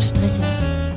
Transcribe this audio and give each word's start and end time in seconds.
Gedankenstriche. 0.00 0.89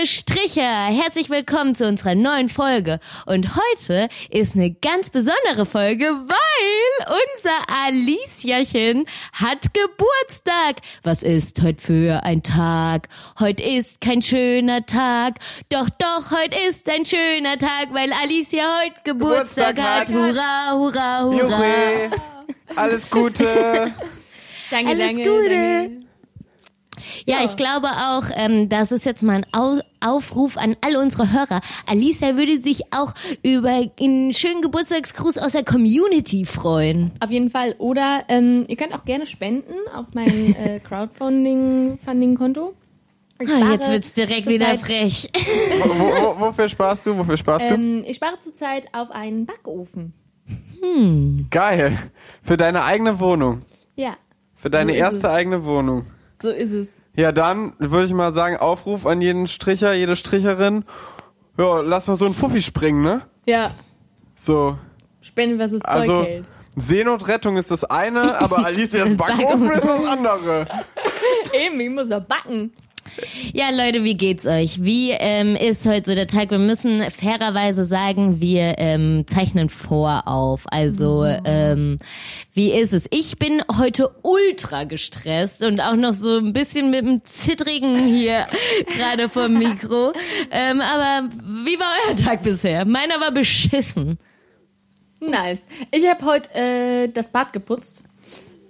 Liebe 0.00 0.06
Stricher, 0.06 0.86
herzlich 0.86 1.28
willkommen 1.28 1.74
zu 1.74 1.86
unserer 1.86 2.14
neuen 2.14 2.48
Folge. 2.48 3.00
Und 3.26 3.50
heute 3.54 4.08
ist 4.30 4.54
eine 4.54 4.70
ganz 4.70 5.10
besondere 5.10 5.66
Folge, 5.66 6.06
weil 6.06 7.16
unser 7.34 7.50
Aliciachen 7.84 9.04
hat 9.34 9.74
Geburtstag. 9.74 10.80
Was 11.02 11.22
ist 11.22 11.60
heute 11.62 11.82
für 11.82 12.24
ein 12.24 12.42
Tag? 12.42 13.08
Heute 13.38 13.62
ist 13.62 14.00
kein 14.00 14.22
schöner 14.22 14.86
Tag. 14.86 15.34
Doch, 15.68 15.88
doch, 15.90 16.30
heute 16.30 16.56
ist 16.68 16.88
ein 16.88 17.04
schöner 17.04 17.58
Tag, 17.58 17.88
weil 17.92 18.10
Alicia 18.12 18.80
heute 18.82 19.00
Geburtstag, 19.04 19.76
Geburtstag 19.76 19.78
hat. 19.78 20.08
hat. 20.08 20.10
Hurra, 20.10 20.72
hurra, 20.72 21.22
hurra. 21.24 21.36
Juche. 21.36 22.10
Alles 22.76 23.10
Gute. 23.10 23.92
Danke, 24.70 24.90
Alles 24.90 25.14
danke, 25.14 25.30
Gute. 25.30 25.48
danke. 25.50 26.09
Ja, 27.26 27.38
ich 27.44 27.56
glaube 27.56 27.88
auch, 27.88 28.24
ähm, 28.34 28.68
das 28.68 28.92
ist 28.92 29.04
jetzt 29.04 29.22
mal 29.22 29.36
ein 29.36 29.46
Au 29.52 29.80
Aufruf 30.02 30.56
an 30.56 30.76
alle 30.80 30.98
unsere 30.98 31.30
Hörer. 31.30 31.60
Alicia 31.86 32.36
würde 32.36 32.62
sich 32.62 32.90
auch 32.92 33.12
über 33.42 33.86
einen 34.00 34.32
schönen 34.32 34.62
Geburtstagsgruß 34.62 35.36
aus 35.36 35.52
der 35.52 35.62
Community 35.64 36.46
freuen. 36.46 37.10
Auf 37.20 37.30
jeden 37.30 37.50
Fall. 37.50 37.74
Oder 37.76 38.24
ähm, 38.28 38.64
ihr 38.68 38.76
könnt 38.76 38.94
auch 38.94 39.04
gerne 39.04 39.26
spenden 39.26 39.74
auf 39.94 40.06
mein 40.14 40.56
äh, 40.64 40.80
Crowdfunding-Konto. 40.80 42.74
Ich 43.42 43.48
Ah, 43.50 43.72
jetzt 43.72 43.90
wird's 43.90 44.12
direkt 44.12 44.46
wieder 44.46 44.78
frech. 44.78 45.30
Wo, 45.82 45.88
wo, 45.88 46.40
wofür 46.40 46.68
sparst 46.68 47.06
du? 47.06 47.16
Wofür 47.16 47.36
sparst 47.36 47.70
du? 47.70 47.74
Ähm, 47.74 48.04
ich 48.06 48.16
spare 48.16 48.38
zurzeit 48.38 48.88
auf 48.92 49.10
einen 49.10 49.46
Backofen. 49.46 50.12
Geil. 51.50 51.98
Für 52.42 52.56
deine 52.56 52.84
eigene 52.84 53.18
Wohnung. 53.20 53.62
Ja, 53.96 54.16
Für 54.54 54.70
deine 54.70 54.92
So 54.92 54.98
erste 54.98 55.30
eigene 55.30 55.64
Wohnung. 55.64 56.06
so 56.42 56.48
ist 56.48 56.72
es. 56.72 56.88
Ja, 57.16 57.32
dann 57.32 57.72
würde 57.78 58.06
ich 58.06 58.14
mal 58.14 58.32
sagen, 58.32 58.56
Aufruf 58.56 59.04
an 59.06 59.20
jeden 59.20 59.46
Stricher, 59.46 59.92
jede 59.92 60.16
Stricherin. 60.16 60.84
Ja, 61.58 61.80
lass 61.80 62.06
mal 62.06 62.16
so 62.16 62.26
ein 62.26 62.34
Fuffi 62.34 62.62
springen, 62.62 63.02
ne? 63.02 63.22
Ja, 63.46 63.72
So. 64.36 64.78
spenden, 65.20 65.58
was 65.58 65.72
das 65.72 65.82
Also, 65.82 66.20
Zeug 66.20 66.26
hält. 66.28 66.44
Seenotrettung 66.76 67.56
ist 67.56 67.70
das 67.70 67.84
eine, 67.84 68.40
aber 68.40 68.64
Alicias 68.64 69.16
Backofen 69.16 69.70
ist 69.70 69.84
das 69.84 70.06
andere. 70.06 70.66
Eben, 71.52 71.80
ich 71.80 71.90
muss 71.90 72.10
auch 72.12 72.22
backen. 72.22 72.72
Ja, 73.52 73.70
Leute, 73.70 74.04
wie 74.04 74.16
geht's 74.16 74.46
euch? 74.46 74.82
Wie 74.82 75.10
ähm, 75.10 75.56
ist 75.56 75.86
heute 75.86 76.10
so 76.10 76.14
der 76.14 76.26
Tag? 76.26 76.50
Wir 76.50 76.58
müssen 76.58 77.10
fairerweise 77.10 77.84
sagen, 77.84 78.40
wir 78.40 78.74
ähm, 78.78 79.24
zeichnen 79.26 79.68
vor 79.68 80.28
auf. 80.28 80.64
Also, 80.70 81.24
ähm, 81.24 81.98
wie 82.52 82.72
ist 82.72 82.92
es? 82.92 83.06
Ich 83.10 83.38
bin 83.38 83.62
heute 83.78 84.10
ultra 84.22 84.84
gestresst 84.84 85.62
und 85.62 85.80
auch 85.80 85.96
noch 85.96 86.14
so 86.14 86.38
ein 86.38 86.52
bisschen 86.52 86.90
mit 86.90 87.04
dem 87.04 87.24
Zittrigen 87.24 88.04
hier 88.04 88.46
gerade 88.96 89.28
vom 89.28 89.58
Mikro. 89.58 90.12
Ähm, 90.50 90.80
aber 90.80 91.28
wie 91.64 91.78
war 91.78 91.92
euer 92.08 92.16
Tag 92.16 92.42
bisher? 92.42 92.84
Meiner 92.84 93.20
war 93.20 93.32
beschissen. 93.32 94.18
Nice. 95.20 95.66
Ich 95.90 96.08
habe 96.08 96.24
heute 96.24 96.54
äh, 96.54 97.08
das 97.08 97.30
Bad 97.32 97.52
geputzt. 97.52 98.04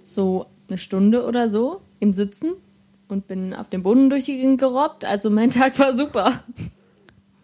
So 0.01 0.47
eine 0.69 0.77
Stunde 0.77 1.25
oder 1.25 1.49
so 1.49 1.81
im 1.99 2.11
Sitzen. 2.11 2.53
Und 3.11 3.27
bin 3.27 3.53
auf 3.53 3.67
dem 3.69 3.83
Boden 3.83 4.09
durch 4.09 4.23
die 4.25 4.37
Gegend 4.37 4.59
gerobbt. 4.59 5.03
Also 5.03 5.29
mein 5.29 5.49
Tag 5.51 5.77
war 5.79 5.95
super. 5.97 6.43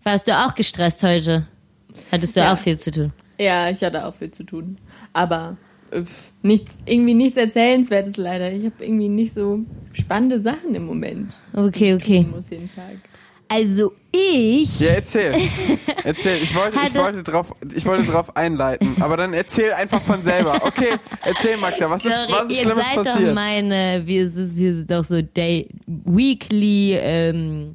Warst 0.03 0.27
du 0.27 0.31
auch 0.31 0.55
gestresst 0.55 1.03
heute? 1.03 1.45
Hattest 2.11 2.37
du 2.37 2.39
Ja. 2.39 2.53
auch 2.53 2.58
viel 2.58 2.77
zu 2.80 2.89
tun? 2.89 3.11
Ja, 3.37 3.69
ich 3.69 3.83
hatte 3.83 4.05
auch 4.05 4.14
viel 4.14 4.31
zu 4.31 4.43
tun. 4.45 4.77
Aber 5.11 5.58
nichts, 6.42 6.77
irgendwie 6.86 7.14
nichts 7.14 7.37
Erzählenswertes 7.37 8.15
leider. 8.15 8.52
Ich 8.52 8.64
habe 8.65 8.75
irgendwie 8.83 9.09
nicht 9.09 9.33
so 9.33 9.59
spannende 9.92 10.39
Sachen 10.39 10.73
im 10.73 10.86
Moment. 10.86 11.33
Okay, 11.53 11.93
okay. 11.95 12.19
Ich 12.27 12.27
muss 12.33 12.49
jeden 12.49 12.69
Tag. 12.69 12.97
Also 13.49 13.93
ich. 14.11 14.80
Ja, 14.80 14.91
erzähl. 14.91 15.33
Erzähl. 16.03 16.41
Ich 16.41 16.55
wollte, 16.55 16.80
ich 16.85 16.95
wollte 16.95 17.23
drauf, 17.23 17.53
ich 17.75 17.85
wollte 17.85 18.03
drauf 18.05 18.35
einleiten. 18.35 18.95
Aber 18.99 19.17
dann 19.17 19.33
erzähl 19.33 19.73
einfach 19.73 20.02
von 20.02 20.21
selber. 20.21 20.59
Okay, 20.63 20.93
erzähl 21.21 21.57
Magda, 21.57 21.89
was 21.89 22.05
ist, 22.05 22.13
Sorry, 22.13 22.31
was 22.31 22.43
ist 22.43 22.52
ihr 22.52 22.63
Schlimmes 22.63 22.86
seid 22.86 22.97
doch 22.97 23.03
passiert? 23.03 23.36
meine, 23.36 24.03
wir 24.05 24.25
es 24.25 24.36
ist 24.36 24.57
hier 24.57 24.83
doch 24.83 25.03
so 25.03 25.21
day, 25.21 25.67
weekly 25.86 26.93
ähm, 26.93 27.73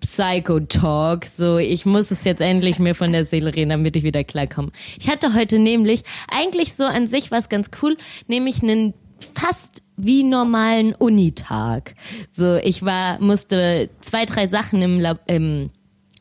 Psycho 0.00 0.60
Talk. 0.60 1.24
So, 1.26 1.58
ich 1.58 1.86
muss 1.86 2.10
es 2.10 2.24
jetzt 2.24 2.40
endlich 2.40 2.78
mir 2.78 2.94
von 2.94 3.12
der 3.12 3.24
Seele 3.24 3.54
reden, 3.54 3.70
damit 3.70 3.96
ich 3.96 4.04
wieder 4.04 4.24
klarkomme. 4.24 4.70
Ich 4.98 5.08
hatte 5.08 5.34
heute 5.34 5.58
nämlich 5.58 6.02
eigentlich 6.30 6.74
so 6.74 6.84
an 6.84 7.06
sich 7.06 7.30
was 7.30 7.48
ganz 7.48 7.70
cool, 7.82 7.96
nämlich 8.26 8.62
einen 8.62 8.94
fast 9.34 9.82
wie 9.98 10.24
normalen 10.24 10.94
Unitag. 10.94 11.94
So, 12.30 12.56
ich 12.56 12.84
war 12.84 13.20
musste 13.20 13.90
zwei 14.00 14.24
drei 14.24 14.48
Sachen 14.48 14.80
im, 14.80 15.00
Lab, 15.00 15.20
im 15.26 15.70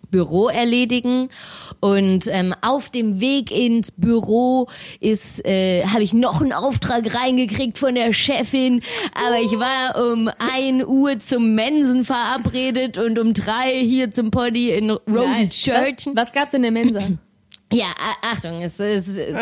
Büro 0.09 0.47
erledigen 0.47 1.29
und 1.79 2.27
ähm, 2.27 2.55
auf 2.61 2.89
dem 2.89 3.19
Weg 3.19 3.51
ins 3.51 3.91
Büro 3.91 4.67
ist 4.99 5.45
äh, 5.45 5.85
habe 5.85 6.03
ich 6.03 6.13
noch 6.13 6.41
einen 6.41 6.53
Auftrag 6.53 7.13
reingekriegt 7.13 7.77
von 7.77 7.95
der 7.95 8.13
Chefin, 8.13 8.81
aber 9.13 9.39
ich 9.39 9.51
war 9.59 10.11
um 10.11 10.29
1 10.39 10.85
Uhr 10.85 11.19
zum 11.19 11.55
Mensen 11.55 12.03
verabredet 12.03 12.97
und 12.97 13.19
um 13.19 13.33
drei 13.33 13.79
hier 13.79 14.11
zum 14.11 14.31
Poddy 14.31 14.71
in 14.71 14.91
Roden. 14.91 15.49
Church. 15.49 16.07
Was, 16.07 16.15
was 16.15 16.31
gab's 16.33 16.53
in 16.53 16.63
der 16.63 16.71
Mensa? 16.71 17.01
Ja, 17.73 17.88
Achtung, 18.22 18.61
es 18.61 18.79
ist, 18.79 19.09
es 19.09 19.17
ist 19.17 19.38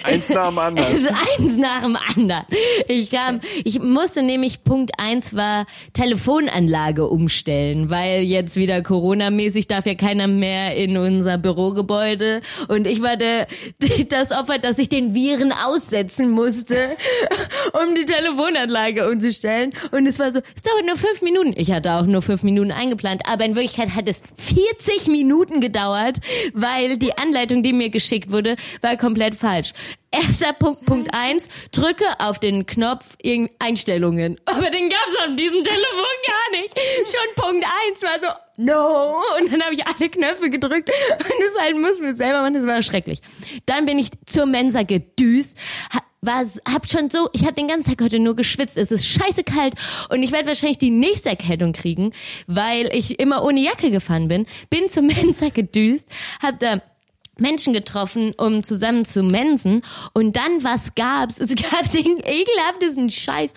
Eins 0.04 0.28
nach 0.28 0.48
dem 0.48 0.58
anderen. 0.58 0.92
also 0.92 1.08
eins 1.08 1.56
nach 1.56 1.82
dem 1.82 1.96
anderen. 1.96 2.44
Ich 2.86 3.08
kam, 3.10 3.40
ich 3.64 3.80
musste 3.80 4.22
nämlich 4.22 4.62
Punkt 4.62 4.90
eins 4.98 5.34
war 5.34 5.64
Telefonanlage 5.94 7.08
umstellen, 7.08 7.88
weil 7.88 8.22
jetzt 8.22 8.56
wieder 8.56 8.82
Corona-mäßig 8.82 9.68
darf 9.68 9.86
ja 9.86 9.94
keiner 9.94 10.26
mehr 10.26 10.76
in 10.76 10.98
unser 10.98 11.38
Bürogebäude 11.38 12.42
und 12.68 12.86
ich 12.86 13.00
war 13.00 13.16
der, 13.16 13.46
das 14.10 14.32
Opfer, 14.32 14.58
dass 14.58 14.78
ich 14.78 14.90
den 14.90 15.14
Viren 15.14 15.52
aussetzen 15.52 16.30
musste, 16.30 16.76
um 17.72 17.94
die 17.94 18.04
Telefonanlage 18.04 19.08
umzustellen 19.08 19.70
und 19.92 20.06
es 20.06 20.18
war 20.18 20.30
so, 20.30 20.40
es 20.54 20.62
dauert 20.62 20.84
nur 20.84 20.96
fünf 20.96 21.22
Minuten. 21.22 21.54
Ich 21.56 21.72
hatte 21.72 21.94
auch 21.94 22.04
nur 22.04 22.20
fünf 22.20 22.42
Minuten 22.42 22.70
eingeplant, 22.70 23.22
aber 23.24 23.46
in 23.46 23.54
Wirklichkeit 23.54 23.94
hat 23.94 24.08
es 24.08 24.22
40 24.36 25.08
Minuten 25.08 25.62
gedauert, 25.62 26.18
weil 26.52 26.98
die 26.98 27.16
Anleitung, 27.16 27.61
die 27.62 27.72
mir 27.72 27.90
geschickt 27.90 28.30
wurde, 28.30 28.56
war 28.80 28.96
komplett 28.96 29.34
falsch. 29.34 29.72
Erster 30.10 30.52
Punkt, 30.52 30.84
Punkt 30.84 31.14
eins, 31.14 31.48
drücke 31.70 32.04
auf 32.18 32.38
den 32.38 32.66
Knopf 32.66 33.16
Einstellungen. 33.58 34.38
Aber 34.44 34.68
den 34.70 34.90
gab's 34.90 35.16
auf 35.26 35.36
diesem 35.36 35.64
Telefon 35.64 36.16
gar 36.26 36.60
nicht. 36.60 36.78
Schon 37.06 37.34
Punkt 37.34 37.64
eins 37.64 38.02
war 38.02 38.20
so, 38.20 38.62
no. 38.62 39.22
Und 39.38 39.52
dann 39.52 39.62
habe 39.62 39.74
ich 39.74 39.86
alle 39.86 40.10
Knöpfe 40.10 40.50
gedrückt 40.50 40.90
und 40.90 41.44
es 41.46 41.60
halt 41.60 41.78
muss 41.78 41.98
mir 42.00 42.14
selber 42.14 42.42
machen, 42.42 42.54
das 42.54 42.66
war 42.66 42.82
schrecklich. 42.82 43.20
Dann 43.64 43.86
bin 43.86 43.98
ich 43.98 44.08
zur 44.26 44.46
Mensa 44.46 44.82
gedüst, 44.82 45.56
war, 46.22 46.44
hab 46.72 46.88
schon 46.88 47.10
so, 47.10 47.28
ich 47.32 47.42
habe 47.42 47.54
den 47.54 47.68
ganzen 47.68 47.90
Tag 47.90 48.04
heute 48.04 48.20
nur 48.20 48.36
geschwitzt. 48.36 48.78
Es 48.78 48.92
ist 48.92 49.06
scheiße 49.06 49.42
kalt 49.44 49.74
und 50.08 50.22
ich 50.22 50.30
werde 50.30 50.46
wahrscheinlich 50.46 50.78
die 50.78 50.90
nächste 50.90 51.30
Erkältung 51.30 51.72
kriegen, 51.72 52.12
weil 52.46 52.88
ich 52.94 53.18
immer 53.18 53.44
ohne 53.44 53.60
Jacke 53.60 53.90
gefahren 53.90 54.28
bin. 54.28 54.46
Bin 54.70 54.88
zur 54.88 55.02
Mensa 55.02 55.48
gedüst, 55.48 56.08
hab 56.40 56.60
da 56.60 56.80
Menschen 57.38 57.72
getroffen, 57.72 58.34
um 58.36 58.62
zusammen 58.62 59.04
zu 59.04 59.22
mensen. 59.22 59.82
Und 60.12 60.36
dann, 60.36 60.62
was 60.62 60.94
gab's? 60.94 61.38
Es 61.38 61.54
gab 61.54 61.90
den 61.90 62.18
ekelhaftesten 62.18 63.10
Scheiß. 63.10 63.54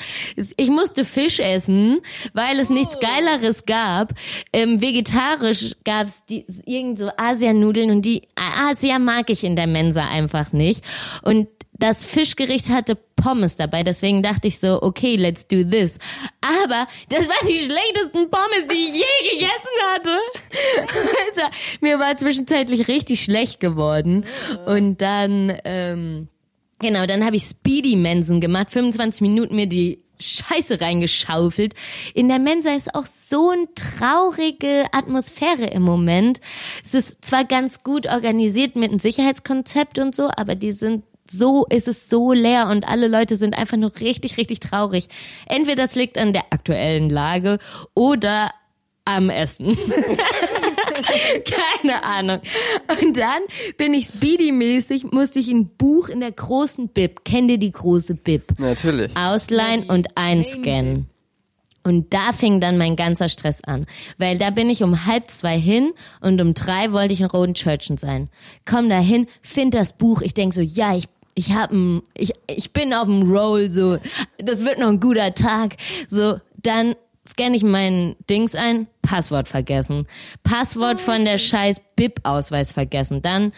Ich 0.57 0.69
musste 0.69 1.05
Fisch 1.05 1.39
essen, 1.39 1.99
weil 2.33 2.59
es 2.59 2.69
nichts 2.69 2.99
Geileres 2.99 3.65
gab. 3.65 4.13
Ähm, 4.53 4.81
vegetarisch 4.81 5.75
gab's 5.83 6.25
die, 6.25 6.45
irgend 6.65 6.97
so 6.97 7.09
Asianudeln 7.17 7.91
und 7.91 8.03
die 8.03 8.23
Asia 8.35 8.99
mag 8.99 9.29
ich 9.29 9.43
in 9.43 9.55
der 9.55 9.67
Mensa 9.67 10.05
einfach 10.05 10.53
nicht. 10.53 10.83
Und 11.23 11.47
das 11.77 12.03
Fischgericht 12.03 12.69
hatte 12.69 12.95
Pommes 13.15 13.55
dabei, 13.55 13.83
deswegen 13.83 14.23
dachte 14.23 14.47
ich 14.47 14.59
so, 14.59 14.81
okay, 14.81 15.15
let's 15.15 15.47
do 15.47 15.63
this. 15.63 15.97
Aber 16.41 16.87
das 17.09 17.27
waren 17.27 17.47
die 17.47 17.57
schlechtesten 17.57 18.29
Pommes, 18.29 18.67
die 18.71 18.75
ich 18.75 18.95
je 18.95 19.31
gegessen 19.31 19.75
hatte. 19.93 20.17
Also, 21.27 21.41
mir 21.81 21.99
war 21.99 22.15
zwischenzeitlich 22.17 22.87
richtig 22.87 23.23
schlecht 23.23 23.59
geworden. 23.59 24.25
Und 24.65 25.01
dann, 25.01 25.57
ähm, 25.65 26.29
genau, 26.79 27.05
dann 27.05 27.25
habe 27.25 27.35
ich 27.35 27.43
Speedy 27.43 27.95
Mensen 27.95 28.39
gemacht, 28.39 28.71
25 28.71 29.21
Minuten 29.21 29.55
mir 29.55 29.67
die 29.67 30.05
Scheiße 30.19 30.79
reingeschaufelt. 30.79 31.73
In 32.13 32.27
der 32.27 32.39
Mensa 32.39 32.71
ist 32.71 32.93
auch 32.95 33.05
so 33.05 33.49
eine 33.49 33.67
traurige 33.75 34.85
Atmosphäre 34.91 35.65
im 35.67 35.81
Moment. 35.81 36.39
Es 36.85 36.93
ist 36.93 37.25
zwar 37.25 37.43
ganz 37.43 37.83
gut 37.83 38.07
organisiert 38.07 38.75
mit 38.75 38.91
einem 38.91 38.99
Sicherheitskonzept 38.99 39.99
und 39.99 40.15
so, 40.15 40.29
aber 40.35 40.55
die 40.55 40.71
sind 40.71 41.03
so, 41.29 41.65
ist 41.69 41.87
es 41.87 42.09
so 42.09 42.33
leer 42.33 42.67
und 42.67 42.87
alle 42.87 43.07
Leute 43.07 43.35
sind 43.35 43.57
einfach 43.57 43.77
nur 43.77 43.91
richtig, 43.99 44.37
richtig 44.37 44.59
traurig. 44.59 45.07
Entweder 45.47 45.83
das 45.83 45.95
liegt 45.95 46.17
an 46.17 46.33
der 46.33 46.45
aktuellen 46.51 47.09
Lage 47.09 47.59
oder 47.93 48.51
am 49.05 49.29
Essen. 49.29 49.77
Keine 51.83 52.03
Ahnung. 52.03 52.39
Und 53.01 53.17
dann 53.17 53.41
bin 53.77 53.93
ich 53.93 54.07
Speedy-mäßig, 54.07 55.11
musste 55.11 55.39
ich 55.39 55.49
ein 55.49 55.69
Buch 55.77 56.09
in 56.09 56.19
der 56.19 56.31
großen 56.31 56.89
Bib, 56.89 57.23
kennt 57.23 57.51
ihr 57.51 57.57
die 57.57 57.71
große 57.71 58.15
Bib? 58.15 58.57
Natürlich. 58.57 59.15
Ausleihen 59.15 59.83
und 59.89 60.07
einscannen. 60.15 61.07
Und 61.85 62.15
da 62.15 62.33
fing 62.33 62.59
dann 62.59 62.79
mein 62.79 62.95
ganzer 62.95 63.29
Stress 63.29 63.63
an. 63.63 63.85
Weil 64.17 64.39
da 64.39 64.49
bin 64.49 64.71
ich 64.71 64.81
um 64.81 65.05
halb 65.05 65.29
zwei 65.29 65.59
hin 65.59 65.93
und 66.19 66.41
um 66.41 66.55
drei 66.55 66.91
wollte 66.91 67.13
ich 67.13 67.21
in 67.21 67.27
Roden 67.27 67.53
Churchen 67.53 67.97
sein. 67.97 68.29
Komm 68.65 68.89
da 68.89 68.97
hin, 68.97 69.27
find 69.43 69.75
das 69.75 69.93
Buch. 69.93 70.23
Ich 70.23 70.33
denk 70.33 70.55
so, 70.55 70.61
ja, 70.61 70.95
ich 70.95 71.05
ich 71.35 71.53
hab 71.53 71.71
ein, 71.71 72.01
ich, 72.13 72.33
ich 72.47 72.71
bin 72.71 72.93
auf 72.93 73.07
dem 73.07 73.29
Roll, 73.29 73.69
so, 73.69 73.97
das 74.37 74.63
wird 74.63 74.79
noch 74.79 74.87
ein 74.87 75.01
guter 75.01 75.35
Tag. 75.35 75.75
So, 76.09 76.39
dann 76.55 76.95
scanne 77.27 77.55
ich 77.55 77.63
meinen 77.63 78.15
Dings 78.29 78.55
ein, 78.55 78.87
Passwort 79.01 79.47
vergessen. 79.47 80.07
Passwort 80.43 81.01
von 81.01 81.25
der 81.25 81.37
scheiß 81.37 81.81
BIP-Ausweis 81.95 82.71
vergessen. 82.71 83.21
Dann 83.21 83.51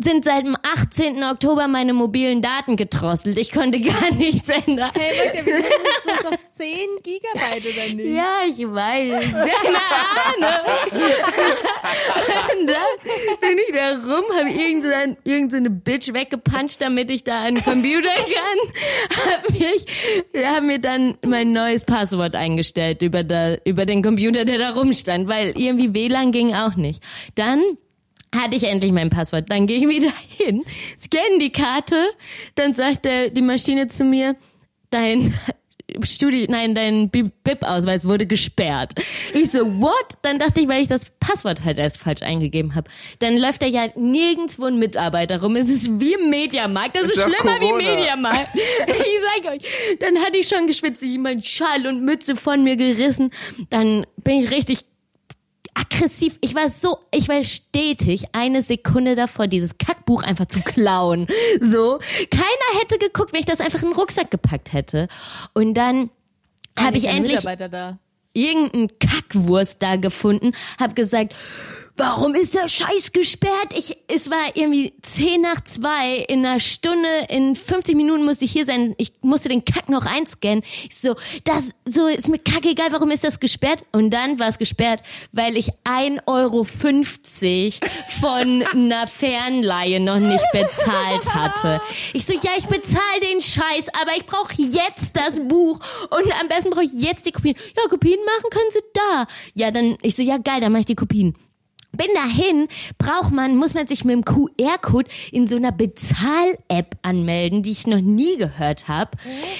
sind 0.00 0.24
seit 0.24 0.46
dem 0.46 0.56
18. 0.62 1.24
Oktober 1.24 1.66
meine 1.66 1.92
mobilen 1.92 2.40
Daten 2.40 2.76
gedrosselt. 2.76 3.36
Ich 3.36 3.50
konnte 3.50 3.80
gar 3.80 4.10
nichts 4.16 4.48
ändern. 4.48 4.92
Hey, 4.94 5.10
Leute, 5.18 5.46
wir 5.46 5.54
jetzt 5.54 6.26
auf 6.26 6.38
10 6.56 6.68
Gigabyte 7.02 7.64
oder 7.66 7.94
nicht? 7.94 8.14
Ja, 8.14 8.38
ich 8.48 8.60
weiß. 8.60 9.32
Keine 9.32 9.78
Ahnung. 10.24 11.02
Und 12.60 12.70
dann 12.70 13.40
bin 13.40 13.58
ich 13.58 13.74
da 13.74 13.90
rum, 13.90 14.24
habe 14.38 14.50
irgendeine 14.50 15.16
irgend 15.24 15.50
so 15.50 15.56
eine 15.56 15.70
Bitch 15.70 16.12
weggepuncht, 16.12 16.80
damit 16.80 17.10
ich 17.10 17.24
da 17.24 17.40
an 17.42 17.56
den 17.56 17.64
Computer 17.64 18.08
kann. 18.08 19.32
Hab 19.32 19.50
mich, 19.50 19.84
hab 20.44 20.62
mir 20.62 20.78
dann 20.78 21.18
mein 21.26 21.52
neues 21.52 21.84
Passwort 21.84 22.36
eingestellt 22.36 23.02
über, 23.02 23.24
da, 23.24 23.56
über 23.64 23.84
den 23.84 24.02
Computer, 24.02 24.44
der 24.44 24.58
da 24.58 24.70
rumstand, 24.70 25.28
weil 25.28 25.54
irgendwie 25.56 25.92
WLAN 25.92 26.30
ging 26.30 26.54
auch 26.54 26.76
nicht. 26.76 27.02
Dann 27.34 27.62
hatte 28.34 28.56
ich 28.56 28.64
endlich 28.64 28.92
mein 28.92 29.10
Passwort. 29.10 29.50
Dann 29.50 29.66
gehe 29.66 29.78
ich 29.78 29.88
wieder 29.88 30.12
hin, 30.28 30.64
scanne 31.00 31.38
die 31.40 31.50
Karte, 31.52 32.08
dann 32.54 32.74
sagt 32.74 33.04
der, 33.04 33.30
die 33.30 33.42
Maschine 33.42 33.88
zu 33.88 34.04
mir, 34.04 34.36
dein 34.90 35.34
Studi, 36.02 36.46
nein, 36.50 36.74
dein 36.74 37.08
BIP-Ausweis 37.08 38.04
wurde 38.06 38.26
gesperrt. 38.26 38.92
Ich 39.32 39.52
so, 39.52 39.60
what? 39.80 40.18
Dann 40.20 40.38
dachte 40.38 40.60
ich, 40.60 40.68
weil 40.68 40.82
ich 40.82 40.88
das 40.88 41.06
Passwort 41.18 41.64
halt 41.64 41.78
erst 41.78 41.96
falsch 41.96 42.20
eingegeben 42.20 42.74
habe. 42.74 42.90
Dann 43.20 43.38
läuft 43.38 43.62
da 43.62 43.66
ja 43.66 43.86
nirgendwo 43.96 44.66
ein 44.66 44.78
Mitarbeiter 44.78 45.40
rum. 45.40 45.56
Es 45.56 45.70
ist 45.70 45.98
wie 45.98 46.12
im 46.12 46.28
Mediamarkt. 46.28 46.94
Das 46.94 47.04
ist, 47.06 47.16
Ist 47.16 47.22
schlimmer 47.22 47.58
Corona. 47.58 47.78
wie 47.78 47.84
Mediamarkt. 47.86 48.48
Ich 48.54 49.42
sag 49.42 49.52
euch. 49.52 49.62
Dann 50.00 50.18
hatte 50.18 50.36
ich 50.36 50.46
schon 50.48 50.66
geschwitzt, 50.66 51.00
jemand 51.02 51.44
Schal 51.46 51.86
und 51.86 52.04
Mütze 52.04 52.36
von 52.36 52.62
mir 52.62 52.76
gerissen. 52.76 53.30
Dann 53.70 54.06
bin 54.22 54.40
ich 54.42 54.50
richtig 54.50 54.84
aggressiv. 55.78 56.38
Ich 56.40 56.54
war 56.54 56.70
so, 56.70 56.98
ich 57.10 57.28
war 57.28 57.42
stetig 57.44 58.26
eine 58.32 58.62
Sekunde 58.62 59.14
davor, 59.14 59.46
dieses 59.46 59.78
Kackbuch 59.78 60.22
einfach 60.22 60.46
zu 60.46 60.60
klauen. 60.60 61.26
So. 61.60 61.98
Keiner 62.30 62.80
hätte 62.80 62.98
geguckt, 62.98 63.32
wenn 63.32 63.40
ich 63.40 63.46
das 63.46 63.60
einfach 63.60 63.82
in 63.82 63.88
den 63.88 63.96
Rucksack 63.96 64.30
gepackt 64.30 64.72
hätte. 64.72 65.08
Und 65.54 65.74
dann 65.74 66.10
habe 66.78 66.96
ich 66.96 67.06
endlich 67.06 67.40
irgendeinen 68.32 68.98
Kackwurst 68.98 69.82
da 69.82 69.96
gefunden, 69.96 70.52
hab 70.80 70.94
gesagt, 70.94 71.34
warum 71.98 72.34
ist 72.34 72.54
der 72.54 72.68
Scheiß 72.68 73.12
gesperrt? 73.12 73.74
Ich, 73.76 73.98
es 74.06 74.30
war 74.30 74.54
irgendwie 74.54 74.94
10 75.02 75.40
nach 75.40 75.62
2, 75.62 76.16
in 76.28 76.46
einer 76.46 76.60
Stunde, 76.60 77.08
in 77.28 77.56
50 77.56 77.96
Minuten 77.96 78.24
musste 78.24 78.44
ich 78.44 78.52
hier 78.52 78.64
sein, 78.64 78.94
ich 78.98 79.12
musste 79.20 79.48
den 79.48 79.64
Kack 79.64 79.88
noch 79.88 80.06
einscannen. 80.06 80.62
Ich 80.88 80.96
so, 80.96 81.16
das, 81.44 81.70
so 81.86 82.06
ist 82.06 82.28
mir 82.28 82.38
kackegal, 82.38 82.92
warum 82.92 83.10
ist 83.10 83.24
das 83.24 83.40
gesperrt? 83.40 83.84
Und 83.92 84.10
dann 84.10 84.38
war 84.38 84.48
es 84.48 84.58
gesperrt, 84.58 85.02
weil 85.32 85.56
ich 85.56 85.70
1,50 85.84 86.22
Euro 86.26 86.64
von 88.20 88.62
einer 88.72 89.06
Fernleihe 89.06 90.00
noch 90.00 90.20
nicht 90.20 90.44
bezahlt 90.52 91.34
hatte. 91.34 91.80
Ich 92.12 92.24
so, 92.24 92.32
ja, 92.32 92.52
ich 92.56 92.66
bezahle 92.66 93.20
den 93.22 93.42
Scheiß, 93.42 93.88
aber 94.00 94.16
ich 94.16 94.24
brauche 94.24 94.54
jetzt 94.56 95.16
das 95.16 95.40
Buch 95.40 95.80
und 96.10 96.40
am 96.40 96.48
besten 96.48 96.70
brauche 96.70 96.84
ich 96.84 96.92
jetzt 96.92 97.26
die 97.26 97.32
Kopien. 97.32 97.56
Ja, 97.76 97.88
Kopien 97.88 98.20
machen 98.24 98.50
können 98.50 98.70
Sie 98.70 98.80
da. 98.94 99.26
Ja, 99.54 99.70
dann, 99.72 99.96
ich 100.02 100.14
so, 100.14 100.22
ja 100.22 100.38
geil, 100.38 100.60
dann 100.60 100.70
mache 100.70 100.80
ich 100.80 100.86
die 100.86 100.94
Kopien. 100.94 101.34
Bin 101.92 102.08
dahin, 102.14 102.68
braucht 102.98 103.32
man, 103.32 103.56
muss 103.56 103.72
man 103.72 103.86
sich 103.86 104.04
mit 104.04 104.14
dem 104.14 104.24
QR-Code 104.24 105.08
in 105.32 105.46
so 105.46 105.56
einer 105.56 105.72
Bezahl-App 105.72 106.96
anmelden, 107.00 107.62
die 107.62 107.70
ich 107.70 107.86
noch 107.86 108.02
nie 108.02 108.36
gehört 108.36 108.88
habe. 108.88 109.12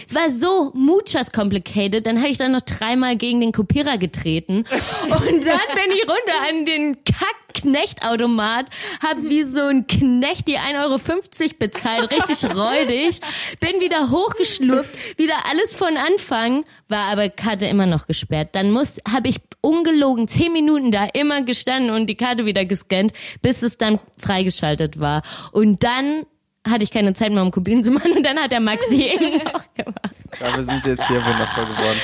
Es 0.07 0.15
war 0.15 0.31
so 0.31 0.71
muchas 0.75 1.33
complicated, 1.33 2.07
dann 2.07 2.19
habe 2.19 2.29
ich 2.29 2.37
dann 2.37 2.53
noch 2.53 2.61
dreimal 2.61 3.17
gegen 3.17 3.41
den 3.41 3.53
Kopierer 3.53 3.97
getreten 3.97 4.59
und 5.05 5.47
dann 5.47 5.61
bin 5.75 5.91
ich 5.95 6.03
runter 6.03 6.49
an 6.49 6.67
den 6.67 6.99
Kack-Knechtautomat, 7.03 8.67
hab 9.03 9.23
wie 9.23 9.45
so 9.45 9.63
ein 9.63 9.87
Knecht 9.87 10.49
die 10.49 10.59
1,50 10.59 10.85
Euro 10.85 11.55
bezahlt, 11.59 12.11
richtig 12.11 12.45
räudig, 12.55 13.21
bin 13.59 13.81
wieder 13.81 14.11
hochgeschlurft, 14.11 15.19
wieder 15.19 15.47
alles 15.51 15.73
von 15.73 15.97
Anfang, 15.97 16.67
war 16.89 17.07
aber 17.07 17.31
Karte 17.31 17.67
immer 17.67 17.87
noch 17.87 18.07
gesperrt. 18.07 18.51
Dann 18.53 18.71
muss, 18.71 18.99
habe 19.11 19.29
ich 19.29 19.37
ungelogen 19.61 20.29
zehn 20.29 20.53
Minuten 20.53 20.91
da 20.91 21.07
immer 21.15 21.43
gestanden 21.43 21.91
und 21.91 22.07
die 22.07 22.17
Karte 22.19 22.44
wieder 22.44 22.67
gescannt, 22.67 23.12
bis 23.41 23.62
es 23.62 23.79
dann 23.79 23.99
freigeschaltet 24.19 25.00
war. 25.00 25.23
Und 25.53 25.82
dann 25.82 26.26
hatte 26.69 26.85
ich 26.85 26.91
keine 26.91 27.15
Zeit 27.15 27.32
mehr, 27.32 27.43
um 27.43 27.50
Kopien 27.50 27.82
zu 27.82 27.91
machen 27.91 28.12
und 28.12 28.23
dann 28.25 28.38
hat 28.38 28.53
der 28.53 28.61
Max 28.61 28.87
die 28.91 29.06
eben 29.06 29.38
noch 29.44 29.75
gemacht. 29.75 30.15
Dafür 30.38 30.62
sind 30.62 30.85
sie 30.85 30.91
jetzt 30.91 31.06
hier 31.09 31.25
wundervoll 31.25 31.65
geworden. 31.65 31.99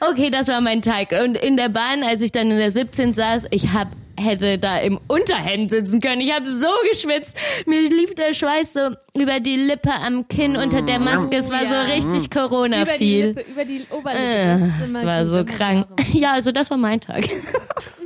Okay, 0.00 0.30
das 0.30 0.48
war 0.48 0.60
mein 0.60 0.82
Tag. 0.82 1.12
Und 1.24 1.38
in 1.38 1.56
der 1.56 1.70
Bahn, 1.70 2.02
als 2.02 2.20
ich 2.20 2.30
dann 2.30 2.50
in 2.50 2.58
der 2.58 2.70
17 2.70 3.14
saß, 3.14 3.46
ich 3.50 3.72
hab 3.72 3.88
hätte 4.20 4.58
da 4.58 4.78
im 4.78 4.98
Unterhemd 5.08 5.70
sitzen 5.70 6.00
können. 6.00 6.20
Ich 6.20 6.32
habe 6.32 6.46
so 6.46 6.68
geschwitzt. 6.90 7.36
Mir 7.66 7.80
lief 7.80 8.14
der 8.14 8.34
Schweiß 8.34 8.74
so 8.74 8.90
über 9.18 9.40
die 9.40 9.56
Lippe 9.56 9.90
am 9.92 10.28
Kinn 10.28 10.56
unter 10.56 10.82
der 10.82 10.98
Maske. 10.98 11.36
Es 11.38 11.50
war 11.50 11.66
so 11.66 11.72
ja. 11.74 11.82
richtig 11.82 12.06
Über 12.14 12.20
die 12.20 12.28
Corona-viel. 12.28 13.26
Lippe, 13.28 13.50
über 13.50 13.64
die 13.64 13.86
Oberlippe. 13.90 14.22
Äh, 14.22 14.84
Es 14.84 15.04
war 15.04 15.24
gut, 15.24 15.28
so 15.28 15.44
krank. 15.44 15.86
Ja, 16.12 16.32
also 16.32 16.52
das 16.52 16.70
war 16.70 16.76
mein 16.76 17.00
Tag. 17.00 17.24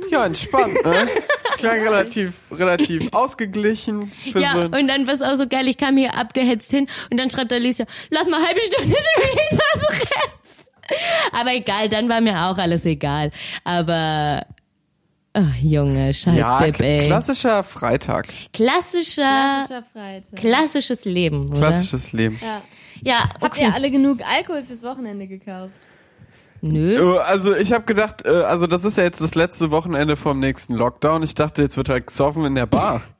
Ja, 0.09 0.25
entspannt, 0.25 0.73
ne? 0.85 1.07
Klang 1.59 1.81
relativ, 1.81 2.33
relativ 2.51 3.07
ausgeglichen 3.13 4.11
für 4.23 4.31
so 4.33 4.39
Ja, 4.39 4.51
ein 4.53 4.73
und 4.73 4.87
dann 4.87 5.07
war 5.07 5.13
es 5.13 5.21
auch 5.21 5.35
so 5.35 5.47
geil, 5.47 5.67
ich 5.67 5.77
kam 5.77 5.97
hier 5.97 6.15
abgehetzt 6.15 6.69
hin 6.71 6.87
und 7.11 7.17
dann 7.19 7.29
schreibt 7.31 7.51
Alicia, 7.53 7.85
lass 8.09 8.27
mal 8.27 8.43
halbe 8.45 8.61
Stunde 8.61 8.95
später 9.15 9.63
so 9.79 9.87
rennen. 9.87 10.33
Aber 11.39 11.53
egal, 11.53 11.89
dann 11.89 12.07
war 12.09 12.21
mir 12.21 12.39
auch 12.45 12.57
alles 12.59 12.85
egal. 12.85 13.31
Aber, 13.63 14.45
oh, 15.35 15.41
Junge, 15.61 16.13
scheiß 16.13 16.35
ja, 16.37 16.59
Bib, 16.59 16.79
ey. 16.79 17.07
klassischer 17.07 17.63
Freitag. 17.63 18.27
Klassischer, 18.53 19.23
Klassischer 19.23 19.83
Freitag. 19.83 20.35
klassisches 20.39 21.05
Leben, 21.05 21.49
oder? 21.49 21.57
Klassisches 21.57 22.13
Leben. 22.13 22.39
Ja. 22.41 22.61
Ja, 23.01 23.29
Habt 23.41 23.43
okay. 23.55 23.63
ihr 23.63 23.73
alle 23.73 23.89
genug 23.91 24.19
Alkohol 24.25 24.63
fürs 24.63 24.83
Wochenende 24.83 25.27
gekauft? 25.27 25.73
Nö. 26.71 26.95
Äh, 26.95 27.19
Also 27.19 27.55
ich 27.55 27.71
habe 27.73 27.85
gedacht, 27.85 28.25
äh, 28.25 28.29
also 28.29 28.67
das 28.67 28.83
ist 28.83 28.97
ja 28.97 29.03
jetzt 29.03 29.21
das 29.21 29.35
letzte 29.35 29.71
Wochenende 29.71 30.15
vom 30.15 30.39
nächsten 30.39 30.73
Lockdown. 30.73 31.23
Ich 31.23 31.35
dachte, 31.35 31.61
jetzt 31.61 31.77
wird 31.77 31.89
halt 31.89 32.07
gesoffen 32.07 32.45
in 32.45 32.55
der 32.55 32.65
Bar. 32.65 33.01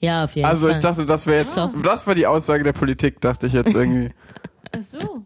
Ja, 0.00 0.22
auf 0.22 0.36
jeden 0.36 0.46
Also 0.46 0.68
Fall. 0.68 0.76
ich 0.76 0.78
dachte, 0.78 1.06
das 1.06 1.26
wäre 1.26 1.38
jetzt, 1.38 1.56
So. 1.56 1.72
das 1.82 2.06
war 2.06 2.14
die 2.14 2.28
Aussage 2.28 2.62
der 2.62 2.72
Politik, 2.72 3.20
dachte 3.20 3.48
ich 3.48 3.52
jetzt 3.52 3.74
irgendwie. 3.74 4.10
Ach 4.72 4.78
so. 4.92 5.24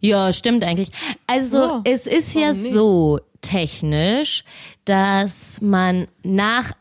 Ja, 0.00 0.32
stimmt 0.32 0.64
eigentlich. 0.64 0.90
Also 1.28 1.74
Oh, 1.76 1.80
es 1.84 2.08
ist 2.08 2.34
ja 2.34 2.52
nicht? 2.52 2.72
so 2.72 3.20
technisch, 3.42 4.42
dass 4.86 5.60
man 5.60 6.08
nach 6.24 6.72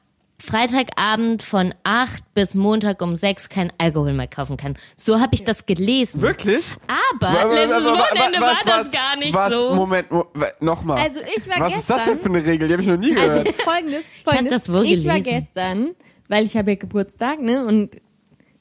Freitagabend 0.41 1.43
von 1.43 1.73
8 1.83 2.33
bis 2.33 2.55
Montag 2.55 3.01
um 3.01 3.15
6 3.15 3.49
kein 3.49 3.71
Alkohol 3.77 4.13
mehr 4.13 4.27
kaufen 4.27 4.57
kann. 4.57 4.75
So 4.95 5.19
habe 5.19 5.35
ich 5.35 5.43
das 5.43 5.65
gelesen. 5.65 6.21
Wirklich? 6.21 6.75
Aber 7.19 7.53
letztes 7.53 7.75
Also, 7.77 7.93
wa- 7.93 7.99
Wochenende 7.99 8.39
was- 8.39 8.47
war 8.47 8.57
das 8.65 8.79
was- 8.87 8.91
gar 8.91 9.15
nicht 9.17 9.33
was, 9.33 9.51
so. 9.51 9.75
Moment, 9.75 10.11
mo 10.11 10.25
nochmal. 10.59 10.97
Also 10.99 11.19
ich 11.35 11.47
war 11.49 11.59
Was 11.59 11.75
ist 11.77 11.89
das 11.89 12.05
denn 12.05 12.13
gestern- 12.15 12.19
für 12.19 12.37
eine 12.39 12.45
Regel? 12.47 12.67
Die 12.67 12.73
habe 12.73 12.81
ich 12.81 12.87
noch 12.87 12.97
nie 12.97 13.15
Also 13.15 13.43
gehört. 13.43 13.61
folgendes, 13.61 14.03
hab 14.03 14.33
folgendes. 14.33 14.51
das 14.65 14.73
wohl 14.73 14.85
ich 14.85 15.05
war 15.05 15.19
gelesen. 15.19 15.39
gestern, 15.43 15.89
weil 16.27 16.45
ich 16.45 16.57
habe 16.57 16.71
ja 16.71 16.75
Geburtstag, 16.77 17.39
ne? 17.39 17.65
Und 17.65 18.01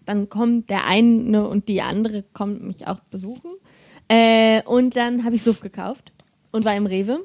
dann 0.05 0.29
kommt 0.29 0.71
der 0.71 0.87
eine 0.87 1.47
und 1.49 1.69
die 1.69 1.83
andere 1.83 2.25
kommt 2.33 2.63
mich 2.63 2.87
auch 2.87 3.01
besuchen. 3.11 3.53
Äh, 4.09 4.63
und 4.65 4.97
dann 4.97 5.25
habe 5.25 5.35
ich 5.37 5.43
Suff 5.43 5.61
gekauft 5.61 6.13
und 6.51 6.65
war 6.65 6.75
im 6.75 6.87
Rewe. 6.87 7.21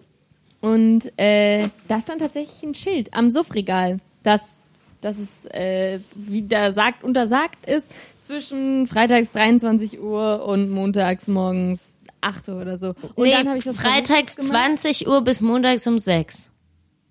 Und 0.62 1.12
äh, 1.18 1.70
da 1.88 2.00
stand 2.00 2.22
tatsächlich 2.22 2.64
ein 2.64 2.74
Schild 2.76 3.14
am 3.14 3.30
Suffregal, 3.32 4.00
dass, 4.26 4.58
dass 5.02 5.18
es, 5.18 5.46
äh, 5.48 6.00
wie 6.16 6.48
da 6.48 6.72
sagt, 6.74 7.04
untersagt 7.04 7.66
ist, 7.66 7.94
zwischen 8.20 8.88
freitags 8.88 9.32
23 9.32 10.00
Uhr 10.02 10.46
und 10.46 10.70
montags 10.70 11.28
morgens 11.28 11.96
8 12.22 12.50
Uhr 12.50 12.62
oder 12.62 12.78
so. 12.78 12.90
Und 13.16 13.26
nee, 13.26 13.32
dann 13.32 13.48
habe 13.48 13.58
ich 13.60 13.66
was 13.66 13.78
freitags 13.78 14.08
Verrücktes 14.34 14.48
gemacht. 14.48 14.80
20 14.80 15.08
Uhr 15.08 15.22
bis 15.22 15.42
montags 15.42 15.86
um 15.88 16.00
6. 16.00 16.50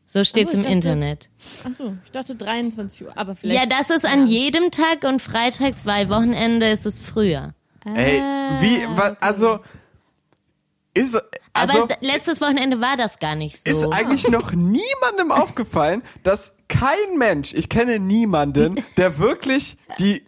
So 0.07 0.23
steht's 0.23 0.49
Ach 0.49 0.53
so, 0.53 0.57
im 0.59 0.63
dachte- 0.65 0.75
Internet. 0.75 1.31
Ach 1.65 1.73
so, 1.73 1.97
ich 2.05 2.11
dachte 2.11 2.35
23 2.35 3.07
Uhr, 3.07 3.13
aber 3.17 3.37
vielleicht. 3.37 3.59
Ja, 3.61 3.67
das 3.67 3.91
ist 3.91 4.05
an 4.05 4.27
jedem 4.27 4.71
Tag 4.71 5.05
und 5.05 5.23
freitags, 5.23 5.87
weil 5.87 6.09
Wochenende 6.11 6.69
ist 6.69 6.85
es 6.85 6.99
früher. 6.99 7.55
Ey, 7.87 8.21
wie, 8.61 8.85
wa, 8.97 9.17
also, 9.21 9.61
ist, 10.95 11.17
also, 11.53 11.83
Aber 11.85 11.97
letztes 12.01 12.41
Wochenende 12.41 12.81
war 12.81 12.97
das 12.97 13.19
gar 13.19 13.35
nicht 13.35 13.67
so. 13.67 13.81
ist 13.81 13.93
eigentlich 13.95 14.29
noch 14.29 14.53
niemandem 14.53 15.31
aufgefallen, 15.31 16.03
dass 16.23 16.53
kein 16.69 17.19
Mensch, 17.19 17.53
ich 17.55 17.69
kenne 17.69 17.99
niemanden, 17.99 18.77
der 18.97 19.19
wirklich 19.19 19.77
die 19.99 20.23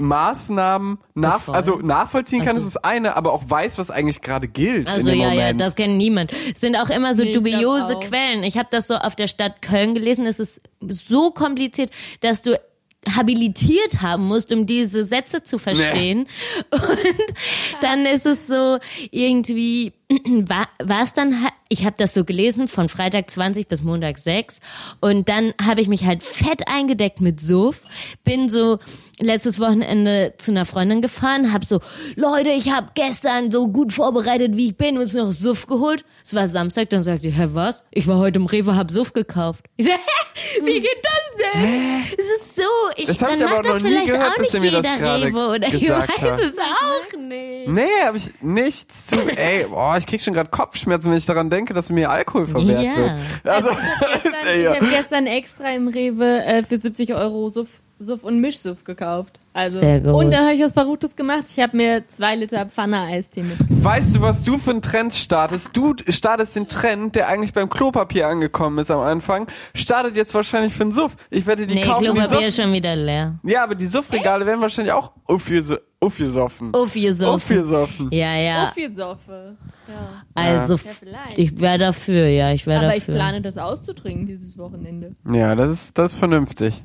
Maßnahmen 0.00 0.98
nach, 1.14 1.48
also 1.48 1.76
nachvollziehen 1.78 2.44
kann, 2.44 2.54
Also- 2.56 2.68
ist 2.68 2.76
das 2.76 2.84
eine, 2.84 3.16
aber 3.16 3.32
auch 3.32 3.42
weiß, 3.48 3.78
was 3.78 3.90
eigentlich 3.90 4.20
gerade 4.22 4.46
gilt 4.46 4.86
in 4.86 4.94
Also 4.94 5.08
dem 5.08 5.18
ja, 5.18 5.28
ja, 5.32 5.40
Moment. 5.40 5.60
das 5.60 5.74
kennt 5.74 5.96
niemand. 5.96 6.32
Es 6.54 6.60
sind 6.60 6.76
auch 6.76 6.88
immer 6.88 7.14
so 7.16 7.24
Nee, 7.24 7.32
dubiose. 7.32 7.98
Quellen. 7.98 8.44
Ich 8.44 8.56
habe 8.56 8.68
das 8.70 8.86
so 8.86 8.94
auf 8.94 9.16
der 9.16 9.26
Stadt 9.26 9.60
Köln 9.60 9.94
gelesen. 9.94 10.24
Es 10.26 10.38
ist 10.38 10.60
so 10.80 11.32
kompliziert, 11.32 11.90
dass 12.20 12.42
du 12.42 12.60
habilitiert 13.08 14.02
haben 14.02 14.24
musst, 14.24 14.52
um 14.52 14.66
diese 14.66 15.04
Sätze 15.04 15.42
zu 15.42 15.58
verstehen. 15.58 16.26
Und 16.70 17.80
dann 17.80 18.06
ist 18.06 18.26
es 18.26 18.46
so 18.46 18.78
irgendwie 19.10 19.92
war 20.24 20.68
war 20.82 21.02
es 21.02 21.12
dann 21.12 21.34
ich 21.68 21.84
habe 21.84 21.96
das 21.98 22.14
so 22.14 22.24
gelesen 22.24 22.66
von 22.66 22.88
Freitag 22.88 23.30
20 23.30 23.68
bis 23.68 23.82
Montag 23.82 24.16
6 24.18 24.60
und 25.00 25.28
dann 25.28 25.52
habe 25.62 25.82
ich 25.82 25.88
mich 25.88 26.06
halt 26.06 26.22
fett 26.22 26.66
eingedeckt 26.66 27.20
mit 27.20 27.40
Suff, 27.40 27.82
bin 28.24 28.48
so 28.48 28.78
letztes 29.20 29.58
Wochenende 29.60 30.34
zu 30.38 30.50
einer 30.52 30.64
Freundin 30.64 31.02
gefahren, 31.02 31.52
hab 31.52 31.64
so 31.64 31.80
Leute, 32.16 32.50
ich 32.50 32.72
habe 32.72 32.88
gestern 32.94 33.50
so 33.50 33.68
gut 33.68 33.92
vorbereitet, 33.92 34.56
wie 34.56 34.66
ich 34.66 34.76
bin, 34.76 34.98
uns 34.98 35.12
noch 35.14 35.32
Suff 35.32 35.66
geholt. 35.66 36.04
Es 36.24 36.34
war 36.34 36.48
Samstag, 36.48 36.90
dann 36.90 37.02
sagte 37.02 37.28
ich, 37.28 37.36
hä, 37.36 37.48
was? 37.52 37.82
Ich 37.90 38.06
war 38.06 38.18
heute 38.18 38.38
im 38.38 38.46
Rewe, 38.46 38.76
hab 38.76 38.90
Suff 38.90 39.12
gekauft. 39.12 39.64
Ich 39.76 39.86
so, 39.86 39.92
hä, 39.92 40.60
wie 40.64 40.80
geht 40.80 40.98
das 41.02 41.52
denn? 41.54 42.02
Es 42.18 42.42
ist 42.42 42.56
so, 42.56 42.62
ich, 42.96 43.06
Das 43.06 43.22
hab 43.22 43.30
dann 43.38 43.50
macht 43.50 43.66
das 43.66 43.82
vielleicht 43.82 44.06
gehört, 44.06 44.32
auch 44.32 44.38
nicht 44.38 44.52
jeder 44.54 44.82
Rewe 44.82 45.48
oder 45.48 45.68
ich 45.68 45.88
weiß 45.88 46.08
habt. 46.20 46.40
es 46.42 46.58
auch 46.58 47.18
nicht. 47.18 47.68
Nee, 47.68 47.82
habe 48.04 48.16
ich 48.16 48.30
nichts 48.40 49.06
zu. 49.06 49.16
Ey, 49.36 49.64
boah, 49.68 49.96
ich 49.98 50.06
krieg 50.06 50.20
schon 50.22 50.34
gerade 50.34 50.50
Kopfschmerzen, 50.50 51.10
wenn 51.10 51.18
ich 51.18 51.26
daran 51.26 51.50
denke, 51.50 51.74
dass 51.74 51.90
mir 51.90 52.10
Alkohol 52.10 52.46
verwehrt 52.46 52.82
Ja. 52.82 52.96
wird. 52.96 53.10
Also, 53.44 53.70
Gestern, 54.22 54.32
ey, 54.54 54.60
ich 54.62 54.68
habe 54.68 54.86
gestern 54.86 55.26
extra 55.26 55.70
im 55.72 55.88
Rewe 55.88 56.44
äh, 56.44 56.62
für 56.62 56.76
70 56.76 57.14
Euro 57.14 57.48
Suff, 57.50 57.82
Suff 58.00 58.22
und 58.22 58.40
Mischsuff 58.40 58.84
gekauft. 58.84 59.40
Also, 59.52 59.80
Sehr 59.80 60.00
gut. 60.00 60.14
Und 60.14 60.30
dann 60.30 60.44
habe 60.44 60.54
ich 60.54 60.60
was 60.62 60.72
Verrücktes 60.72 61.16
gemacht. 61.16 61.44
Ich 61.50 61.58
habe 61.60 61.76
mir 61.76 62.06
zwei 62.06 62.36
Liter 62.36 62.64
Pfanne-Eistee 62.66 63.42
mit. 63.42 63.56
Weißt 63.68 64.14
du, 64.14 64.20
was 64.20 64.44
du 64.44 64.56
für 64.58 64.70
einen 64.70 64.82
Trend 64.82 65.12
startest? 65.14 65.76
Du 65.76 65.94
startest 66.08 66.54
den 66.54 66.68
Trend, 66.68 67.16
der 67.16 67.28
eigentlich 67.28 67.52
beim 67.52 67.68
Klopapier 67.68 68.28
angekommen 68.28 68.78
ist 68.78 68.90
am 68.92 69.00
Anfang, 69.00 69.48
startet 69.74 70.16
jetzt 70.16 70.32
wahrscheinlich 70.34 70.72
für 70.72 70.84
den 70.84 70.92
Suff. 70.92 71.16
Ich 71.30 71.44
wette, 71.46 71.66
die 71.66 71.74
Nee, 71.74 71.82
kaufen 71.82 72.04
die 72.04 72.10
Klopapier 72.10 72.28
Suff. 72.38 72.46
ist 72.46 72.62
schon 72.62 72.72
wieder 72.72 72.94
leer. 72.94 73.38
Ja, 73.42 73.64
aber 73.64 73.74
die 73.74 73.86
Suffregale 73.86 74.46
werden 74.46 74.60
wahrscheinlich 74.60 74.92
auch 74.92 75.12
aufges- 75.26 75.76
aufgesoffen. 76.00 76.72
Aufgesoffen. 76.74 77.34
Aufgesoffen. 77.34 78.08
Ja, 78.12 78.36
ja. 78.36 78.66
So 78.68 78.74
viel 78.74 78.92
Soffe. 78.92 79.56
Ja. 79.88 80.22
Also, 80.34 80.74
Ja, 80.74 80.80
vielleicht. 81.00 81.38
ich 81.38 81.60
wäre 81.60 81.78
dafür, 81.78 82.28
ja, 82.28 82.52
ich 82.52 82.66
wäre 82.66 82.84
Aber 82.84 82.94
ich 82.94 83.00
dafür. 83.00 83.14
plane 83.14 83.42
das 83.42 83.58
auszutrinken 83.58 84.26
dieses 84.26 84.56
Wochenende. 84.58 85.16
Ja, 85.32 85.54
das 85.56 85.70
ist, 85.70 85.98
das 85.98 86.12
ist 86.12 86.18
vernünftig. 86.18 86.84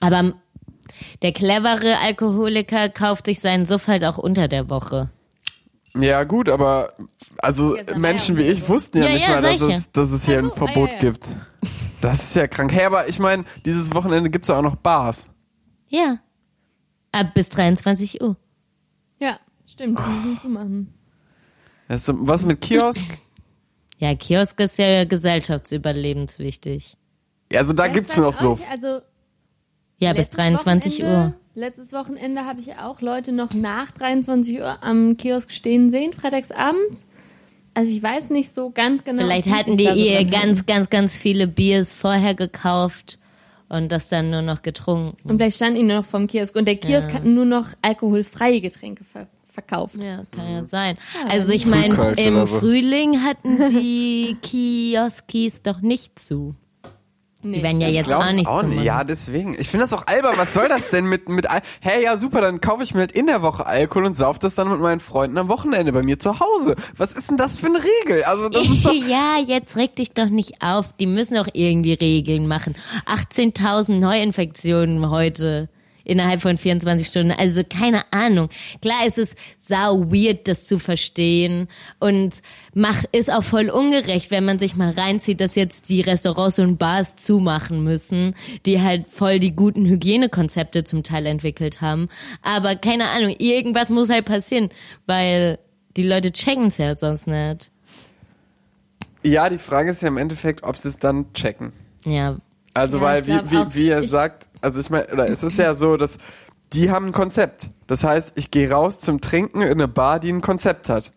Aber 0.00 0.34
der 1.22 1.32
clevere 1.32 1.98
Alkoholiker 1.98 2.88
kauft 2.88 3.26
sich 3.26 3.40
seinen 3.40 3.66
Suff 3.66 3.86
halt 3.86 4.04
auch 4.04 4.18
unter 4.18 4.48
der 4.48 4.68
Woche. 4.70 5.10
Ja, 5.94 6.24
gut, 6.24 6.48
aber 6.48 6.94
also 7.38 7.76
Menschen 7.96 8.36
wie 8.36 8.42
ich 8.42 8.68
wussten 8.68 8.98
ja, 8.98 9.06
Ja, 9.06 9.12
nicht 9.12 9.26
ja, 9.26 9.40
mal, 9.40 9.42
dass 9.42 9.60
es, 9.60 9.92
dass 9.92 10.10
es 10.10 10.24
hier 10.24 10.38
Ach 10.38 10.42
so, 10.42 10.50
ein 10.50 10.56
Verbot 10.56 10.88
ah, 10.88 10.92
ja, 10.92 10.92
ja. 10.92 10.98
gibt. 10.98 11.28
Das 12.00 12.22
ist 12.22 12.36
ja 12.36 12.46
krank. 12.46 12.72
Hey, 12.72 12.84
aber 12.84 13.08
ich 13.08 13.18
meine, 13.18 13.44
dieses 13.64 13.92
Wochenende 13.94 14.30
gibt's 14.30 14.48
ja 14.48 14.58
auch 14.58 14.62
noch 14.62 14.76
Bars. 14.76 15.28
Ja. 15.88 16.18
Ab 17.12 17.34
bis 17.34 17.48
23 17.50 18.22
Uhr. 18.22 18.36
Ja, 19.18 19.38
stimmt. 19.66 19.98
Zumachen. 20.40 20.94
Das 21.88 22.08
ist, 22.08 22.14
was 22.16 22.46
mit 22.46 22.60
Kiosk? 22.60 23.04
Ja, 23.98 24.14
Kiosk 24.14 24.58
ist 24.60 24.78
ja 24.78 25.04
gesellschaftsüberlebenswichtig. 25.04 26.96
Ja, 27.52 27.60
also 27.60 27.72
da 27.72 27.88
gibt's 27.88 28.16
Ich 28.16 28.22
noch 28.22 28.32
so. 28.32 28.58
Also 28.70 29.00
Ja, 30.00 30.10
bis 30.12 30.28
letztes 30.28 30.36
23 30.36 30.92
Wochenende, 31.00 31.18
Uhr. 31.18 31.34
Letztes 31.54 31.92
Wochenende 31.92 32.44
habe 32.46 32.60
ich 32.60 32.74
auch 32.76 33.00
Leute 33.00 33.32
noch 33.32 33.52
nach 33.54 33.90
23 33.90 34.60
Uhr 34.60 34.82
am 34.82 35.16
Kiosk 35.16 35.52
stehen 35.52 35.90
sehen, 35.90 36.12
freitagsabends. 36.12 37.06
Also 37.74 37.92
ich 37.92 38.02
weiß 38.02 38.30
nicht 38.30 38.52
so 38.52 38.70
ganz 38.70 39.04
genau. 39.04 39.22
Vielleicht 39.22 39.48
hatten 39.48 39.76
die 39.76 39.84
so 39.84 39.92
ihr 39.92 40.24
dran 40.24 40.30
ganz, 40.30 40.66
ganz, 40.66 40.90
ganz 40.90 41.14
viele 41.16 41.46
Biers 41.46 41.94
vorher 41.94 42.34
gekauft 42.34 43.18
und 43.68 43.92
das 43.92 44.08
dann 44.08 44.30
nur 44.30 44.42
noch 44.42 44.62
getrunken. 44.62 45.16
Und 45.22 45.38
vielleicht 45.38 45.56
standen 45.56 45.76
die 45.76 45.84
nur 45.84 45.98
noch 45.98 46.04
vom 46.04 46.26
Kiosk. 46.26 46.56
Und 46.56 46.66
der 46.66 46.76
Kiosk 46.76 47.10
Ja. 47.10 47.16
hat 47.16 47.24
nur 47.24 47.44
noch 47.44 47.68
alkoholfreie 47.82 48.60
Getränke 48.60 49.04
ver 49.04 49.28
verkauft. 49.52 49.96
Ja, 49.96 50.24
kann 50.30 50.48
ja 50.52 50.64
sein. 50.66 50.96
Also 51.28 51.52
ich 51.52 51.66
meine, 51.66 52.14
im 52.16 52.46
so. 52.46 52.58
Frühling 52.60 53.22
hatten 53.24 53.58
die 53.70 54.36
Kioskis 54.42 55.62
doch 55.62 55.80
nicht 55.80 56.18
zu. 56.20 56.54
Die 57.42 57.62
werden 57.62 57.80
ja 57.80 57.88
Ich 57.88 57.96
jetzt 57.96 58.12
auch 58.12 58.30
nicht 58.32 58.46
auch 58.46 58.62
nicht. 58.62 58.82
Ja, 58.82 59.02
deswegen. 59.02 59.56
Ich 59.58 59.70
finde 59.70 59.84
das 59.84 59.92
auch 59.94 60.06
albern. 60.06 60.34
Was 60.36 60.52
soll 60.52 60.68
das 60.68 60.90
denn 60.90 61.06
mit, 61.06 61.28
mit 61.28 61.48
Al 61.48 61.62
Hey, 61.80 62.04
ja, 62.04 62.16
super, 62.18 62.40
dann 62.42 62.60
kaufe 62.60 62.82
ich 62.82 62.92
mir 62.92 63.00
halt 63.00 63.12
in 63.12 63.26
der 63.26 63.40
Woche 63.40 63.66
Alkohol 63.66 64.04
und 64.04 64.16
sauf 64.16 64.38
das 64.38 64.54
dann 64.54 64.70
mit 64.70 64.80
meinen 64.80 65.00
Freunden 65.00 65.38
am 65.38 65.48
Wochenende 65.48 65.92
bei 65.92 66.02
mir 66.02 66.18
zu 66.18 66.38
Hause. 66.38 66.76
Was 66.96 67.14
ist 67.14 67.30
denn 67.30 67.38
das 67.38 67.58
für 67.58 67.66
eine 67.66 67.78
Regel? 67.78 68.24
Also, 68.24 68.48
das 68.50 68.68
ist 68.68 68.84
doch, 68.84 68.92
ja, 69.08 69.38
jetzt 69.38 69.76
reg 69.76 69.96
dich 69.96 70.12
doch 70.12 70.28
nicht 70.28 70.60
auf. 70.60 70.92
Die 71.00 71.06
müssen 71.06 71.34
doch 71.34 71.48
irgendwie 71.52 71.94
Regeln 71.94 72.46
machen. 72.46 72.76
18.000 73.06 73.98
Neuinfektionen 73.98 75.08
heute 75.10 75.68
innerhalb 76.04 76.40
von 76.40 76.56
24 76.56 77.06
Stunden. 77.06 77.32
Also 77.32 77.62
keine 77.64 78.02
Ahnung. 78.12 78.48
Klar 78.82 79.06
ist 79.06 79.18
es 79.18 79.34
sau 79.58 80.04
weird, 80.12 80.48
das 80.48 80.64
zu 80.64 80.78
verstehen 80.78 81.68
und 81.98 82.42
mach, 82.74 83.04
ist 83.12 83.32
auch 83.32 83.42
voll 83.44 83.70
ungerecht, 83.70 84.30
wenn 84.30 84.44
man 84.44 84.58
sich 84.58 84.76
mal 84.76 84.90
reinzieht, 84.90 85.40
dass 85.40 85.54
jetzt 85.54 85.88
die 85.88 86.00
Restaurants 86.00 86.58
und 86.58 86.78
Bars 86.78 87.16
zumachen 87.16 87.82
müssen, 87.84 88.34
die 88.66 88.80
halt 88.80 89.06
voll 89.12 89.38
die 89.38 89.54
guten 89.54 89.86
Hygienekonzepte 89.86 90.84
zum 90.84 91.02
Teil 91.02 91.26
entwickelt 91.26 91.80
haben. 91.80 92.08
Aber 92.42 92.76
keine 92.76 93.08
Ahnung, 93.10 93.34
irgendwas 93.38 93.88
muss 93.88 94.10
halt 94.10 94.24
passieren, 94.24 94.70
weil 95.06 95.58
die 95.96 96.02
Leute 96.02 96.32
checken's 96.32 96.78
ja 96.78 96.96
sonst 96.96 97.26
nicht. 97.26 97.70
ja, 99.22 99.48
die 99.48 99.58
Frage 99.58 99.90
ist 99.90 100.02
ja 100.02 100.08
im 100.08 100.16
Endeffekt, 100.16 100.62
ob 100.62 100.76
sie 100.76 100.88
es 100.88 100.98
dann 100.98 101.32
checken. 101.32 101.72
Ja, 102.04 102.38
Also, 102.74 102.98
Ja, 102.98 103.04
weil, 103.04 103.26
wie, 103.26 103.50
wie, 103.50 103.74
wie 103.74 103.88
er 103.88 104.02
sagt, 104.02 104.48
also 104.60 104.80
ich 104.80 104.90
meine, 104.90 105.08
oder 105.08 105.28
es 105.28 105.42
ist 105.42 105.56
ja 105.58 105.74
so, 105.74 105.96
dass 105.96 106.18
die 106.72 106.90
haben 106.90 107.06
ein 107.06 107.12
Konzept. 107.12 107.68
Das 107.86 108.04
heißt, 108.04 108.32
ich 108.36 108.50
gehe 108.50 108.70
raus 108.70 109.00
zum 109.00 109.20
Trinken 109.20 109.62
in 109.62 109.70
eine 109.72 109.88
Bar, 109.88 110.20
die 110.20 110.32
ein 110.32 110.40
Konzept 110.40 110.88
hat. 110.88 111.10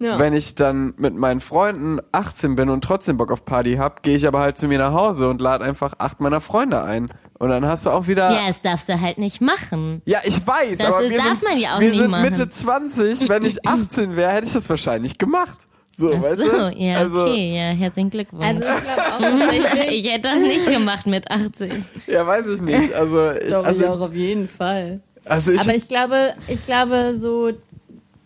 Ja. 0.00 0.18
Wenn 0.18 0.32
ich 0.32 0.54
dann 0.54 0.94
mit 0.96 1.14
meinen 1.14 1.40
Freunden 1.40 2.00
18 2.12 2.56
bin 2.56 2.68
und 2.68 2.82
trotzdem 2.82 3.16
Bock 3.16 3.30
auf 3.30 3.44
Party 3.44 3.74
hab, 3.76 4.02
gehe 4.02 4.16
ich 4.16 4.26
aber 4.26 4.40
halt 4.40 4.58
zu 4.58 4.66
mir 4.66 4.78
nach 4.78 4.92
Hause 4.92 5.28
und 5.28 5.40
lade 5.40 5.64
einfach 5.64 5.94
acht 5.98 6.20
meiner 6.20 6.40
Freunde 6.40 6.82
ein. 6.82 7.10
Und 7.38 7.50
dann 7.50 7.66
hast 7.66 7.86
du 7.86 7.90
auch 7.90 8.06
wieder. 8.06 8.30
Ja, 8.30 8.48
das 8.48 8.60
darfst 8.62 8.88
du 8.88 9.00
halt 9.00 9.18
nicht 9.18 9.40
machen. 9.40 10.02
Ja, 10.04 10.20
ich 10.24 10.44
weiß, 10.46 10.78
Das 10.78 10.86
aber 10.88 11.08
wir 11.08 11.18
darf 11.18 11.26
sind, 11.28 11.42
man 11.42 11.58
ja 11.58 11.76
auch 11.76 11.80
wir 11.80 11.90
nicht 11.90 12.00
sind 12.00 12.10
machen. 12.10 12.22
Mitte 12.22 12.48
20. 12.48 13.28
Wenn 13.28 13.44
ich 13.44 13.66
18 13.68 14.16
wäre, 14.16 14.32
hätte 14.32 14.46
ich 14.46 14.52
das 14.52 14.68
wahrscheinlich 14.68 15.18
gemacht. 15.18 15.58
So, 15.96 16.12
Ach 16.12 16.22
weißt 16.22 16.38
so, 16.40 16.50
du? 16.50 16.74
ja, 16.76 16.96
also, 16.96 17.22
okay, 17.22 17.56
ja, 17.56 17.70
herzlichen 17.70 18.10
Glückwunsch. 18.10 18.44
Also 18.44 18.62
ich 18.62 18.66
glaube 18.66 19.02
auch 19.12 19.90
ich 19.90 20.12
hätte 20.12 20.28
das 20.28 20.40
nicht 20.40 20.66
gemacht 20.66 21.06
mit 21.06 21.30
18. 21.30 21.84
Ja, 22.06 22.26
weiß 22.26 22.46
ich 22.48 22.60
nicht. 22.62 22.92
Also, 22.94 23.30
ich, 23.30 23.48
Doch, 23.50 23.62
ich 23.62 23.68
also, 23.68 23.86
auch 23.86 24.00
auf 24.00 24.14
jeden 24.14 24.48
Fall. 24.48 25.00
also 25.24 25.52
ich, 25.52 25.60
Aber 25.60 25.74
ich 25.74 25.86
glaube, 25.86 26.34
ich 26.48 26.66
glaube 26.66 27.14
so 27.14 27.50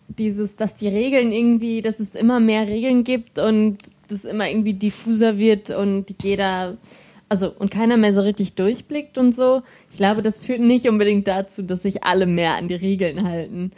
dieses, 0.07 0.55
dass 0.55 0.75
die 0.75 0.87
Regeln 0.87 1.31
irgendwie, 1.31 1.81
dass 1.81 1.99
es 1.99 2.15
immer 2.15 2.39
mehr 2.39 2.67
Regeln 2.67 3.03
gibt 3.03 3.39
und 3.39 3.77
das 4.07 4.25
immer 4.25 4.49
irgendwie 4.49 4.73
diffuser 4.73 5.37
wird 5.37 5.69
und 5.69 6.23
jeder, 6.23 6.77
also 7.29 7.51
und 7.57 7.69
keiner 7.71 7.97
mehr 7.97 8.13
so 8.13 8.21
richtig 8.21 8.53
durchblickt 8.55 9.17
und 9.17 9.35
so. 9.35 9.61
Ich 9.91 9.97
glaube, 9.97 10.21
das 10.21 10.39
führt 10.39 10.61
nicht 10.61 10.89
unbedingt 10.89 11.27
dazu, 11.27 11.61
dass 11.61 11.83
sich 11.83 12.03
alle 12.03 12.25
mehr 12.25 12.55
an 12.55 12.67
die 12.67 12.75
Regeln 12.75 13.27
halten. 13.27 13.71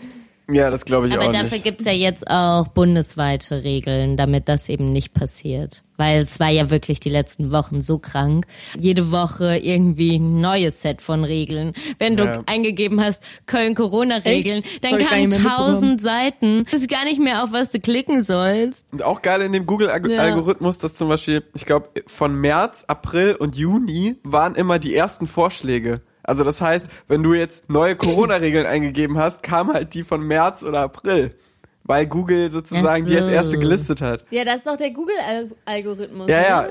Ja, 0.53 0.69
das 0.69 0.85
glaube 0.85 1.07
ich 1.07 1.13
Aber 1.13 1.27
auch 1.27 1.31
dafür 1.31 1.51
nicht. 1.51 1.63
gibt's 1.63 1.85
ja 1.85 1.91
jetzt 1.91 2.27
auch 2.29 2.67
bundesweite 2.69 3.63
Regeln, 3.63 4.17
damit 4.17 4.47
das 4.49 4.69
eben 4.69 4.91
nicht 4.91 5.13
passiert. 5.13 5.83
Weil 5.97 6.21
es 6.21 6.39
war 6.39 6.49
ja 6.49 6.71
wirklich 6.71 6.99
die 6.99 7.09
letzten 7.11 7.51
Wochen 7.51 7.81
so 7.81 7.99
krank. 7.99 8.47
Jede 8.79 9.11
Woche 9.11 9.57
irgendwie 9.57 10.15
ein 10.17 10.41
neues 10.41 10.81
Set 10.81 11.01
von 11.01 11.23
Regeln. 11.23 11.73
Wenn 11.99 12.17
du 12.17 12.23
Ja. 12.23 12.39
eingegeben 12.47 12.99
hast, 13.01 13.21
Köln-Corona-Regeln, 13.45 14.63
dann 14.81 14.91
Sorry, 14.91 15.03
gar 15.03 15.09
kamen 15.11 15.29
tausend 15.31 16.01
Seiten. 16.01 16.63
Du 16.65 16.73
weißt 16.73 16.89
gar 16.89 17.03
nicht 17.05 17.19
mehr, 17.19 17.43
auf 17.43 17.51
was 17.51 17.69
du 17.69 17.79
klicken 17.79 18.23
sollst. 18.23 18.87
Und 18.91 19.03
auch 19.03 19.21
geil 19.21 19.41
in 19.41 19.51
dem 19.51 19.65
Google-Algorithmus, 19.65 20.77
dass 20.79 20.95
zum 20.95 21.09
Beispiel, 21.09 21.43
ich 21.53 21.65
glaube, 21.65 21.89
von 22.07 22.35
März, 22.35 22.85
April 22.87 23.35
und 23.35 23.55
Juni 23.55 24.15
waren 24.23 24.55
immer 24.55 24.79
die 24.79 24.95
ersten 24.95 25.27
Vorschläge. 25.27 26.01
Also 26.31 26.45
das 26.45 26.61
heißt, 26.61 26.87
wenn 27.09 27.23
du 27.23 27.33
jetzt 27.33 27.69
neue 27.69 27.97
Corona-Regeln 27.97 28.65
eingegeben 28.65 29.17
hast, 29.17 29.43
kam 29.43 29.73
halt 29.73 29.93
die 29.93 30.05
von 30.05 30.25
März 30.25 30.63
oder 30.63 30.79
April. 30.79 31.35
Weil 31.83 32.05
Google 32.05 32.49
sozusagen 32.51 33.05
die 33.05 33.17
als 33.17 33.27
erste 33.27 33.57
gelistet 33.57 33.99
hat. 33.99 34.23
Ja, 34.29 34.45
das 34.45 34.59
ist 34.59 34.67
doch 34.67 34.77
der 34.77 34.91
Google-Algorithmus. 34.91 36.29
Ja, 36.29 36.41
ja. 36.41 36.59
oder? 36.61 36.69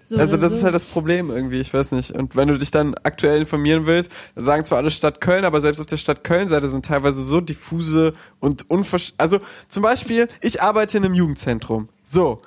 So 0.00 0.16
also 0.16 0.36
das 0.36 0.50
so. 0.50 0.56
ist 0.56 0.64
halt 0.64 0.74
das 0.74 0.84
Problem 0.84 1.30
irgendwie, 1.30 1.60
ich 1.60 1.72
weiß 1.72 1.92
nicht. 1.92 2.10
Und 2.10 2.34
wenn 2.34 2.48
du 2.48 2.58
dich 2.58 2.72
dann 2.72 2.96
aktuell 3.04 3.38
informieren 3.42 3.86
willst, 3.86 4.10
dann 4.34 4.44
sagen 4.44 4.64
zwar 4.64 4.78
alle 4.78 4.90
Stadt 4.90 5.20
Köln, 5.20 5.44
aber 5.44 5.60
selbst 5.60 5.78
auf 5.78 5.86
der 5.86 5.98
Stadt 5.98 6.24
Köln-Seite 6.24 6.68
sind 6.68 6.84
teilweise 6.84 7.22
so 7.22 7.40
diffuse 7.40 8.12
und 8.40 8.68
unversch... 8.68 9.14
Also 9.18 9.38
zum 9.68 9.84
Beispiel, 9.84 10.26
ich 10.40 10.62
arbeite 10.62 10.98
in 10.98 11.04
einem 11.04 11.14
Jugendzentrum. 11.14 11.90
So. 12.02 12.42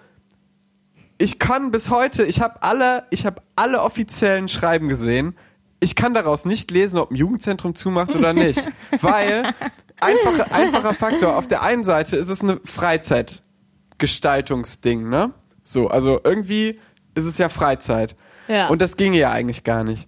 Ich 1.19 1.39
kann 1.39 1.71
bis 1.71 1.89
heute, 1.89 2.25
ich 2.25 2.41
habe 2.41 2.63
alle, 2.63 3.03
ich 3.11 3.25
habe 3.25 3.41
alle 3.55 3.81
offiziellen 3.81 4.49
Schreiben 4.49 4.89
gesehen. 4.89 5.35
Ich 5.79 5.95
kann 5.95 6.13
daraus 6.13 6.45
nicht 6.45 6.71
lesen, 6.71 6.99
ob 6.99 7.11
ein 7.11 7.15
Jugendzentrum 7.15 7.75
zumacht 7.75 8.15
oder 8.15 8.33
nicht. 8.33 8.59
weil, 9.01 9.53
einfache, 10.01 10.51
einfacher 10.51 10.93
Faktor, 10.93 11.37
auf 11.37 11.47
der 11.47 11.63
einen 11.63 11.83
Seite 11.83 12.17
ist 12.17 12.29
es 12.29 12.41
eine 12.41 12.59
Freizeitgestaltungsding, 12.65 15.09
ne? 15.09 15.31
So, 15.63 15.87
also 15.87 16.19
irgendwie 16.23 16.79
ist 17.15 17.25
es 17.25 17.37
ja 17.37 17.49
Freizeit. 17.49 18.15
Ja. 18.47 18.67
Und 18.67 18.81
das 18.81 18.97
ginge 18.97 19.17
ja 19.17 19.31
eigentlich 19.31 19.63
gar 19.63 19.83
nicht. 19.83 20.07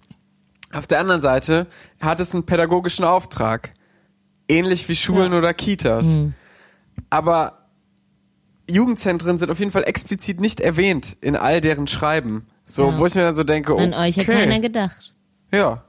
Auf 0.72 0.86
der 0.86 1.00
anderen 1.00 1.20
Seite 1.20 1.66
hat 2.00 2.20
es 2.20 2.34
einen 2.34 2.44
pädagogischen 2.44 3.04
Auftrag. 3.04 3.72
Ähnlich 4.48 4.88
wie 4.88 4.96
Schulen 4.96 5.34
oder 5.34 5.54
Kitas. 5.54 6.08
Aber 7.10 7.66
Jugendzentren 8.68 9.38
sind 9.38 9.50
auf 9.50 9.58
jeden 9.58 9.70
Fall 9.70 9.84
explizit 9.84 10.40
nicht 10.40 10.60
erwähnt 10.60 11.16
in 11.20 11.36
all 11.36 11.60
deren 11.60 11.86
Schreiben. 11.86 12.46
So, 12.64 12.90
Ja. 12.90 12.98
wo 12.98 13.06
ich 13.06 13.14
mir 13.14 13.22
dann 13.22 13.34
so 13.34 13.44
denke, 13.44 13.74
okay. 13.74 13.84
An 13.84 13.94
euch 13.94 14.18
hat 14.18 14.26
keiner 14.26 14.60
gedacht. 14.60 15.14
Ja, 15.52 15.84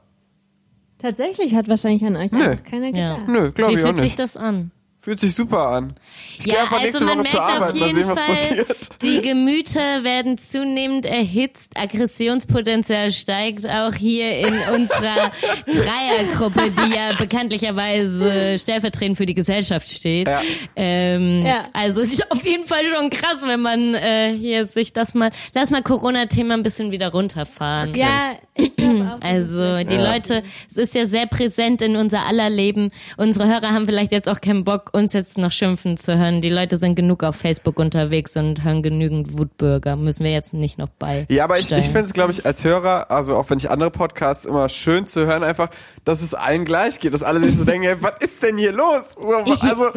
Tatsächlich 0.98 1.54
hat 1.54 1.68
wahrscheinlich 1.68 2.04
an 2.04 2.16
euch 2.16 2.32
Nö. 2.32 2.42
einfach 2.44 2.64
keiner 2.64 2.86
Ja. 2.96 3.08
gedacht. 3.16 3.28
nö, 3.28 3.50
glaube 3.52 3.72
Wie 3.72 3.76
ich 3.76 3.82
auch 3.84 3.88
fühlt 3.88 3.96
sich 3.96 4.04
nicht. 4.04 4.18
das 4.18 4.36
an? 4.36 4.70
Fühlt 5.00 5.20
sich 5.20 5.34
super 5.34 5.68
an. 5.68 5.94
Ich 6.38 6.46
gehe 6.46 6.54
ja, 6.54 6.62
einfach 6.62 6.76
also 6.80 6.86
nächste 6.86 7.04
man 7.04 7.12
Woche 7.18 7.22
merkt 7.24 7.30
zur 7.32 7.44
auf 7.44 7.50
Arbeit, 7.50 7.74
mal 7.74 7.86
jeden 7.88 7.94
sehen, 7.98 8.08
was 8.08 8.18
Fall, 8.18 8.26
passiert. 8.34 9.02
die 9.02 9.20
Gemüter 9.20 10.02
werden 10.02 10.38
zunehmend 10.38 11.04
erhitzt, 11.04 11.76
Aggressionspotenzial 11.76 13.10
steigt 13.10 13.68
auch 13.68 13.92
hier 13.92 14.34
in 14.38 14.54
unserer 14.74 15.30
Dreiergruppe, 15.66 16.70
die 16.70 16.94
ja 16.94 17.10
bekanntlicherweise 17.18 18.58
stellvertretend 18.58 19.18
für 19.18 19.26
die 19.26 19.34
Gesellschaft 19.34 19.90
steht. 19.90 20.26
Ja. 20.26 20.40
Ähm, 20.74 21.44
Ja. 21.44 21.64
Also 21.74 22.00
es 22.00 22.10
ist 22.12 22.30
auf 22.32 22.42
jeden 22.46 22.64
Fall 22.66 22.86
schon 22.86 23.10
krass, 23.10 23.42
wenn 23.46 23.60
man 23.60 23.92
äh, 23.94 24.32
hier 24.34 24.64
sich 24.66 24.94
das 24.94 25.12
mal, 25.12 25.30
lass 25.52 25.70
mal 25.70 25.82
Corona-Thema 25.82 26.54
ein 26.54 26.62
bisschen 26.62 26.92
wieder 26.92 27.08
runterfahren. 27.12 27.94
Ja, 27.94 28.06
ich 28.32 28.38
glaube 28.38 28.53
auch. 28.56 29.20
Also 29.20 29.82
die 29.84 29.94
Ja. 29.94 30.12
Leute, 30.12 30.42
es 30.68 30.76
ist 30.76 30.94
ja 30.94 31.06
sehr 31.06 31.26
präsent 31.26 31.82
in 31.82 31.96
unser 31.96 32.24
aller 32.24 32.50
Leben. 32.50 32.90
Unsere 33.16 33.48
Hörer 33.48 33.70
haben 33.72 33.86
vielleicht 33.86 34.12
jetzt 34.12 34.28
auch 34.28 34.40
keinen 34.40 34.64
Bock, 34.64 34.90
uns 34.92 35.12
jetzt 35.12 35.38
noch 35.38 35.50
schimpfen 35.50 35.96
zu 35.96 36.16
hören. 36.16 36.40
Die 36.40 36.50
Leute 36.50 36.76
sind 36.76 36.94
genug 36.94 37.24
auf 37.24 37.34
Facebook 37.36 37.78
unterwegs 37.78 38.36
und 38.36 38.62
hören 38.62 38.82
genügend 38.82 39.36
Wutbürger. 39.38 39.96
Müssen 39.96 40.24
wir 40.24 40.32
jetzt 40.32 40.52
nicht 40.54 40.78
noch 40.78 40.88
bei. 40.98 41.26
Ja, 41.30 41.44
aber 41.44 41.58
ich, 41.58 41.70
ich 41.72 41.86
finde 41.86 42.00
es, 42.02 42.12
glaube 42.12 42.32
ich, 42.32 42.46
als 42.46 42.62
Hörer, 42.64 43.10
also 43.10 43.36
auch 43.36 43.50
wenn 43.50 43.58
ich 43.58 43.70
andere 43.70 43.90
Podcasts 43.90 44.44
immer 44.44 44.68
schön 44.68 45.06
zu 45.06 45.26
hören, 45.26 45.42
einfach, 45.42 45.68
dass 46.04 46.22
es 46.22 46.34
allen 46.34 46.64
gleich 46.64 47.00
geht, 47.00 47.12
dass 47.14 47.22
alle 47.22 47.40
sich 47.40 47.56
so 47.56 47.64
denken, 47.64 47.86
ey, 47.88 47.96
was 48.00 48.14
ist 48.20 48.42
denn 48.42 48.56
hier 48.58 48.72
los? 48.72 49.02
So, 49.16 49.36
also, 49.60 49.88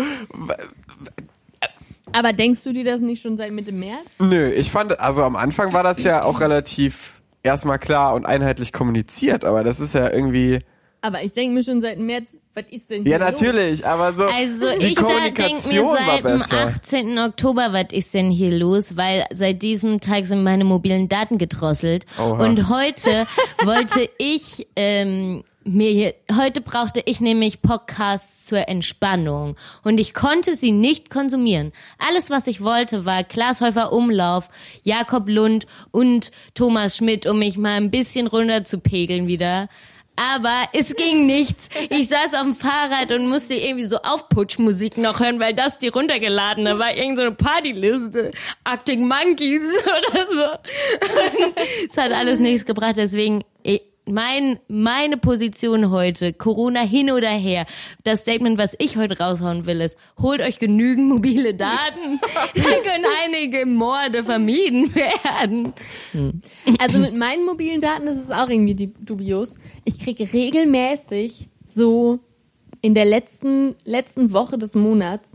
Aber 2.13 2.33
denkst 2.33 2.63
du 2.63 2.73
dir 2.73 2.85
das 2.85 3.01
nicht 3.01 3.21
schon 3.21 3.37
seit 3.37 3.51
Mitte 3.51 3.71
März? 3.71 3.99
nö, 4.19 4.49
ich 4.49 4.71
fand, 4.71 4.99
also 4.99 5.23
am 5.23 5.35
Anfang 5.35 5.73
war 5.73 5.83
das 5.83 6.03
ja 6.03 6.23
auch 6.23 6.39
relativ 6.39 7.16
erstmal 7.43 7.79
klar 7.79 8.13
und 8.15 8.25
einheitlich 8.25 8.73
kommuniziert, 8.73 9.45
aber 9.45 9.63
das 9.63 9.79
ist 9.79 9.93
ja 9.93 10.11
irgendwie, 10.11 10.59
Aber 11.01 11.21
ich 11.23 11.31
denke 11.31 11.53
mir 11.53 11.63
schon 11.63 11.79
seit 11.79 11.99
März, 11.99 12.37
was 12.53 12.65
ist 12.71 12.89
denn 12.89 13.03
hier 13.03 13.11
ja 13.13 13.17
los? 13.19 13.27
natürlich, 13.29 13.85
aber 13.85 14.13
so, 14.13 14.25
Also 14.25 14.77
die 14.79 14.87
ich 14.87 14.95
da 14.95 15.07
denk 15.29 15.37
mir 15.37 15.59
seit 15.61 16.23
dem 16.23 16.39
besser. 16.39 16.65
18. 16.67 17.19
Oktober, 17.19 17.69
was 17.71 17.85
ist 17.91 18.13
denn 18.13 18.31
hier 18.31 18.51
los? 18.57 18.97
Weil 18.97 19.25
seit 19.33 19.61
diesem 19.61 19.99
Tag 20.01 20.25
sind 20.25 20.43
meine 20.43 20.63
mobilen 20.63 21.07
Daten 21.07 21.37
gedrosselt. 21.37 22.05
Oha. 22.19 22.43
Und 22.43 22.69
heute 22.69 23.25
wollte 23.63 24.09
ich 24.17 24.67
ähm, 24.75 25.43
mir 25.67 25.91
hier, 25.91 26.13
heute 26.35 26.61
brauchte 26.61 27.01
ich 27.05 27.19
nämlich 27.19 27.61
Podcasts 27.61 28.45
zur 28.45 28.67
Entspannung. 28.67 29.55
Und 29.83 29.99
ich 29.99 30.13
konnte 30.13 30.55
sie 30.55 30.71
nicht 30.71 31.09
konsumieren. 31.09 31.73
Alles, 31.97 32.29
was 32.29 32.47
ich 32.47 32.63
wollte, 32.63 33.05
war 33.05 33.23
Klaas 33.23 33.61
Häufer 33.61 33.91
Umlauf, 33.91 34.49
Jakob 34.83 35.27
Lund 35.27 35.67
und 35.91 36.31
Thomas 36.53 36.97
Schmidt, 36.97 37.25
um 37.25 37.39
mich 37.39 37.57
mal 37.57 37.73
ein 37.73 37.91
bisschen 37.91 38.27
runter 38.27 38.63
zu 38.63 38.79
pegeln 38.79 39.27
wieder. 39.27 39.69
Aber 40.15 40.63
es 40.73 40.95
ging 40.95 41.27
nichts. 41.27 41.69
Ich 41.89 42.07
saß 42.07 42.33
auf 42.33 42.41
dem 42.41 42.55
Fahrrad 42.55 43.11
und 43.11 43.29
musste 43.29 43.53
irgendwie 43.53 43.85
so 43.85 43.97
Aufputschmusik 43.97 44.97
noch 44.97 45.19
hören, 45.19 45.39
weil 45.39 45.53
das 45.53 45.77
die 45.77 45.89
runtergeladene 45.89 46.79
war. 46.79 46.95
Irgend 46.95 47.17
so 47.17 47.23
eine 47.23 47.35
Partyliste. 47.35 48.31
Arctic 48.63 48.99
Monkeys 48.99 49.77
oder 49.83 50.27
so. 50.33 50.71
Es 51.89 51.97
hat 51.97 52.11
alles 52.11 52.39
nichts 52.39 52.65
gebracht, 52.65 52.95
deswegen 52.97 53.43
mein, 54.07 54.59
meine 54.67 55.17
Position 55.17 55.91
heute, 55.91 56.33
Corona 56.33 56.81
hin 56.81 57.11
oder 57.11 57.29
her, 57.29 57.65
das 58.03 58.21
Statement, 58.21 58.57
was 58.57 58.75
ich 58.79 58.97
heute 58.97 59.17
raushauen 59.19 59.65
will, 59.65 59.81
ist, 59.81 59.97
holt 60.19 60.41
euch 60.41 60.59
genügend 60.59 61.07
mobile 61.09 61.53
Daten, 61.53 62.19
dann 62.55 62.83
können 62.83 63.05
einige 63.23 63.65
Morde 63.65 64.23
vermieden 64.23 64.93
werden. 64.95 65.73
Also 66.79 66.99
mit 66.99 67.15
meinen 67.15 67.45
mobilen 67.45 67.81
Daten 67.81 68.05
das 68.05 68.17
ist 68.17 68.33
auch 68.33 68.49
irgendwie 68.49 68.93
dubios. 69.01 69.55
Ich 69.83 69.99
kriege 69.99 70.31
regelmäßig 70.31 71.49
so 71.65 72.19
in 72.81 72.93
der 72.93 73.05
letzten, 73.05 73.75
letzten 73.83 74.31
Woche 74.33 74.57
des 74.57 74.75
Monats 74.75 75.33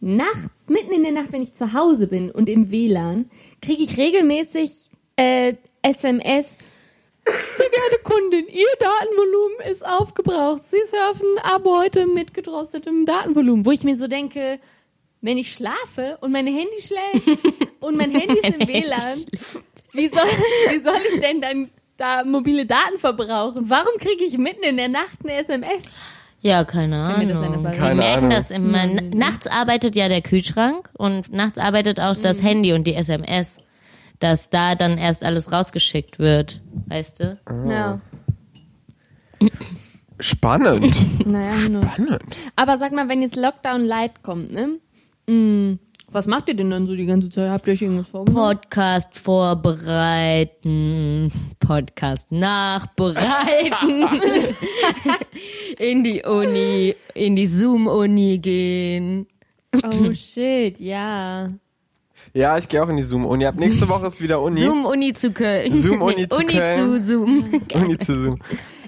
nachts, 0.00 0.68
mitten 0.68 0.92
in 0.92 1.02
der 1.02 1.12
Nacht, 1.12 1.32
wenn 1.32 1.42
ich 1.42 1.52
zu 1.54 1.72
Hause 1.72 2.06
bin 2.06 2.30
und 2.30 2.48
im 2.48 2.70
WLAN, 2.70 3.30
kriege 3.60 3.82
ich 3.82 3.96
regelmäßig 3.96 4.90
äh, 5.16 5.54
SMS. 5.82 6.58
Sehr 7.56 7.68
geehrte 7.68 8.02
Kundin, 8.04 8.46
Ihr 8.48 8.66
Datenvolumen 8.78 9.70
ist 9.70 9.84
aufgebraucht. 9.86 10.64
Sie 10.64 10.78
surfen 10.86 11.26
ab 11.42 11.62
heute 11.66 12.06
mit 12.06 12.34
gedrostetem 12.34 13.06
Datenvolumen. 13.06 13.66
Wo 13.66 13.70
ich 13.72 13.84
mir 13.84 13.96
so 13.96 14.06
denke, 14.06 14.58
wenn 15.20 15.38
ich 15.38 15.52
schlafe 15.52 16.18
und 16.20 16.32
mein 16.32 16.46
Handy 16.46 16.80
schläft 16.80 17.38
und 17.80 17.96
mein 17.96 18.10
Handy 18.10 18.38
ist 18.38 18.56
im 18.60 18.68
WLAN, 18.68 19.00
wie 19.92 20.08
soll, 20.08 20.28
wie 20.70 20.78
soll 20.78 20.98
ich 21.12 21.20
denn 21.20 21.40
dann 21.40 21.70
da 21.96 22.22
mobile 22.24 22.64
Daten 22.66 22.98
verbrauchen? 22.98 23.68
Warum 23.68 23.98
kriege 23.98 24.24
ich 24.24 24.38
mitten 24.38 24.62
in 24.62 24.76
der 24.76 24.88
Nacht 24.88 25.18
eine 25.24 25.34
SMS? 25.34 25.84
Ja, 26.40 26.62
keine 26.64 27.26
das 27.28 27.38
Ahnung. 27.40 27.64
Die 27.72 27.76
Keine 27.78 27.94
merken 27.96 28.18
Ahnung. 28.26 28.30
das 28.30 28.50
immer. 28.52 28.82
N- 28.84 29.10
Nachts 29.10 29.48
arbeitet 29.48 29.96
ja 29.96 30.08
der 30.08 30.22
Kühlschrank 30.22 30.88
und 30.96 31.32
nachts 31.32 31.58
arbeitet 31.58 31.98
auch 31.98 32.16
das 32.16 32.40
Handy 32.42 32.72
und 32.74 32.86
die 32.86 32.94
SMS. 32.94 33.58
Dass 34.18 34.50
da 34.50 34.74
dann 34.74 34.98
erst 34.98 35.24
alles 35.24 35.52
rausgeschickt 35.52 36.18
wird, 36.18 36.60
weißt 36.86 37.20
du? 37.20 37.38
Ja. 37.68 38.00
spannend. 40.18 40.94
Naja, 41.26 41.68
nur. 41.68 41.82
spannend. 41.82 42.22
Aber 42.56 42.78
sag 42.78 42.92
mal, 42.92 43.08
wenn 43.08 43.22
jetzt 43.22 43.36
Lockdown 43.36 43.84
Light 43.84 44.22
kommt, 44.22 44.52
ne? 44.52 44.78
Mm, 45.28 45.78
was 46.10 46.26
macht 46.26 46.48
ihr 46.48 46.56
denn 46.56 46.70
dann 46.70 46.86
so 46.86 46.96
die 46.96 47.04
ganze 47.04 47.28
Zeit? 47.28 47.50
Habt 47.50 47.66
ihr 47.66 47.74
euch 47.74 47.82
irgendwas 47.82 48.08
vorgenommen? 48.08 48.56
Podcast 48.56 49.14
vorbereiten, 49.16 51.30
Podcast 51.60 52.32
nachbereiten, 52.32 54.08
in 55.78 56.02
die 56.02 56.22
Uni, 56.22 56.94
in 57.12 57.36
die 57.36 57.46
Zoom-Uni 57.46 58.38
gehen. 58.38 59.26
Oh 59.84 60.10
shit, 60.14 60.80
ja. 60.80 61.50
Ja, 62.38 62.56
ich 62.56 62.68
gehe 62.68 62.80
auch 62.80 62.88
in 62.88 62.96
die 62.96 63.02
Zoom-Uni. 63.02 63.46
Ab 63.46 63.56
nächste 63.56 63.88
Woche 63.88 64.06
ist 64.06 64.20
wieder 64.20 64.40
Uni. 64.40 64.60
Zoom-Uni 64.60 65.12
zu 65.12 65.32
Köln. 65.32 65.74
Zoom-Uni 65.76 66.28
zu 66.28 66.38
Uni 66.38 66.52
Köln. 66.54 66.76
zu 66.76 67.02
Zoom. 67.02 67.62
Uni 67.74 67.98
zu 67.98 68.16
Zoom. 68.16 68.38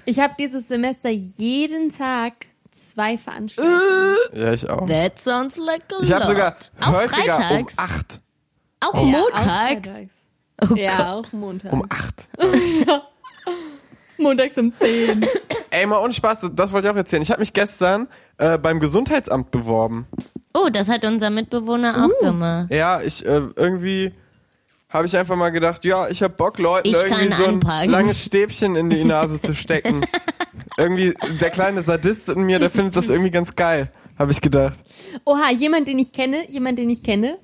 Ich 0.05 0.21
habe 0.21 0.35
dieses 0.39 0.69
Semester 0.69 1.09
jeden 1.09 1.89
Tag 1.89 2.33
zwei 2.71 3.17
Veranstaltungen. 3.17 4.15
Ja, 4.33 4.53
ich 4.53 4.69
auch. 4.69 4.87
That 4.87 5.19
sounds 5.19 5.57
like 5.57 5.83
a 5.91 6.01
Ich 6.01 6.13
habe 6.13 6.25
sogar 6.27 6.55
auch 6.79 6.93
häufiger 6.93 7.33
freitags. 7.33 7.77
um 7.77 7.83
acht. 7.83 8.19
Auch 8.79 8.93
Ja, 8.95 9.01
montags. 9.01 9.33
auch 9.33 9.43
freitags. 9.43 10.13
Oh 10.71 10.75
ja, 10.75 11.13
auch 11.13 11.33
Montag. 11.33 11.73
Um 11.73 11.83
acht. 11.89 12.29
Montags 14.17 14.57
um 14.57 14.71
10. 14.71 15.25
Ey, 15.71 15.85
mal 15.87 16.01
ohne 16.01 16.13
Spaß, 16.13 16.51
das 16.53 16.71
wollte 16.71 16.87
ich 16.87 16.93
auch 16.93 16.97
erzählen. 16.97 17.23
Ich 17.23 17.31
habe 17.31 17.39
mich 17.39 17.53
gestern 17.53 18.07
äh, 18.37 18.57
beim 18.57 18.79
Gesundheitsamt 18.79 19.49
beworben. 19.51 20.07
Oh, 20.53 20.69
das 20.71 20.89
hat 20.89 21.05
unser 21.05 21.29
Mitbewohner 21.29 22.05
auch 22.05 22.19
gemacht. 22.25 22.73
Ja, 22.73 23.01
ich 23.01 23.25
äh, 23.25 23.41
irgendwie 23.55 24.11
habe 24.89 25.07
ich 25.07 25.15
einfach 25.15 25.37
mal 25.37 25.51
gedacht, 25.51 25.85
ja, 25.85 26.09
ich 26.09 26.21
habe 26.21 26.33
Bock, 26.33 26.57
Leuten 26.59 26.89
Ich 26.89 26.93
irgendwie 26.95 27.31
so 27.31 27.43
ein 27.45 27.53
anpacken. 27.55 27.89
langes 27.89 28.23
Stäbchen 28.25 28.75
in 28.75 28.89
die 28.89 29.03
Nase 29.05 29.39
zu 29.39 29.55
stecken. 29.55 30.05
irgendwie 30.77 31.13
der 31.39 31.49
kleine 31.49 31.81
Sadist 31.81 32.27
in 32.29 32.41
mir, 32.43 32.59
der 32.59 32.69
findet 32.69 32.95
das 32.97 33.09
irgendwie 33.09 33.31
ganz 33.31 33.55
geil, 33.55 33.89
habe 34.19 34.31
ich 34.33 34.41
gedacht. 34.41 34.77
Oha, 35.23 35.51
jemand, 35.51 35.87
den 35.87 35.97
ich 35.99 36.11
kenne, 36.11 36.49
jemand, 36.49 36.77
den 36.77 36.89
ich 36.89 37.03
kenne, 37.03 37.37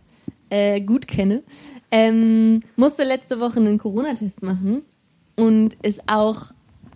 äh, 0.50 0.82
gut 0.82 1.08
kenne, 1.08 1.44
ähm, 1.90 2.62
musste 2.76 3.06
letzte 3.06 3.40
Woche 3.40 3.60
einen 3.60 3.78
Corona-Test 3.78 4.44
machen 4.44 4.82
und 5.38 5.76
ist 5.84 6.02
auch 6.08 6.48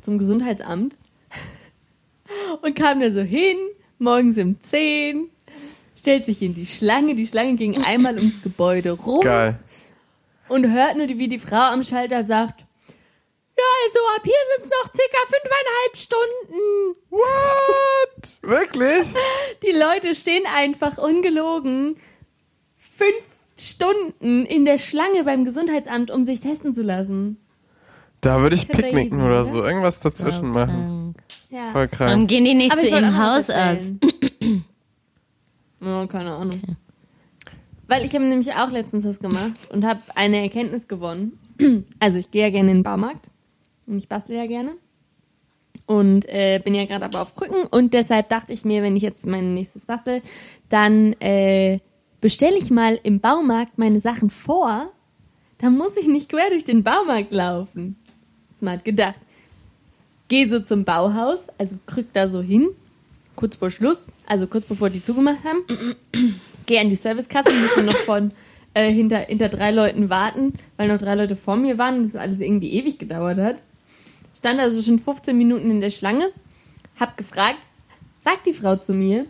zum 0.02 0.18
Gesundheitsamt 0.18 0.98
und 2.62 2.76
kam 2.76 3.00
da 3.00 3.10
so 3.12 3.22
hin, 3.22 3.56
morgens 4.00 4.38
um 4.38 4.60
10, 4.60 5.30
stellt 6.02 6.26
sich 6.26 6.42
in 6.42 6.56
die 6.56 6.66
Schlange, 6.66 7.14
die 7.14 7.28
Schlange 7.28 7.56
ging 7.56 7.78
einmal 7.84 8.18
ums 8.18 8.42
Gebäude 8.42 8.92
rum 8.92 9.22
Geil. 9.22 9.60
und 10.50 10.72
hört 10.72 10.98
nur, 10.98 11.08
wie 11.08 11.28
die 11.28 11.38
Frau 11.38 11.62
am 11.72 11.84
Schalter 11.84 12.24
sagt, 12.24 12.66
ja, 13.56 13.64
also 13.86 14.00
ab 14.18 14.24
hier 14.24 14.34
sind 14.56 14.66
es 14.66 14.72
noch 14.72 14.92
circa 14.92 15.18
fünfeinhalb 15.28 15.96
Stunden. 15.96 16.96
What? 17.12 18.38
Wirklich? 18.42 19.08
Die 19.62 19.78
Leute 19.78 20.16
stehen 20.16 20.44
einfach 20.52 20.98
ungelogen 20.98 21.98
fünf 22.78 23.28
Stunden 23.56 24.48
in 24.48 24.66
der 24.66 24.80
Schlange 24.80 25.24
beim 25.24 25.46
Gesundheitsamt, 25.46 26.10
um 26.10 26.24
sich 26.24 26.40
testen 26.40 26.74
zu 26.74 26.82
lassen. 26.82 27.38
Da 28.22 28.42
würde 28.42 28.56
ich 28.56 28.68
picknicken 28.68 29.22
oder 29.22 29.42
oder? 29.42 29.46
so. 29.46 29.64
Irgendwas 29.64 30.00
dazwischen 30.00 30.50
machen. 30.50 31.14
Ja. 31.50 31.72
Voll 31.74 31.90
Warum 31.92 31.92
krank. 31.92 32.30
gehen 32.30 32.46
die 32.46 32.56
nicht 32.56 32.72
Aber 32.72 32.82
zu 32.82 32.88
ihrem 32.88 33.16
Hausarzt? 33.18 33.94
Ja, 35.82 36.06
keine 36.08 36.36
Ahnung. 36.36 36.62
Weil 37.88 38.06
ich 38.06 38.14
habe 38.14 38.24
nämlich 38.24 38.54
auch 38.54 38.72
letztens 38.72 39.06
was 39.06 39.20
gemacht 39.20 39.52
und 39.70 39.86
habe 39.86 40.00
eine 40.16 40.42
Erkenntnis 40.42 40.88
gewonnen. 40.88 41.38
Also 42.00 42.18
ich 42.18 42.32
gehe 42.32 42.42
ja 42.44 42.50
gerne 42.50 42.72
in 42.72 42.78
den 42.78 42.84
Baumarkt 42.84 43.28
und 43.86 43.98
ich 43.98 44.08
bastle 44.08 44.36
ja 44.36 44.48
gerne. 44.48 44.72
Und 45.86 46.26
äh, 46.28 46.60
bin 46.64 46.74
ja 46.74 46.86
gerade 46.86 47.06
aber 47.06 47.22
auf 47.22 47.36
Krücken 47.36 47.68
und 47.70 47.94
deshalb 47.94 48.30
dachte 48.30 48.54
ich 48.54 48.66
mir, 48.66 48.82
wenn 48.82 48.96
ich 48.96 49.04
jetzt 49.04 49.28
mein 49.28 49.54
nächstes 49.54 49.86
bastel, 49.86 50.22
dann 50.70 51.14
äh, 51.20 51.80
bestelle 52.22 52.58
ich 52.58 52.72
mal 52.72 53.00
im 53.04 53.20
Baumarkt 53.20 53.78
meine 53.78 54.00
Sachen 54.00 54.30
vor. 54.30 54.92
Dann 55.58 55.78
muss 55.78 55.98
ich 55.98 56.08
nicht 56.08 56.30
quer 56.30 56.50
durch 56.50 56.64
den 56.64 56.84
Baumarkt 56.84 57.32
laufen. 57.32 57.98
Smart 58.52 58.86
gedacht. 58.86 59.20
Gehe 60.30 60.48
so 60.48 60.60
zum 60.60 60.86
Bauhaus, 60.86 61.48
also 61.58 61.78
krück 61.86 62.08
da 62.14 62.28
so 62.28 62.42
hin, 62.42 62.70
kurz 63.42 63.56
vor 63.56 63.72
Schluss, 63.72 64.06
also 64.28 64.46
kurz 64.46 64.66
bevor 64.66 64.92
die 64.92 65.02
zugemacht 65.02 65.44
haben. 65.44 65.66
Gehe 66.68 66.80
an 66.80 66.90
die 66.90 66.96
Servicekasse, 66.96 67.52
musste 67.52 67.82
noch 67.82 67.98
von 67.98 68.32
äh, 68.76 68.92
hinter, 68.92 69.18
hinter 69.18 69.50
drei 69.50 69.72
Leuten 69.72 70.12
warten, 70.12 70.54
weil 70.78 70.88
noch 70.88 71.00
drei 71.00 71.16
Leute 71.16 71.36
vor 71.36 71.56
mir 71.56 71.80
waren 71.80 71.98
und 71.98 72.04
das 72.04 72.16
alles 72.16 72.40
irgendwie 72.40 72.72
ewig 72.72 73.00
gedauert 73.00 73.40
hat. 73.40 73.64
Stand 74.38 74.60
also 74.60 74.80
schon 74.84 75.00
15 75.00 75.36
Minuten 75.36 75.72
in 75.72 75.82
der 75.82 75.90
Schlange, 75.90 76.32
hab 77.00 77.18
gefragt, 77.18 77.68
sagt 78.20 78.46
die 78.46 78.54
Frau 78.54 78.76
zu 78.76 78.94
mir, 78.94 79.26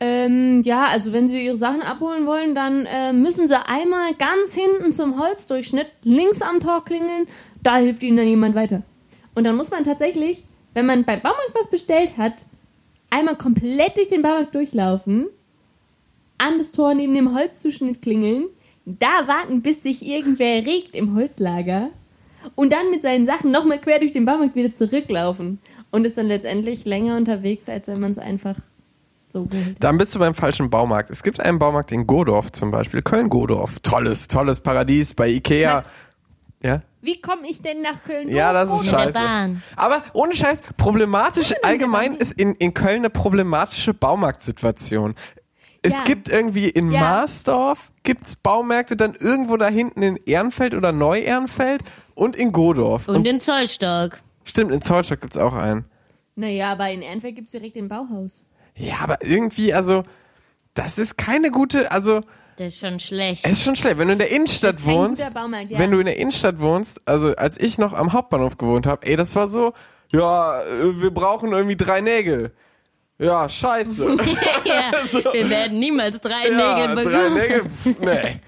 ähm, 0.00 0.62
ja, 0.62 0.86
also 0.86 1.12
wenn 1.12 1.28
Sie 1.28 1.44
Ihre 1.44 1.56
Sachen 1.56 1.82
abholen 1.82 2.24
wollen, 2.24 2.54
dann 2.54 2.86
äh, 2.86 3.12
müssen 3.12 3.46
Sie 3.46 3.58
einmal 3.58 4.14
ganz 4.14 4.54
hinten 4.54 4.90
zum 4.90 5.20
Holzdurchschnitt 5.20 5.88
links 6.02 6.40
am 6.40 6.60
Tor 6.60 6.82
klingeln, 6.82 7.26
da 7.62 7.76
hilft 7.76 8.02
Ihnen 8.02 8.16
dann 8.16 8.26
jemand 8.26 8.54
weiter. 8.54 8.84
Und 9.34 9.44
dann 9.44 9.56
muss 9.56 9.70
man 9.70 9.84
tatsächlich, 9.84 10.44
wenn 10.72 10.86
man 10.86 11.04
beim 11.04 11.20
Baumarkt 11.20 11.54
was 11.54 11.68
bestellt 11.68 12.16
hat, 12.16 12.46
einmal 13.10 13.36
komplett 13.36 13.96
durch 13.96 14.08
den 14.08 14.22
Baumarkt 14.22 14.54
durchlaufen, 14.54 15.26
an 16.38 16.58
das 16.58 16.72
Tor 16.72 16.94
neben 16.94 17.14
dem 17.14 17.34
Holzzuschnitt 17.34 18.02
klingeln, 18.02 18.46
da 18.84 19.26
warten, 19.26 19.62
bis 19.62 19.82
sich 19.82 20.06
irgendwer 20.06 20.64
regt 20.64 20.94
im 20.94 21.14
Holzlager 21.14 21.90
und 22.54 22.72
dann 22.72 22.90
mit 22.90 23.02
seinen 23.02 23.26
Sachen 23.26 23.50
nochmal 23.50 23.80
quer 23.80 23.98
durch 23.98 24.12
den 24.12 24.24
Baumarkt 24.24 24.54
wieder 24.54 24.72
zurücklaufen 24.72 25.58
und 25.90 26.04
ist 26.06 26.16
dann 26.16 26.26
letztendlich 26.26 26.84
länger 26.84 27.16
unterwegs, 27.16 27.68
als 27.68 27.88
wenn 27.88 28.00
man 28.00 28.12
es 28.12 28.18
einfach 28.18 28.56
so 29.28 29.44
hat. 29.44 29.76
Dann 29.80 29.98
bist 29.98 30.14
du 30.14 30.18
beim 30.18 30.34
falschen 30.34 30.70
Baumarkt. 30.70 31.10
Es 31.10 31.22
gibt 31.22 31.40
einen 31.40 31.58
Baumarkt 31.58 31.92
in 31.92 32.06
Godorf 32.06 32.52
zum 32.52 32.70
Beispiel. 32.70 33.02
Köln-Godorf. 33.02 33.80
Tolles, 33.80 34.28
tolles 34.28 34.60
Paradies 34.60 35.14
bei 35.14 35.28
Ikea. 35.28 35.76
Max, 35.76 35.88
Ja? 36.62 36.82
Wie 37.00 37.20
komme 37.20 37.48
ich 37.48 37.62
denn 37.62 37.80
nach 37.80 38.02
Köln? 38.04 38.28
Ja, 38.28 38.52
das 38.52 38.72
ist 38.72 38.88
scheiße. 38.90 39.56
Aber 39.76 40.02
ohne 40.14 40.34
Scheiß, 40.34 40.60
problematisch, 40.76 41.54
allgemein 41.62 42.16
ist 42.16 42.32
in, 42.32 42.54
in 42.56 42.74
Köln 42.74 42.96
eine 42.96 43.10
problematische 43.10 43.94
Baumarktsituation. 43.94 45.14
Es 45.82 45.92
Ja. 45.94 46.04
gibt 46.04 46.30
irgendwie 46.30 46.68
in 46.68 46.90
Ja. 46.90 47.00
Marsdorf 47.00 47.92
gibt's 48.02 48.34
Baumärkte, 48.34 48.96
dann 48.96 49.14
irgendwo 49.14 49.56
da 49.56 49.68
hinten 49.68 50.02
in 50.02 50.16
Ehrenfeld 50.26 50.74
oder 50.74 50.90
Neu-Ehrenfeld 50.90 51.82
und 52.14 52.34
in 52.34 52.50
Godorf. 52.50 53.06
Und 53.06 53.26
in 53.28 53.40
Zollstock. 53.40 54.18
stimmt, 54.44 54.72
in 54.72 54.82
Zollstock 54.82 55.20
gibt's 55.20 55.36
auch 55.36 55.54
einen. 55.54 55.84
Naja, 56.34 56.72
aber 56.72 56.90
in 56.90 57.02
Ehrenfeld 57.02 57.36
gibt 57.36 57.46
es 57.46 57.52
direkt 57.52 57.76
den 57.76 57.86
Bauhaus. 57.88 58.42
Ja, 58.76 58.96
aber 59.02 59.18
irgendwie, 59.24 59.72
also, 59.72 60.02
das 60.74 60.98
ist 60.98 61.16
keine 61.16 61.50
gute, 61.52 61.90
also, 61.92 62.22
Das 62.58 62.72
ist 62.72 62.80
schon 62.80 62.98
schlecht. 62.98 63.44
es 63.44 63.52
ist 63.52 63.62
schon 63.62 63.76
schlecht. 63.76 63.98
Wenn 63.98 64.08
du 64.08 64.14
in 64.14 64.18
der 64.18 64.32
Innenstadt 64.32 64.84
wohnst, 64.84 65.32
Baumarkt, 65.32 65.70
ja. 65.70 65.78
wenn 65.78 65.92
du 65.92 66.00
in 66.00 66.06
der 66.06 66.16
Innenstadt 66.16 66.58
wohnst, 66.58 67.00
also 67.04 67.36
als 67.36 67.56
ich 67.56 67.78
noch 67.78 67.92
am 67.92 68.12
Hauptbahnhof 68.12 68.58
gewohnt 68.58 68.84
habe, 68.84 69.06
ey, 69.06 69.14
das 69.14 69.36
war 69.36 69.48
so, 69.48 69.74
ja, 70.12 70.60
wir 70.96 71.12
brauchen 71.12 71.52
irgendwie 71.52 71.76
drei 71.76 72.00
Nägel. 72.00 72.52
Ja, 73.18 73.48
scheiße. 73.48 74.16
ja, 75.12 75.32
wir 75.32 75.50
werden 75.50 75.78
niemals 75.78 76.20
drei 76.20 76.48
ja, 76.48 76.88
Nägel 76.88 77.04
drei 77.04 77.12
bekommen. 77.12 77.34
Nägel, 77.34 77.64
pf, 77.68 77.86
nee. 78.00 78.40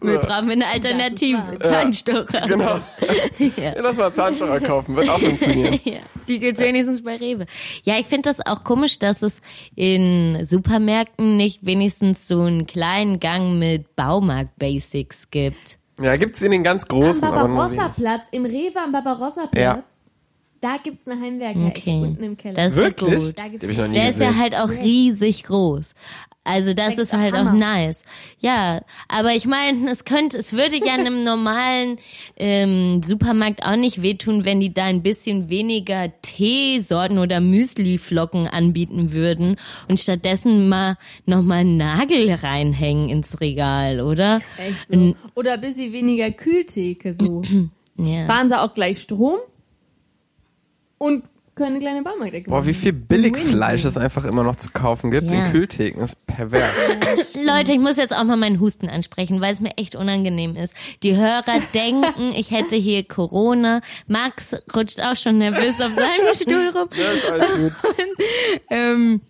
Wir 0.00 0.18
brauchen 0.18 0.50
eine 0.50 0.66
Alternative. 0.66 1.58
Zahnstocher. 1.60 2.46
Genau. 2.46 2.80
Ja. 3.38 3.74
Ja, 3.74 3.80
lass 3.82 3.96
mal 3.96 4.12
Zahnstocher 4.12 4.60
kaufen, 4.60 4.96
wird 4.96 5.08
auch 5.10 5.18
funktionieren. 5.18 5.78
Ja, 5.84 6.00
die 6.26 6.38
gibt's 6.40 6.60
wenigstens 6.60 7.02
bei 7.02 7.16
Rewe. 7.16 7.46
Ja, 7.84 7.98
ich 7.98 8.06
finde 8.06 8.30
das 8.30 8.44
auch 8.44 8.64
komisch, 8.64 8.98
dass 8.98 9.22
es 9.22 9.40
in 9.74 10.38
Supermärkten 10.42 11.36
nicht 11.36 11.64
wenigstens 11.66 12.26
so 12.26 12.42
einen 12.42 12.66
kleinen 12.66 13.20
Gang 13.20 13.58
mit 13.58 13.94
Baumarkt-Basics 13.96 15.30
gibt. 15.30 15.78
Ja, 16.00 16.16
gibt's 16.16 16.42
in 16.42 16.50
den 16.50 16.62
ganz 16.62 16.84
Am 16.84 16.88
großen, 16.88 17.22
wenig. 17.22 17.34
Barbarossa-Platz, 17.42 18.26
im 18.32 18.44
Rewe 18.46 18.78
am 18.82 18.92
Barbarossa-Platz, 18.92 19.54
Ja. 19.62 19.82
Da 20.60 20.76
gibt 20.82 21.00
es 21.00 21.08
eine 21.08 21.20
Heimwerker 21.20 21.66
Okay. 21.66 22.00
unten 22.02 22.22
im 22.24 22.36
Keller. 22.36 22.54
Das 22.54 22.72
ist 22.74 22.78
Wirklich? 22.78 23.24
gut. 23.24 23.38
Da 23.38 23.48
gibt's 23.48 23.64
hab 23.64 23.70
ich 23.70 23.78
noch 23.78 23.88
nie 23.88 23.94
Der 23.94 24.08
ist 24.08 24.20
ja 24.20 24.28
gesehen. 24.28 24.40
halt 24.42 24.54
auch 24.56 24.70
riesig 24.70 25.44
groß. 25.44 25.94
Also 26.48 26.74
das 26.74 26.94
Da 26.94 27.02
ist 27.02 27.12
auch 27.12 27.18
halt 27.18 27.34
auch 27.34 27.52
nice. 27.52 28.04
Ja, 28.38 28.82
aber 29.08 29.34
ich 29.34 29.46
meine, 29.46 29.90
es 29.90 30.04
könnte, 30.04 30.38
es 30.38 30.52
würde 30.52 30.76
ja 30.76 30.94
einem 30.94 31.24
normalen 31.24 31.96
ähm, 32.36 33.02
Supermarkt 33.02 33.64
auch 33.64 33.74
nicht 33.74 34.00
wehtun, 34.00 34.44
wenn 34.44 34.60
die 34.60 34.72
da 34.72 34.84
ein 34.84 35.02
bisschen 35.02 35.48
weniger 35.48 36.12
Teesorten 36.22 37.18
oder 37.18 37.40
Müsliflocken 37.40 38.46
anbieten 38.46 39.10
würden 39.12 39.56
und 39.88 39.98
stattdessen 39.98 40.68
mal 40.68 40.96
nochmal 41.24 41.58
einen 41.62 41.78
Nagel 41.78 42.32
reinhängen 42.32 43.08
ins 43.08 43.40
Regal, 43.40 44.00
oder? 44.00 44.40
Echt 44.56 44.86
so. 44.88 45.16
Oder 45.34 45.54
ein 45.54 45.60
bisschen 45.60 45.92
weniger 45.92 46.30
Kühltheke 46.30 47.14
so. 47.18 47.42
Ja. 47.98 48.24
Sparen 48.24 48.50
sie 48.50 48.60
auch 48.60 48.74
gleich 48.74 49.00
Strom 49.00 49.38
und 50.98 51.24
können 51.54 51.76
eine 51.76 51.78
kleine 51.78 52.02
Baumarktecke 52.02 52.50
Boah, 52.50 52.66
wie 52.66 52.74
viel 52.74 52.92
Billigfleisch 52.92 53.86
es 53.86 53.96
einfach 53.96 54.26
immer 54.26 54.42
noch 54.42 54.56
zu 54.56 54.68
kaufen 54.72 55.10
gibt 55.10 55.30
Ja. 55.30 55.46
in 55.46 55.52
Kühltheken, 55.52 56.02
ist 56.02 56.26
pervers. 56.26 56.70
Leute, 57.34 57.72
ich 57.72 57.80
muss 57.80 57.96
jetzt 57.96 58.14
auch 58.14 58.24
mal 58.24 58.36
meinen 58.36 58.60
Husten 58.60 58.90
ansprechen, 58.90 59.40
weil 59.40 59.54
es 59.54 59.60
mir 59.60 59.70
echt 59.78 59.94
unangenehm 59.96 60.54
ist. 60.54 60.74
Die 61.02 61.16
Hörer 61.16 61.60
denken, 61.72 62.32
ich 62.36 62.50
hätte 62.50 62.76
hier 62.76 63.04
Corona. 63.04 63.80
Max 64.06 64.54
rutscht 64.76 65.00
auch 65.00 65.16
schon 65.16 65.38
nervös 65.38 65.80
auf 65.80 65.94
seinem 65.94 66.26
Stuhl 66.34 66.68
rum. 66.78 66.88
Ja, 66.94 67.12
ist 67.12 67.30
alles 67.30 67.54
gut. 67.56 67.72
Ähm, 68.68 69.20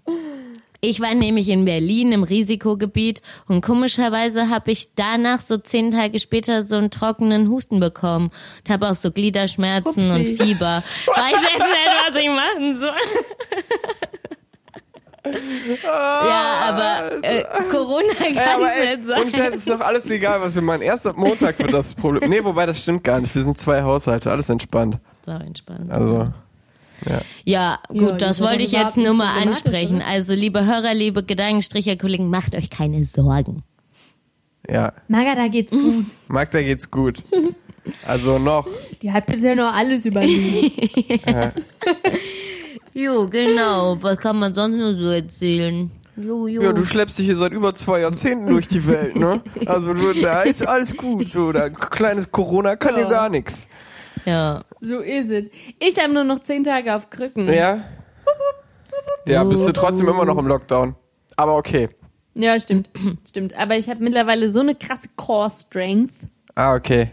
ich 0.80 1.00
war 1.00 1.14
nämlich 1.14 1.48
in 1.48 1.64
Berlin 1.64 2.12
im 2.12 2.22
Risikogebiet 2.22 3.22
und 3.48 3.60
komischerweise 3.60 4.48
habe 4.50 4.70
ich 4.70 4.94
danach 4.94 5.40
so 5.40 5.56
zehn 5.56 5.90
Tage 5.90 6.18
später 6.18 6.62
so 6.62 6.76
einen 6.76 6.90
trockenen 6.90 7.48
Husten 7.48 7.80
bekommen 7.80 8.30
und 8.64 8.70
habe 8.72 8.88
auch 8.88 8.94
so 8.94 9.10
Gliederschmerzen 9.10 10.02
Upsi. 10.02 10.10
und 10.10 10.42
Fieber. 10.42 10.82
Weiß 11.06 11.32
jetzt 11.32 11.58
nicht, 11.58 12.08
was 12.08 12.16
ich 12.16 12.28
machen 12.28 12.74
soll. 12.74 12.92
ja, 15.82 16.68
aber 16.68 17.22
äh, 17.22 17.42
Corona 17.70 18.12
kann 18.14 18.38
aber 18.54 18.72
ey, 18.72 18.96
nicht 18.96 19.06
sein. 19.06 19.22
und 19.22 19.32
Scheiß, 19.32 19.54
ist 19.56 19.68
doch 19.70 19.80
alles 19.80 20.04
legal, 20.06 20.40
was 20.40 20.54
wir 20.54 20.62
machen. 20.62 20.82
Erst 20.82 21.06
ab 21.06 21.16
Montag 21.16 21.58
wird 21.58 21.72
das 21.72 21.94
Problem. 21.94 22.30
Nee, 22.30 22.44
wobei, 22.44 22.66
das 22.66 22.80
stimmt 22.80 23.02
gar 23.04 23.20
nicht. 23.20 23.34
Wir 23.34 23.42
sind 23.42 23.58
zwei 23.58 23.82
Haushalte, 23.82 24.30
alles 24.30 24.48
entspannt. 24.48 24.98
So 25.24 25.32
entspannt. 25.32 25.90
Also, 25.90 26.32
ja. 27.04 27.20
Ja, 27.44 27.78
gut, 27.88 28.00
Ja, 28.00 28.12
das 28.16 28.40
wollte 28.40 28.62
ich 28.64 28.72
jetzt 28.72 28.96
nur 28.96 29.12
mal 29.14 29.34
problematisch, 29.34 29.64
ansprechen. 29.64 29.96
oder? 29.96 30.06
Also, 30.06 30.34
liebe 30.34 30.64
Hörer, 30.66 30.94
liebe 30.94 31.22
Gedankenstricher-Kollegen, 31.22 32.28
macht 32.30 32.54
euch 32.54 32.70
keine 32.70 33.04
Sorgen. 33.04 33.62
Ja. 34.68 34.92
Maga, 35.08 35.34
da 35.34 35.48
geht's 35.48 35.72
gut. 35.72 36.06
Magda 36.28 36.60
geht's 36.62 36.90
gut. 36.90 37.22
Also 38.04 38.38
noch. 38.38 38.66
Die 39.02 39.12
hat 39.12 39.26
bisher 39.26 39.54
noch 39.54 39.72
alles 39.72 40.06
überlebt. 40.06 40.72
Jo, 42.94 43.28
genau. 43.28 43.98
Was 44.00 44.16
kann 44.18 44.38
man 44.38 44.54
sonst 44.54 44.76
nur 44.76 44.94
so 44.96 45.10
erzählen? 45.10 45.90
Jo, 46.16 46.46
jo. 46.46 46.62
Ja, 46.62 46.72
du 46.72 46.82
schleppst 46.86 47.18
dich 47.18 47.26
hier 47.26 47.36
seit 47.36 47.52
über 47.52 47.74
zwei 47.74 48.00
Jahrzehnten 48.00 48.46
durch 48.46 48.68
die 48.68 48.86
Welt, 48.86 49.16
ne? 49.16 49.42
Also 49.66 49.92
du, 49.92 50.14
da 50.14 50.42
ist 50.42 50.66
alles 50.66 50.96
gut. 50.96 51.30
So, 51.30 51.52
da 51.52 51.68
kleines 51.68 52.32
Corona 52.32 52.74
kann 52.76 52.94
ja 52.94 53.02
Ja. 53.02 53.08
gar 53.10 53.28
nichts. 53.28 53.68
Ja. 54.26 54.64
so 54.80 55.00
ist 55.00 55.30
es. 55.30 55.48
Ich 55.78 56.02
habe 56.02 56.12
nur 56.12 56.24
noch 56.24 56.40
zehn 56.40 56.64
Tage 56.64 56.94
auf 56.94 57.10
Krücken. 57.10 57.52
Ja? 57.52 57.84
Ja, 59.26 59.44
bist 59.44 59.66
du 59.66 59.72
trotzdem 59.72 60.08
immer 60.08 60.24
noch 60.24 60.38
im 60.38 60.46
Lockdown. 60.46 60.94
Aber 61.36 61.56
okay. 61.56 61.88
Ja, 62.34 62.58
stimmt. 62.60 62.90
stimmt. 63.28 63.56
Aber 63.56 63.76
ich 63.76 63.88
habe 63.88 64.02
mittlerweile 64.04 64.48
so 64.48 64.60
eine 64.60 64.74
krasse 64.74 65.08
Core-Strength. 65.16 66.12
Ah, 66.54 66.74
okay. 66.74 67.10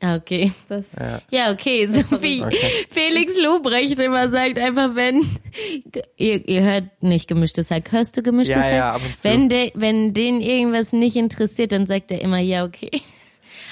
Ah, 0.00 0.16
Okay. 0.16 0.52
Das 0.68 0.94
Ja. 0.94 1.20
Ja, 1.30 1.52
okay. 1.52 1.86
So 1.86 2.00
wie 2.22 2.42
Okay. 2.44 2.56
Felix 2.90 3.38
Lobrecht 3.38 3.98
immer 3.98 4.28
sagt, 4.28 4.58
einfach 4.58 4.94
wenn, 4.94 5.22
ihr, 6.16 6.46
ihr 6.46 6.62
hört 6.62 7.02
nicht 7.02 7.26
gemischtes 7.28 7.70
Hack. 7.70 7.90
Hörst 7.92 8.16
du 8.16 8.22
gemischtes 8.22 8.56
Ja, 8.56 8.62
Hack? 8.62 8.72
ja, 8.74 8.92
ab 8.92 9.00
und 9.06 9.16
zu. 9.16 9.24
Wenn, 9.24 9.48
de, 9.48 9.72
wenn 9.74 10.12
den 10.12 10.40
irgendwas 10.42 10.92
nicht 10.92 11.16
interessiert, 11.16 11.72
dann 11.72 11.86
sagt 11.86 12.10
er 12.10 12.20
immer, 12.20 12.38
ja, 12.38 12.64
okay. 12.64 12.90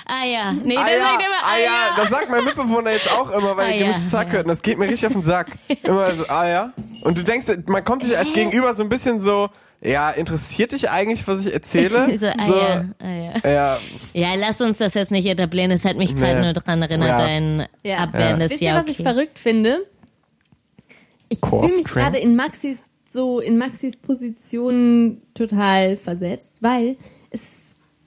Ah 0.07 0.25
ja. 0.25 0.53
Nee, 0.53 0.77
Ah 0.77 0.85
der 0.85 0.99
ja, 0.99 1.05
sagt 1.05 1.23
immer 1.23 1.37
ah 1.45 1.59
ja, 1.59 1.97
das 1.97 2.11
sagt 2.11 2.31
mein 2.31 2.45
Mitbewohner 2.45 2.91
jetzt 2.93 3.11
auch 3.13 3.31
immer, 3.31 3.57
weil 3.57 3.67
Ah 3.67 3.71
ich 3.71 3.81
ja, 3.81 3.87
gemischtes 3.87 4.13
Hack 4.13 4.29
ja. 4.29 4.33
hört. 4.35 4.45
Und 4.45 4.49
das 4.51 4.63
geht 4.63 4.79
mir 4.79 4.87
richtig 4.89 5.07
auf 5.07 5.13
den 5.13 5.23
Sack. 5.25 5.53
Immer 5.83 6.13
so, 6.15 6.27
ah 6.29 6.49
ja. 6.49 6.73
Und 7.03 7.17
du 7.19 7.23
denkst, 7.23 7.47
man 7.67 7.85
kommt 7.85 8.03
sich 8.05 8.17
als 8.17 8.33
Gegenüber 8.33 8.75
so 8.75 8.83
ein 8.83 8.89
bisschen 8.89 9.21
so, 9.21 9.49
ja, 9.81 10.11
interessiert 10.11 10.73
dich 10.73 10.91
eigentlich, 10.91 11.27
was 11.27 11.45
ich 11.47 11.53
erzähle? 11.53 12.19
so, 12.21 12.27
ah 12.27 12.35
ja, 12.47 12.85
ah 13.01 13.09
ja. 13.09 13.51
ja, 13.51 13.79
Ja, 14.13 14.35
lass 14.37 14.61
uns 14.61 14.79
das 14.79 14.95
jetzt 14.95 15.11
nicht 15.13 15.27
etablieren. 15.27 15.71
Es 15.71 15.85
hat 15.85 15.97
mich 15.97 16.15
gerade 16.15 16.37
Nee. 16.41 16.45
nur 16.45 16.53
dran 16.53 16.83
erinnert, 16.83 17.09
Ja. 17.09 17.19
dein 17.19 17.67
Ja. 17.83 17.97
abwehrendes 17.99 18.51
Wisst 18.53 18.63
ihr, 18.63 18.69
Ja, 18.69 18.77
was 18.77 18.87
ich 18.87 19.01
okay. 19.01 19.03
verrückt 19.09 19.39
finde? 19.39 19.87
Ich 21.29 21.39
fühle 21.39 21.63
mich 21.63 21.85
gerade 21.85 22.19
in 22.19 22.37
Maxis 22.37 22.85
so 23.11 23.41
in 23.41 23.59
Maxis 23.59 23.97
Position 23.97 25.21
total 25.35 25.97
versetzt, 25.97 26.57
weil 26.61 26.97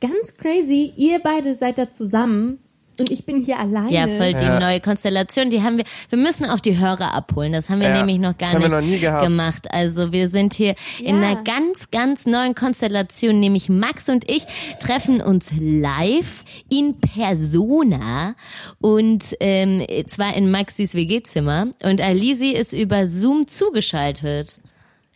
ganz 0.07 0.35
crazy. 0.37 0.93
Ihr 0.95 1.19
beide 1.19 1.53
seid 1.53 1.77
da 1.77 1.89
zusammen 1.89 2.59
und 2.97 3.11
ich 3.11 3.25
bin 3.25 3.43
hier 3.43 3.59
alleine. 3.59 3.91
Ja, 3.91 4.07
voll 4.07 4.33
die 4.33 4.43
Ja. 4.43 4.57
neue 4.57 4.79
Konstellation. 4.79 5.49
Die 5.49 5.61
haben 5.61 5.77
wir. 5.77 5.83
Wir 6.09 6.17
müssen 6.17 6.45
auch 6.45 6.61
die 6.61 6.77
Hörer 6.77 7.13
abholen. 7.13 7.51
Das 7.51 7.69
haben 7.69 7.81
wir 7.81 7.89
Ja, 7.89 7.97
nämlich 7.97 8.19
noch 8.19 8.37
gar 8.37 8.57
nicht 8.57 8.69
noch 9.03 9.21
gemacht. 9.21 9.67
Also 9.69 10.13
wir 10.13 10.29
sind 10.29 10.53
hier 10.53 10.75
in 10.99 11.21
Ja. 11.21 11.29
einer 11.31 11.43
ganz, 11.43 11.91
ganz 11.91 12.25
neuen 12.25 12.55
Konstellation. 12.55 13.39
Nämlich 13.41 13.67
Max 13.67 14.07
und 14.07 14.29
ich 14.31 14.45
treffen 14.79 15.19
uns 15.19 15.49
live 15.59 16.45
in 16.69 16.97
Persona 16.99 18.35
und 18.79 19.23
ähm, 19.41 19.85
zwar 20.07 20.35
in 20.37 20.49
Maxis 20.49 20.93
WG-Zimmer. 20.95 21.67
Und 21.83 21.99
Alisi 21.99 22.51
ist 22.51 22.71
über 22.71 23.07
Zoom 23.07 23.47
zugeschaltet. 23.49 24.59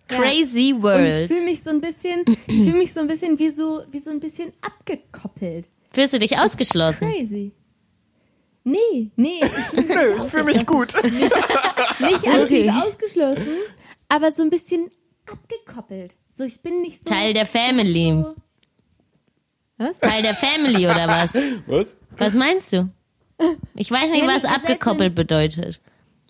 Ja. 0.10 0.17
Crazy 0.17 0.72
und 0.74 0.78
ich 0.78 0.84
World. 0.84 1.28
fühle 1.28 1.45
mich 1.45 1.62
so 1.63 1.69
ein 1.69 1.82
bisschen, 1.82 2.26
ich 2.48 2.63
fühle 2.63 2.78
mich 2.78 2.93
so 2.93 3.00
ein 3.00 3.08
bisschen 3.08 3.38
wie 3.39 3.50
so 3.52 3.82
wie 3.91 4.00
so 4.00 4.10
ein 4.12 4.19
bisschen 4.19 4.52
abgekoppelt. 4.62 5.69
Fühlst 5.91 6.13
du 6.13 6.19
dich 6.19 6.38
ausgeschlossen? 6.38 7.08
Crazy. 7.10 7.52
Nee, 8.63 9.10
nee, 9.15 9.39
nö, 9.74 10.15
ich 10.17 10.24
fühle 10.30 10.43
mich 10.43 10.65
gut. 10.65 10.93
nicht 11.04 12.28
Okay. 12.28 12.69
ausgeschlossen, 12.86 13.48
aber 14.10 14.32
so 14.32 14.43
ein 14.43 14.50
bisschen 14.50 14.91
abgekoppelt. 15.32 16.15
So, 16.38 16.43
ich 16.43 16.62
bin 16.62 16.80
nicht 16.82 17.04
so 17.08 17.13
Teil 17.13 17.34
der 17.34 17.45
Family. 17.45 18.10
So, 18.24 18.36
was? 19.78 20.00
Teil 20.00 20.22
der 20.22 20.36
Family 20.36 20.86
oder 20.88 21.08
was? 21.08 21.34
Was? 21.67 21.95
Was 22.17 22.34
meinst 22.34 22.74
du? 22.74 22.89
Ich 23.76 23.89
weiß 23.89 24.12
nicht, 24.12 24.24
Ja, 24.24 24.28
was 24.28 24.43
abgekoppelt 24.45 25.15
bedeutet. 25.15 25.80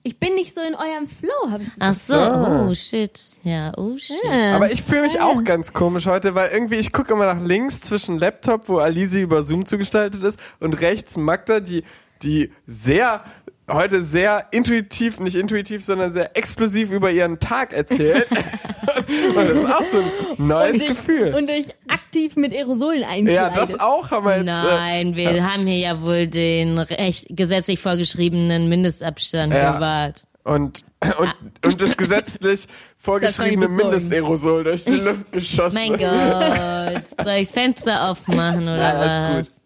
Ich 0.04 0.18
bin 0.18 0.36
nicht 0.36 0.56
so 0.56 0.62
in 0.62 0.76
eurem 0.76 1.08
Flow, 1.08 1.52
habe 1.52 1.64
ich 1.64 1.70
Ach 1.80 1.90
das 1.90 2.08
so, 2.08 2.14
so. 2.14 2.70
oh 2.70 2.74
shit. 2.74 3.20
Ja, 3.44 3.74
oh 3.78 3.98
shit. 3.98 4.16
Ja. 4.24 4.56
Aber 4.56 4.72
ich 4.72 4.82
fühle 4.82 5.02
mich 5.02 5.20
auch 5.20 5.44
ganz 5.44 5.74
komisch 5.74 6.06
heute, 6.06 6.36
weil 6.36 6.52
irgendwie 6.52 6.76
ich 6.76 6.94
gucke 6.94 7.14
immer 7.14 7.26
nach 7.26 7.42
links 7.42 7.82
zwischen 7.82 8.18
Laptop, 8.18 8.70
wo 8.70 8.78
Alisi 8.78 9.22
über 9.22 9.46
Zoom 9.46 9.66
zugestaltet 9.66 10.24
ist, 10.24 10.40
und 10.60 10.80
rechts 10.80 11.18
Magda, 11.18 11.60
die, 11.60 11.84
die 12.24 12.52
sehr, 12.66 13.24
heute 13.70 14.04
sehr 14.04 14.46
intuitiv, 14.52 15.20
nicht 15.20 15.36
intuitiv, 15.36 15.84
sondern 15.84 16.12
sehr 16.14 16.36
explosiv 16.38 16.92
über 16.92 17.12
ihren 17.12 17.40
Tag 17.40 17.74
erzählt. 17.74 18.28
und 18.32 19.36
das 19.36 19.50
ist 19.50 19.66
auch 19.74 19.84
so 19.84 20.00
ein 20.00 20.48
neues 20.48 20.74
und 20.74 20.82
ich, 20.82 20.88
Gefühl. 20.88 21.34
Und 21.36 21.50
ich 21.50 21.76
aktiv 21.88 22.36
mit 22.36 22.54
Aerosolen 22.54 23.04
einkleidet. 23.04 23.34
ja, 23.34 23.50
das 23.50 23.80
auch 23.80 24.12
haben 24.12 24.26
wir 24.26 24.38
jetzt. 24.38 24.48
Äh, 24.48 24.76
Nein, 24.76 25.16
wir 25.16 25.44
haben 25.52 25.66
hier 25.68 25.78
ja 25.80 26.02
wohl 26.02 26.28
den 26.28 26.80
recht, 26.80 27.28
gesetzlich 27.30 27.80
vorgeschrieben 27.80 28.48
Mindestabstand 28.70 29.54
Ja. 29.54 29.76
gewahrt. 29.76 30.26
und, 30.44 30.84
und, 31.20 31.36
und 31.66 31.82
das 31.82 31.96
gesetzlich 31.96 32.68
vorgeschriebene 32.98 33.68
Das. 33.68 33.78
Mindestaerosol 33.78 34.64
durch 34.66 34.84
die 34.86 34.92
Luft 34.96 35.32
geschossen. 35.32 35.76
Mein 35.76 35.92
Gott. 35.98 37.04
Soll 37.24 37.34
ich 37.36 37.48
das 37.48 37.52
Fenster 37.52 38.10
aufmachen 38.10 38.64
oder 38.64 38.78
Ja, 38.78 39.00
was? 39.00 39.20
alles 39.20 39.36
gut. 39.36 39.60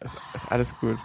Ist, 0.00 0.16
ist 0.34 0.52
alles 0.52 0.74
gut. 0.80 0.98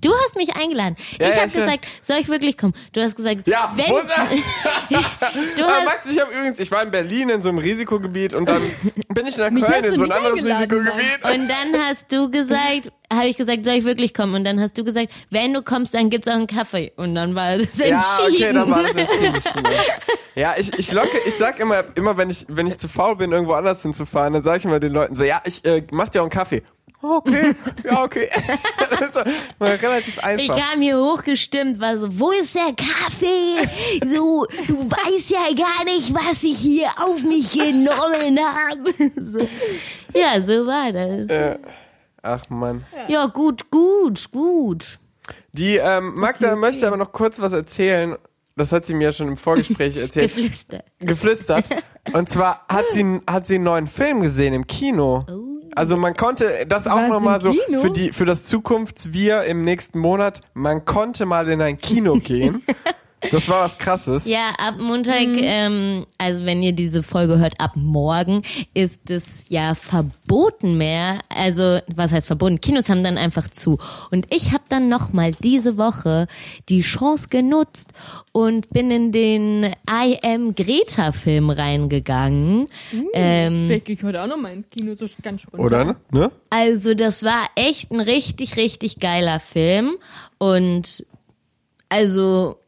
Du 0.00 0.12
hast 0.24 0.36
mich 0.36 0.56
eingeladen. 0.56 0.96
Ja, 1.20 1.28
ich 1.28 1.34
ja, 1.34 1.42
habe 1.42 1.50
gesagt, 1.50 1.86
soll 2.00 2.18
ich 2.18 2.28
wirklich 2.28 2.56
kommen? 2.56 2.74
Du 2.92 3.02
hast 3.02 3.14
gesagt, 3.14 3.46
Ja, 3.46 3.72
wenn 3.76 3.86
du 5.56 5.64
hast, 5.64 5.84
Max, 5.84 6.10
ich 6.10 6.20
habe 6.20 6.32
übrigens, 6.32 6.58
ich 6.58 6.70
war 6.70 6.82
in 6.82 6.90
Berlin 6.90 7.28
in 7.28 7.42
so 7.42 7.50
einem 7.50 7.58
Risikogebiet 7.58 8.32
und 8.34 8.48
dann 8.48 8.62
bin 9.14 9.26
ich 9.26 9.36
nach 9.36 9.50
Köln 9.50 9.84
in 9.84 9.96
so 9.96 10.04
ein 10.04 10.12
anderes 10.12 10.44
Risikogebiet. 10.44 11.24
Und 11.24 11.48
dann 11.48 11.82
hast 11.82 12.10
du 12.10 12.30
gesagt, 12.30 12.90
habe 13.12 13.26
ich 13.26 13.36
gesagt, 13.36 13.64
soll 13.64 13.74
ich 13.74 13.84
wirklich 13.84 14.14
kommen? 14.14 14.34
Und 14.34 14.44
dann 14.44 14.60
hast 14.60 14.78
du 14.78 14.84
gesagt, 14.84 15.12
wenn 15.30 15.52
du 15.52 15.62
kommst, 15.62 15.94
dann 15.94 16.10
gibt's 16.10 16.26
auch 16.26 16.32
einen 16.32 16.46
Kaffee. 16.46 16.92
Und 16.96 17.14
dann 17.14 17.34
war 17.34 17.58
das 17.58 17.78
entschieden. 17.78 17.90
Ja, 17.90 18.24
okay, 18.26 18.52
dann 18.52 18.70
war 18.70 18.82
das 18.82 18.94
entschieden. 18.96 19.64
Ja, 20.34 20.54
ich, 20.56 20.72
ich 20.78 20.90
locke, 20.90 21.18
ich 21.26 21.34
sag 21.36 21.60
immer, 21.60 21.84
immer 21.94 22.16
wenn 22.16 22.30
ich, 22.30 22.46
wenn 22.48 22.66
ich 22.66 22.78
zu 22.78 22.88
faul 22.88 23.16
bin, 23.16 23.32
irgendwo 23.32 23.52
anders 23.52 23.82
hinzufahren, 23.82 24.32
dann 24.32 24.42
sage 24.42 24.58
ich 24.58 24.64
immer 24.64 24.80
den 24.80 24.92
Leuten 24.92 25.14
so, 25.14 25.22
ja, 25.22 25.40
ich 25.44 25.64
äh, 25.64 25.84
mach 25.92 26.08
dir 26.08 26.20
auch 26.20 26.24
einen 26.24 26.30
Kaffee. 26.30 26.62
Oh, 27.06 27.16
okay, 27.16 27.54
ja, 27.84 28.02
okay. 28.02 28.30
das 28.98 29.14
mal 29.58 29.74
relativ 29.74 30.16
Ich 30.16 30.24
einfach. 30.24 30.58
kam 30.58 30.80
hier 30.80 30.96
hochgestimmt, 30.96 31.78
war 31.78 31.98
so, 31.98 32.18
wo 32.18 32.30
ist 32.30 32.54
der 32.54 32.72
Kaffee? 32.74 33.68
So, 34.06 34.46
du 34.66 34.90
weißt 34.90 35.28
ja 35.28 35.52
gar 35.54 35.84
nicht, 35.84 36.14
was 36.14 36.42
ich 36.42 36.56
hier 36.56 36.88
auf 36.98 37.22
mich 37.22 37.52
genommen 37.52 38.38
habe. 38.40 38.94
So. 39.20 39.46
Ja, 40.14 40.40
so 40.40 40.66
war 40.66 40.92
das. 40.92 41.58
Ach 42.22 42.48
man. 42.48 42.84
Ja, 43.08 43.26
gut, 43.26 43.70
gut, 43.70 44.30
gut. 44.30 44.98
Die 45.52 45.76
ähm, 45.76 46.14
Magda 46.14 46.56
möchte 46.56 46.86
aber 46.86 46.96
noch 46.96 47.12
kurz 47.12 47.38
was 47.40 47.52
erzählen. 47.52 48.16
Das 48.56 48.72
hat 48.72 48.86
sie 48.86 48.94
mir 48.94 49.12
schon 49.12 49.28
im 49.28 49.36
Vorgespräch 49.36 49.96
erzählt. 49.96 50.32
Geflüstert. 50.34 50.84
geflüstert. 51.00 51.66
Und 52.12 52.30
zwar 52.30 52.64
hat 52.68 52.86
sie, 52.90 53.20
hat 53.28 53.46
sie 53.46 53.56
einen 53.56 53.64
neuen 53.64 53.88
Film 53.88 54.22
gesehen 54.22 54.54
im 54.54 54.66
Kino. 54.66 55.26
Also 55.76 55.96
man 55.96 56.14
konnte 56.14 56.66
das 56.68 56.86
auch 56.86 57.08
nochmal 57.08 57.40
so 57.40 57.52
Kino? 57.52 57.80
für 57.80 57.90
die 57.90 58.12
für 58.12 58.24
das 58.24 58.44
Zukunftswir 58.44 59.44
im 59.44 59.64
nächsten 59.64 59.98
Monat. 59.98 60.40
Man 60.54 60.84
konnte 60.84 61.26
mal 61.26 61.48
in 61.48 61.60
ein 61.60 61.78
Kino 61.78 62.16
gehen. 62.16 62.62
Das 63.30 63.48
war 63.48 63.64
was 63.64 63.78
Krasses. 63.78 64.26
Ja, 64.26 64.50
ab 64.58 64.76
Montag, 64.78 65.26
Mhm. 65.28 65.38
ähm, 65.42 66.06
also 66.18 66.44
wenn 66.44 66.62
ihr 66.62 66.72
diese 66.72 67.02
Folge 67.02 67.38
hört, 67.38 67.60
ab 67.60 67.72
morgen 67.74 68.42
ist 68.74 69.10
es 69.10 69.44
ja 69.48 69.74
verboten 69.74 70.76
mehr. 70.76 71.20
Also 71.28 71.78
was 71.94 72.12
heißt 72.12 72.26
verboten? 72.26 72.60
Kinos 72.60 72.88
haben 72.88 73.02
dann 73.02 73.18
einfach 73.18 73.48
zu. 73.48 73.78
Und 74.10 74.26
ich 74.34 74.52
habe 74.52 74.64
dann 74.68 74.88
noch 74.88 75.12
mal 75.12 75.30
diese 75.42 75.76
Woche 75.76 76.26
die 76.68 76.82
Chance 76.82 77.28
genutzt 77.28 77.90
und 78.32 78.68
bin 78.70 78.90
in 78.90 79.12
den 79.12 79.64
I 79.90 80.18
Am 80.22 80.54
Greta 80.54 81.12
Film 81.12 81.50
reingegangen. 81.50 82.66
Ähm, 83.12 83.64
Vielleicht 83.66 83.84
gehe 83.86 83.94
ich 83.96 84.04
heute 84.04 84.22
auch 84.22 84.26
noch 84.26 84.36
mal 84.36 84.52
ins 84.52 84.68
Kino, 84.68 84.94
so 84.94 85.06
ganz 85.22 85.42
spontan. 85.42 85.66
Oder? 85.66 85.96
Ne? 86.10 86.30
also 86.50 86.94
das 86.94 87.22
war 87.22 87.48
echt 87.56 87.90
ein 87.90 88.00
richtig, 88.00 88.56
richtig 88.56 88.98
geiler 89.00 89.40
Film. 89.40 89.96
Und 90.38 91.04
also 91.88 92.58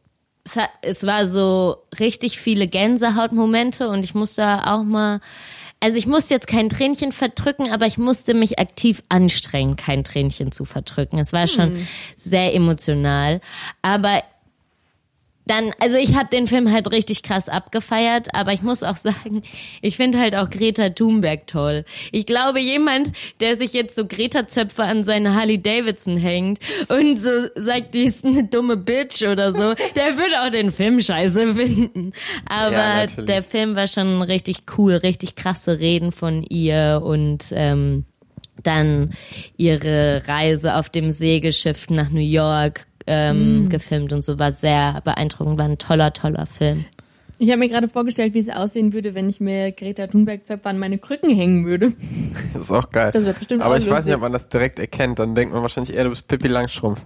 es, 0.47 0.55
hat, 0.55 0.69
es 0.81 1.05
war 1.05 1.27
so 1.27 1.77
richtig 1.99 2.39
viele 2.39 2.67
Gänsehautmomente 2.67 3.89
und 3.89 4.03
ich 4.03 4.15
musste 4.15 4.65
auch 4.65 4.83
mal, 4.83 5.19
also 5.81 5.97
ich 5.97 6.07
musste 6.07 6.33
jetzt 6.33 6.47
kein 6.47 6.69
Tränchen 6.69 7.11
verdrücken, 7.11 7.69
aber 7.71 7.85
ich 7.85 7.97
musste 7.97 8.33
mich 8.33 8.57
aktiv 8.57 9.03
anstrengen, 9.09 9.75
kein 9.75 10.03
Tränchen 10.03 10.51
zu 10.51 10.63
verdrücken. 10.65 11.19
Es 11.19 11.33
war 11.33 11.47
schon 11.47 11.85
sehr 12.15 12.53
emotional. 12.55 13.41
Aber 13.81 14.23
dann, 15.49 15.73
also 15.79 15.97
ich 15.97 16.15
habe 16.15 16.29
den 16.31 16.47
Film 16.47 16.71
halt 16.71 16.91
richtig 16.91 17.23
krass 17.23 17.49
abgefeiert, 17.49 18.33
aber 18.33 18.53
ich 18.53 18.61
muss 18.61 18.83
auch 18.83 18.95
sagen, 18.97 19.41
ich 19.81 19.97
finde 19.97 20.19
halt 20.19 20.35
auch 20.35 20.49
Greta 20.49 20.89
Thunberg 20.89 21.47
toll. 21.47 21.85
Ich 22.11 22.25
glaube, 22.25 22.59
jemand, 22.59 23.11
der 23.39 23.55
sich 23.55 23.73
jetzt 23.73 23.95
so 23.95 24.05
Greta-Zöpfe 24.05 24.83
an 24.83 25.03
seine 25.03 25.35
Harley 25.35 25.61
Davidson 25.61 26.17
hängt 26.17 26.59
und 26.89 27.17
so 27.17 27.31
sagt, 27.55 27.93
die 27.93 28.03
ist 28.03 28.25
eine 28.25 28.43
dumme 28.43 28.77
Bitch 28.77 29.23
oder 29.23 29.53
so, 29.53 29.73
der 29.95 30.17
würde 30.17 30.41
auch 30.43 30.51
den 30.51 30.71
Film 30.71 31.01
scheiße 31.01 31.55
finden. 31.55 32.13
Ja, 32.49 32.67
Aber 32.67 32.77
natürlich. 32.77 33.25
der 33.25 33.43
Film 33.43 33.75
war 33.75 33.87
schon 33.87 34.21
richtig 34.21 34.63
cool, 34.77 34.93
richtig 34.93 35.35
krasse 35.35 35.79
Reden 35.79 36.11
von 36.11 36.43
ihr 36.43 37.01
und 37.03 37.45
ähm, 37.51 38.05
dann 38.63 39.13
ihre 39.55 40.23
Reise 40.27 40.75
auf 40.75 40.89
dem 40.89 41.11
Segelschiff 41.11 41.89
nach 41.89 42.09
New 42.09 42.19
York 42.19 42.87
ähm, 43.07 43.69
gefilmt 43.69 44.13
und 44.13 44.23
so 44.23 44.37
war 44.37 44.51
sehr 44.51 45.01
beeindruckend, 45.03 45.57
war 45.57 45.65
ein 45.65 45.77
toller, 45.77 46.13
toller 46.13 46.45
Film. 46.45 46.85
Ich 47.39 47.49
habe 47.49 47.59
mir 47.59 47.69
gerade 47.69 47.87
vorgestellt, 47.87 48.33
wie 48.33 48.39
es 48.39 48.49
aussehen 48.49 48.93
würde, 48.93 49.13
wenn 49.13 49.29
ich 49.29 49.39
mir 49.39 49.71
Greta 49.71 50.07
Thunberg-Zöpfe 50.07 50.69
an 50.69 50.79
meine 50.79 50.97
Krücken 50.97 51.29
hängen 51.29 51.65
würde. 51.65 51.93
Das 52.53 52.61
ist 52.63 52.71
auch 52.71 52.89
geil. 52.89 53.11
Das 53.13 53.25
wär 53.25 53.33
bestimmt 53.33 53.61
Aber 53.61 53.77
ich 53.77 53.89
weiß 53.89 54.05
nicht, 54.05 54.15
ob 54.15 54.21
man 54.21 54.33
das 54.33 54.49
direkt 54.49 54.79
erkennt. 54.79 55.19
Dann 55.19 55.35
denkt 55.35 55.53
man 55.53 55.61
wahrscheinlich 55.61 55.95
eher, 55.95 56.05
du 56.05 56.09
bist 56.09 56.27
Pippi 56.27 56.47
Langstrumpf. 56.47 57.05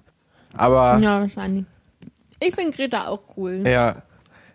Aber 0.54 1.00
Ja, 1.02 1.22
wahrscheinlich. 1.22 1.66
Ich 2.40 2.56
finde 2.56 2.72
Greta 2.72 3.08
auch 3.08 3.22
cool. 3.36 3.64
Ja. 3.68 4.04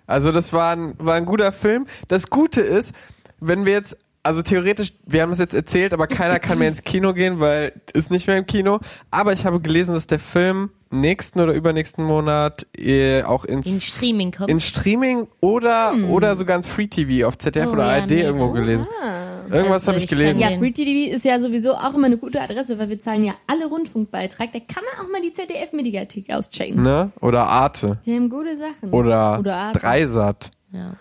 Also 0.07 0.33
das 0.33 0.53
war 0.53 0.75
ein, 0.75 0.95
war 0.99 1.15
ein 1.15 1.27
guter 1.27 1.53
Film. 1.53 1.87
Das 2.09 2.31
Gute 2.31 2.63
ist, 2.63 2.95
wenn 3.41 3.67
wir 3.67 3.75
jetzt, 3.75 3.99
also 4.27 4.43
theoretisch, 4.43 4.93
wir 5.07 5.23
haben 5.23 5.33
es 5.33 5.39
jetzt 5.39 5.55
erzählt, 5.55 5.93
aber 5.95 6.07
keiner 6.07 6.39
kann 6.39 6.59
mehr 6.59 6.69
ins 6.69 6.83
Kino 6.83 7.15
gehen, 7.15 7.41
weil 7.41 7.73
ist 7.93 8.11
nicht 8.11 8.27
mehr 8.27 8.37
im 8.37 8.47
Kino. 8.47 8.81
Aber 9.11 9.33
ich 9.33 9.47
habe 9.47 9.61
gelesen, 9.61 9.95
dass 9.95 10.07
der 10.07 10.19
Film 10.19 10.71
nächsten 10.91 11.41
oder 11.41 11.53
übernächsten 11.53 12.05
Monat 12.05 12.67
äh, 12.79 13.23
auch 13.25 13.45
ins 13.45 13.67
In 13.67 13.81
Streaming 13.81 14.31
kommt. 14.33 14.51
ins 14.51 14.65
Streaming 14.67 15.27
oder 15.41 15.95
oder 16.09 16.37
sogar 16.37 16.57
ins 16.57 16.67
Free 16.69 16.87
TV 16.87 17.27
auf 17.27 17.37
ZDF 17.39 17.69
Oh, 17.69 17.73
oder 17.73 17.87
ja, 17.97 18.03
ARD 18.03 18.11
nee. 18.11 18.23
irgendwo 18.23 18.51
gelesen. 18.53 18.87
Ah. 19.03 19.25
Irgendwas 19.51 19.83
Also 19.83 19.93
habe 19.93 19.99
ich 20.01 20.09
gelesen. 20.09 20.41
Ja, 20.41 20.51
Free 20.53 20.71
TV 20.73 21.15
ist 21.15 21.25
ja 21.25 21.39
sowieso 21.41 21.75
auch 21.75 21.95
immer 21.95 22.07
eine 22.07 22.19
gute 22.19 22.41
Adresse, 22.41 22.79
weil 22.79 22.89
wir 22.89 22.99
zahlen 22.99 23.25
ja 23.25 23.35
alle 23.47 23.67
Rundfunkbeitrag. 23.67 24.51
Da 24.53 24.59
kann 24.61 24.83
man 24.85 25.07
auch 25.07 25.11
mal 25.11 25.21
die 25.23 25.33
ZDF-Mediathek 25.33 26.31
auschecken. 26.33 26.83
Ne? 26.83 27.11
Oder 27.21 27.47
Arte. 27.47 27.99
Die 28.07 28.15
haben 28.15 28.29
gute 28.31 28.57
Sachen. 28.57 28.91
Oder, 28.93 29.39
Oder 29.41 29.55
Arte. 29.57 29.79
Dreisat. 29.79 30.51
Ja. 30.73 30.95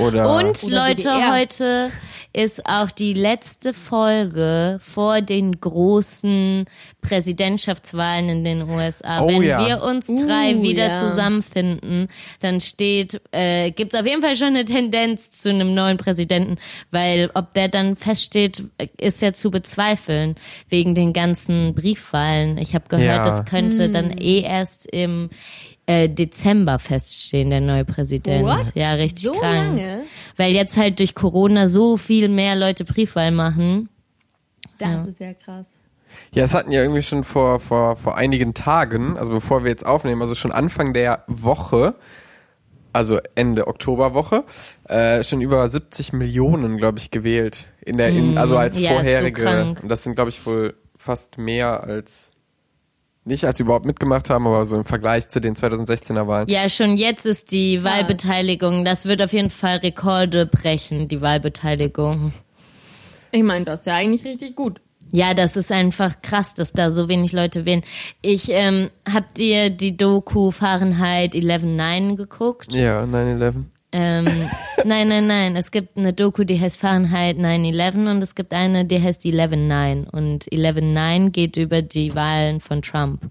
Oder 0.00 0.34
Und 0.36 0.62
Oder 0.64 0.74
Leute, 0.88 1.02
WDR. 1.04 1.32
heute 1.32 1.90
ist 2.34 2.64
auch 2.66 2.90
die 2.90 3.12
letzte 3.14 3.74
Folge 3.74 4.78
vor 4.80 5.20
den 5.20 5.60
großen 5.60 6.64
Präsidentschaftswahlen 7.02 8.28
in 8.28 8.44
den 8.44 8.62
USA. 8.68 9.22
Oh 9.22 9.28
Wenn 9.28 9.42
ja. 9.42 9.66
wir 9.66 9.82
uns 9.82 10.06
drei 10.06 10.54
Uh, 10.56 10.62
wieder 10.62 10.88
ja. 10.88 11.00
zusammenfinden, 11.00 12.08
dann 12.40 12.60
steht, 12.60 13.20
äh, 13.32 13.70
gibt 13.70 13.94
es 13.94 14.00
auf 14.00 14.06
jeden 14.06 14.22
Fall 14.22 14.36
schon 14.36 14.48
eine 14.48 14.64
Tendenz 14.64 15.30
zu 15.30 15.50
einem 15.50 15.74
neuen 15.74 15.96
Präsidenten, 15.96 16.56
weil 16.90 17.30
ob 17.34 17.54
der 17.54 17.68
dann 17.68 17.96
feststeht, 17.96 18.62
ist 18.98 19.22
ja 19.22 19.32
zu 19.32 19.50
bezweifeln 19.50 20.34
wegen 20.68 20.94
den 20.94 21.12
ganzen 21.12 21.74
Briefwahlen. 21.74 22.58
Ich 22.58 22.74
habe 22.74 22.84
gehört, 22.88 23.06
Ja. 23.06 23.22
das 23.24 23.44
könnte 23.44 23.84
Hm. 23.84 23.92
dann 23.92 24.10
eh 24.18 24.40
erst 24.40 24.86
im 24.86 25.30
äh, 25.86 26.08
Dezember 26.08 26.78
feststehen, 26.78 27.50
der 27.50 27.60
neue 27.60 27.84
Präsident. 27.84 28.44
What? 28.44 28.70
Ja, 28.76 28.92
richtig 28.92 29.24
So 29.24 29.32
krank. 29.32 29.78
lange? 29.78 30.02
Weil 30.36 30.52
jetzt 30.52 30.76
halt 30.76 30.98
durch 30.98 31.14
Corona 31.14 31.68
so 31.68 31.96
viel 31.96 32.28
mehr 32.28 32.56
Leute 32.56 32.84
Briefwahl 32.84 33.30
machen. 33.30 33.88
Das 34.78 35.06
ist 35.06 35.20
ja 35.20 35.34
krass. 35.34 35.80
Ja, 36.32 36.44
es 36.44 36.54
hatten 36.54 36.72
ja 36.72 36.82
irgendwie 36.82 37.02
schon 37.02 37.24
vor, 37.24 37.60
vor, 37.60 37.96
vor 37.96 38.16
einigen 38.16 38.54
Tagen, 38.54 39.16
also 39.16 39.32
bevor 39.32 39.64
wir 39.64 39.70
jetzt 39.70 39.86
aufnehmen, 39.86 40.20
also 40.20 40.34
schon 40.34 40.52
Anfang 40.52 40.92
der 40.92 41.24
Woche, 41.26 41.94
also 42.92 43.18
Ende 43.34 43.66
Oktoberwoche, 43.66 44.44
äh, 44.88 45.22
schon 45.22 45.40
über 45.40 45.66
70 45.68 46.12
Millionen, 46.12 46.76
glaube 46.76 46.98
ich, 46.98 47.10
gewählt. 47.10 47.68
In 47.84 47.96
der, 47.96 48.10
in, 48.10 48.38
also 48.38 48.56
als 48.56 48.76
ja, 48.76 48.82
ist 48.82 48.88
so 48.88 48.94
vorherige. 48.94 49.42
krank. 49.42 49.82
Und 49.82 49.88
das 49.88 50.02
sind, 50.02 50.14
glaube 50.14 50.30
ich, 50.30 50.44
wohl 50.44 50.74
fast 50.96 51.38
mehr 51.38 51.82
als, 51.82 52.31
nicht 53.24 53.44
als 53.44 53.58
sie 53.58 53.64
überhaupt 53.64 53.86
mitgemacht 53.86 54.30
haben, 54.30 54.46
aber 54.46 54.64
so 54.64 54.76
im 54.76 54.84
Vergleich 54.84 55.28
zu 55.28 55.40
den 55.40 55.54
2016er 55.54 56.26
Wahlen. 56.26 56.48
Ja, 56.48 56.68
schon 56.68 56.96
jetzt 56.96 57.24
ist 57.26 57.52
die 57.52 57.84
Wahlbeteiligung, 57.84 58.84
das 58.84 59.04
wird 59.04 59.22
auf 59.22 59.32
jeden 59.32 59.50
Fall 59.50 59.78
Rekorde 59.78 60.46
brechen, 60.46 61.08
die 61.08 61.20
Wahlbeteiligung. 61.20 62.32
Ich 63.30 63.42
meine, 63.42 63.64
das 63.64 63.80
ist 63.80 63.86
ja 63.86 63.94
eigentlich 63.94 64.24
richtig 64.24 64.56
gut. 64.56 64.80
Ja, 65.14 65.34
das 65.34 65.56
ist 65.56 65.70
einfach 65.70 66.22
krass, 66.22 66.54
dass 66.54 66.72
da 66.72 66.90
so 66.90 67.08
wenig 67.08 67.32
Leute 67.32 67.66
wählen. 67.66 67.82
Ich, 68.22 68.48
ähm, 68.48 68.88
habt 69.10 69.38
ihr 69.38 69.68
die 69.68 69.96
Doku 69.96 70.50
Fahrenheit 70.50 71.34
11.9 71.34 72.16
geguckt? 72.16 72.72
Ja, 72.72 73.02
9-11. 73.04 73.64
Ähm, 73.92 74.24
nein, 74.84 75.08
nein, 75.08 75.26
nein. 75.26 75.56
Es 75.56 75.70
gibt 75.70 75.96
eine 75.96 76.12
Doku, 76.12 76.44
die 76.44 76.58
heißt 76.60 76.80
Fahrenheit 76.80 77.36
9-11 77.36 78.10
und 78.10 78.22
es 78.22 78.34
gibt 78.34 78.52
eine, 78.52 78.84
die 78.84 79.00
heißt 79.00 79.22
11.9. 79.24 80.08
Und 80.10 80.46
11.9 80.46 81.30
geht 81.30 81.56
über 81.56 81.82
die 81.82 82.14
Wahlen 82.14 82.60
von 82.60 82.82
Trump. 82.82 83.22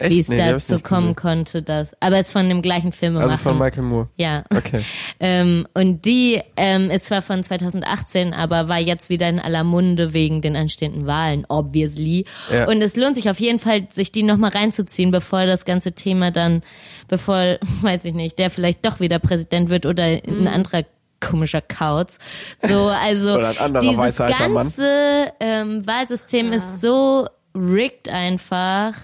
Echt? 0.00 0.12
Wie 0.12 0.20
es 0.20 0.28
Nee, 0.28 0.36
dazu 0.38 0.78
kommen 0.78 1.14
gesehen. 1.14 1.16
konnte, 1.16 1.62
dass. 1.62 2.00
Aber 2.00 2.18
es 2.18 2.26
ist 2.26 2.32
von 2.32 2.48
dem 2.48 2.62
gleichen 2.62 2.92
Filmemacher. 2.92 3.32
Also 3.32 3.42
von 3.42 3.58
Michael 3.58 3.82
Moore. 3.82 4.08
Ja. 4.16 4.44
Okay. 4.54 4.82
Ähm, 5.20 5.66
und 5.74 6.04
die 6.04 6.40
ähm, 6.56 6.90
ist 6.90 7.06
zwar 7.06 7.22
von 7.22 7.42
2018, 7.42 8.32
aber 8.34 8.68
war 8.68 8.78
jetzt 8.78 9.08
wieder 9.08 9.28
in 9.28 9.40
aller 9.40 9.64
Munde 9.64 10.14
wegen 10.14 10.42
den 10.42 10.54
anstehenden 10.54 11.08
Wahlen, 11.08 11.44
obviously. 11.48 12.24
Ja. 12.52 12.68
Und 12.68 12.80
es 12.82 12.94
lohnt 12.94 13.16
sich 13.16 13.28
auf 13.28 13.40
jeden 13.40 13.58
Fall, 13.58 13.88
sich 13.90 14.12
die 14.12 14.22
nochmal 14.22 14.50
reinzuziehen, 14.50 15.10
bevor 15.10 15.44
das 15.46 15.64
ganze 15.64 15.90
Thema 15.92 16.30
dann, 16.30 16.62
bevor, 17.08 17.58
weiß 17.82 18.04
ich 18.04 18.14
nicht, 18.14 18.38
der 18.38 18.50
vielleicht 18.50 18.84
doch 18.86 19.00
wieder 19.00 19.18
Präsident 19.18 19.68
wird 19.70 19.86
oder 19.86 20.04
ein 20.04 20.46
anderer 20.48 20.84
komischer 21.20 21.60
Kauz. 21.60 22.18
So, 22.58 22.86
also 22.86 23.34
Oder 23.38 23.48
ein 23.50 23.58
anderer 23.58 23.80
dieses 23.82 24.16
ganze 24.18 25.32
ähm, 25.40 25.84
Wahlsystem 25.86 26.52
ist 26.52 26.80
so 26.80 27.26
rigged 27.56 28.08
einfach. 28.08 28.94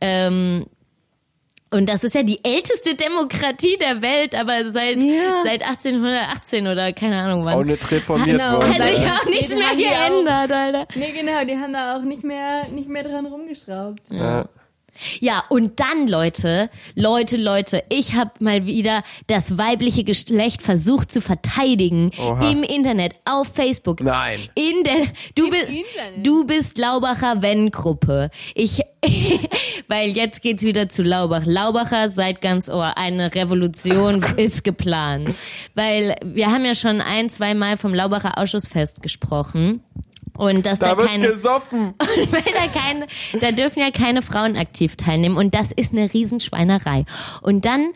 Ähm, 0.00 0.64
und 1.70 1.86
das 1.90 2.02
ist 2.02 2.14
ja 2.14 2.22
die 2.22 2.42
älteste 2.42 2.94
Demokratie 2.94 3.76
der 3.78 4.00
Welt, 4.00 4.34
aber 4.34 4.70
seit, 4.70 4.96
Ja. 5.02 5.42
seit 5.44 5.62
1818 5.62 6.66
oder 6.66 6.94
keine 6.94 7.20
Ahnung 7.20 7.44
wann. 7.44 7.52
Auch 7.52 7.64
nicht 7.64 7.90
reformiert 7.90 8.38
Genau. 8.38 8.52
worden. 8.56 8.72
Hat 8.74 8.86
sich 8.88 9.00
auch 9.06 9.26
nichts 9.26 9.54
mehr 9.54 9.74
die 9.76 9.86
auch- 9.88 10.08
geändert, 10.08 10.50
Alter. 10.52 10.86
Nee, 10.94 11.12
genau, 11.12 11.44
die 11.44 11.58
haben 11.58 11.74
da 11.74 11.96
auch 11.98 12.02
nicht 12.04 12.24
mehr, 12.24 12.66
nicht 12.74 12.88
mehr 12.88 13.02
dran 13.02 13.26
rumgeschraubt. 13.26 14.00
Ja. 14.10 14.48
Ja, 15.20 15.44
und 15.48 15.80
dann, 15.80 16.08
Leute, 16.08 16.70
Leute, 16.94 17.36
Leute, 17.36 17.84
ich 17.88 18.14
habe 18.14 18.32
mal 18.40 18.66
wieder 18.66 19.02
das 19.26 19.58
weibliche 19.58 20.04
Geschlecht 20.04 20.62
versucht 20.62 21.12
zu 21.12 21.20
verteidigen 21.20 22.10
Oha. 22.18 22.50
im 22.50 22.62
Internet, 22.62 23.14
auf 23.24 23.48
Facebook. 23.48 24.00
Nein. 24.00 24.40
In 24.54 24.82
der, 24.84 25.06
du 25.34 25.50
bist, 25.50 25.68
Internet? 25.68 26.26
du 26.26 26.44
bist 26.44 26.78
Laubacher 26.78 27.42
Wenn-Gruppe. 27.42 28.30
Ich, 28.54 28.80
weil 29.88 30.10
jetzt 30.10 30.42
geht's 30.42 30.62
wieder 30.62 30.88
zu 30.88 31.02
Laubach. 31.02 31.44
Laubacher, 31.44 32.10
seid 32.10 32.40
ganz 32.40 32.68
ohr, 32.68 32.96
eine 32.96 33.34
Revolution 33.34 34.22
ist 34.36 34.64
geplant. 34.64 35.34
Weil 35.74 36.16
wir 36.24 36.48
haben 36.48 36.64
ja 36.64 36.74
schon 36.74 37.00
ein, 37.00 37.30
zwei 37.30 37.54
Mal 37.54 37.76
vom 37.76 37.94
Laubacher 37.94 38.38
Ausschussfest 38.38 39.02
gesprochen. 39.02 39.82
Und 40.38 40.64
dass 40.66 40.78
da, 40.78 40.90
Da 40.90 40.98
wird 40.98 41.08
keine, 41.08 41.28
gesoffen. 41.28 41.80
und 42.16 42.32
weil 42.32 42.42
da 42.42 42.80
keine, 42.80 43.06
da 43.40 43.50
dürfen 43.50 43.80
ja 43.80 43.90
keine 43.90 44.22
Frauen 44.22 44.56
aktiv 44.56 44.94
teilnehmen 44.94 45.36
und 45.36 45.52
das 45.52 45.72
ist 45.72 45.92
eine 45.92 46.12
Riesenschweinerei. 46.12 47.04
Und 47.42 47.64
dann 47.64 47.92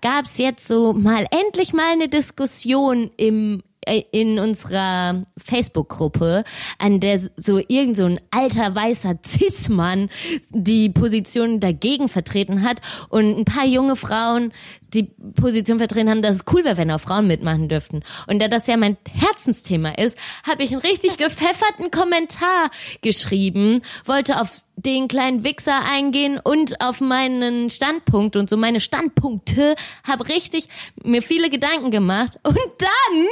gab's 0.00 0.38
jetzt 0.38 0.66
so 0.66 0.94
mal 0.94 1.26
endlich 1.30 1.74
mal 1.74 1.92
eine 1.92 2.08
Diskussion 2.08 3.10
im 3.18 3.62
in 3.86 4.38
unserer 4.38 5.22
Facebook-Gruppe, 5.38 6.44
an 6.78 7.00
der 7.00 7.20
so 7.36 7.60
irgend 7.68 7.96
so 7.96 8.04
ein 8.04 8.20
alter 8.30 8.74
weißer 8.74 9.16
Cis-Mann 9.24 10.10
die 10.50 10.90
Position 10.90 11.60
dagegen 11.60 12.08
vertreten 12.08 12.62
hat 12.62 12.80
und 13.08 13.38
ein 13.38 13.44
paar 13.44 13.66
junge 13.66 13.96
Frauen 13.96 14.52
die 14.94 15.04
Position 15.34 15.78
vertreten 15.78 16.10
haben, 16.10 16.22
dass 16.22 16.36
es 16.36 16.44
cool 16.52 16.64
wäre, 16.64 16.76
wenn 16.76 16.90
auch 16.90 17.00
Frauen 17.00 17.26
mitmachen 17.26 17.68
dürften. 17.68 18.02
Und 18.26 18.40
da 18.40 18.48
das 18.48 18.66
ja 18.66 18.76
mein 18.76 18.96
Herzensthema 19.10 19.90
ist, 19.90 20.16
habe 20.46 20.62
ich 20.62 20.72
einen 20.72 20.80
richtig 20.80 21.18
gepfefferten 21.18 21.90
Kommentar 21.90 22.70
geschrieben, 23.02 23.82
wollte 24.04 24.40
auf 24.40 24.62
den 24.76 25.08
kleinen 25.08 25.42
Wichser 25.42 25.80
eingehen 25.84 26.38
und 26.42 26.80
auf 26.82 27.00
meinen 27.00 27.70
Standpunkt 27.70 28.36
und 28.36 28.50
so 28.50 28.56
meine 28.58 28.80
Standpunkte, 28.80 29.74
habe 30.06 30.28
richtig 30.28 30.68
mir 31.02 31.22
viele 31.22 31.48
Gedanken 31.50 31.90
gemacht 31.90 32.38
und 32.46 32.58
dann, 32.78 33.26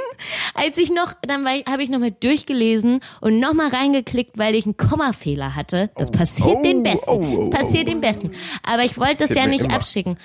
als 0.54 0.78
ich 0.78 0.90
noch, 0.90 1.12
dann 1.22 1.46
habe 1.46 1.82
ich 1.82 1.90
noch 1.90 1.98
mal 1.98 2.10
durchgelesen 2.10 3.00
und 3.20 3.38
noch 3.40 3.52
mal 3.52 3.68
reingeklickt, 3.68 4.38
weil 4.38 4.54
ich 4.54 4.64
einen 4.64 4.76
Kommafehler 4.76 5.54
hatte. 5.54 5.90
Das 5.96 6.10
passiert 6.10 6.56
Oh, 6.58 6.62
den 6.62 6.82
Besten. 6.82 7.10
oh, 7.10 7.26
oh, 7.36 7.38
das 7.40 7.50
passiert 7.50 7.86
oh, 7.86 7.90
den 7.90 8.00
Besten. 8.00 8.30
Aber 8.62 8.84
ich 8.84 8.96
wollte 8.98 9.12
es 9.24 9.28
Passiert 9.28 9.38
ja 9.38 9.46
nicht 9.46 9.64
immer. 9.64 9.74
abschicken 9.74 10.16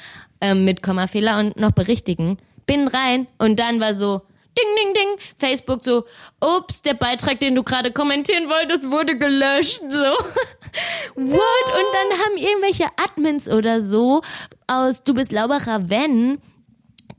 ähm, 0.42 0.64
mit 0.66 0.82
Kommafehler 0.82 1.40
und 1.40 1.58
noch 1.60 1.72
berichtigen. 1.72 2.38
Bin 2.66 2.88
rein 2.88 3.28
und 3.40 3.60
dann 3.60 3.80
war 3.80 3.94
so 3.94 4.22
Ding, 4.60 4.76
ding, 4.76 4.94
ding. 4.94 5.16
Facebook 5.38 5.84
so, 5.84 6.06
ups, 6.42 6.82
der 6.82 6.94
Beitrag, 6.94 7.40
den 7.40 7.56
du 7.56 7.64
gerade 7.64 7.92
kommentieren 7.92 8.50
wolltest, 8.50 8.92
wurde 8.92 9.18
gelöscht. 9.18 9.82
So. 9.88 10.04
What? 11.16 11.66
Und 11.68 11.88
dann 11.94 12.20
haben 12.20 12.38
irgendwelche 12.38 12.88
Admins 12.98 13.50
oder 13.50 13.82
so 13.82 14.22
aus 14.68 15.02
Du 15.02 15.14
bist 15.14 15.32
Laubacher 15.32 15.90
Wenn 15.90 16.42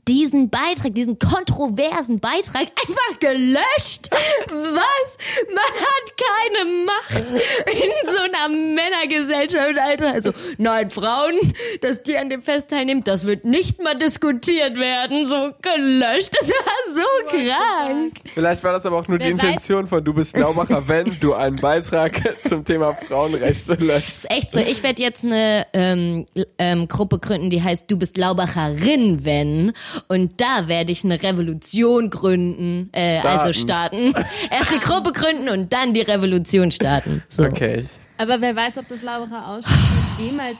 diesen 0.07 0.49
Beitrag, 0.49 0.93
diesen 0.95 1.19
kontroversen 1.19 2.19
Beitrag 2.19 2.63
einfach 2.87 3.19
gelöscht. 3.19 4.09
Was? 4.11 5.17
Man 5.47 5.73
hat 5.79 6.11
keine 6.17 6.85
Macht 6.85 7.31
in 7.71 8.11
so 8.11 8.19
einer 8.19 8.49
Männergesellschaft, 8.49 9.77
Alter. 9.77 10.11
Also, 10.11 10.31
nein, 10.57 10.89
Frauen, 10.89 11.35
dass 11.81 12.01
die 12.03 12.17
an 12.17 12.29
dem 12.29 12.41
Fest 12.41 12.69
teilnehmen, 12.69 13.03
das 13.03 13.25
wird 13.25 13.45
nicht 13.45 13.81
mal 13.81 13.95
diskutiert 13.95 14.77
werden. 14.77 15.25
So 15.27 15.51
gelöscht. 15.61 16.31
Das 16.41 16.49
war 16.49 16.95
so 16.95 17.37
krank. 17.37 18.13
Vielleicht 18.33 18.63
war 18.63 18.73
das 18.73 18.85
aber 18.85 18.97
auch 18.97 19.07
nur 19.07 19.19
die 19.19 19.25
Wer 19.25 19.31
weiß- 19.35 19.41
Intention 19.41 19.87
von 19.87 20.03
Du 20.03 20.13
bist 20.13 20.35
Laubacher, 20.35 20.87
wenn 20.87 21.17
du 21.19 21.33
einen 21.33 21.57
Beitrag 21.61 22.13
zum 22.47 22.65
Thema 22.65 22.95
Frauenrechte 23.07 23.73
löschst. 23.75 24.09
ist 24.09 24.31
echt 24.31 24.51
so. 24.51 24.59
Ich 24.59 24.81
werde 24.83 25.01
jetzt 25.01 25.23
eine 25.23 25.67
ähm, 25.73 26.25
ähm, 26.57 26.87
Gruppe 26.87 27.19
gründen, 27.19 27.49
die 27.49 27.61
heißt 27.61 27.85
Du 27.89 27.97
bist 27.97 28.17
Laubacherin, 28.17 29.23
wenn. 29.25 29.73
Und 30.07 30.39
da 30.41 30.67
werde 30.67 30.91
ich 30.91 31.03
eine 31.03 31.21
Revolution 31.21 32.09
gründen, 32.09 32.89
äh, 32.93 33.19
also 33.19 33.53
starten. 33.53 34.13
Erst 34.51 34.73
die 34.73 34.79
Gruppe 34.79 35.11
gründen 35.13 35.49
und 35.49 35.71
dann 35.73 35.93
die 35.93 36.01
Revolution 36.01 36.71
starten. 36.71 37.23
So. 37.29 37.43
Okay. 37.43 37.85
Aber 38.17 38.39
wer 38.41 38.55
weiß, 38.55 38.77
ob 38.77 38.87
das 38.87 39.01
Laubacher 39.01 39.47
Ausschuss 39.47 39.73
jemals 40.19 40.57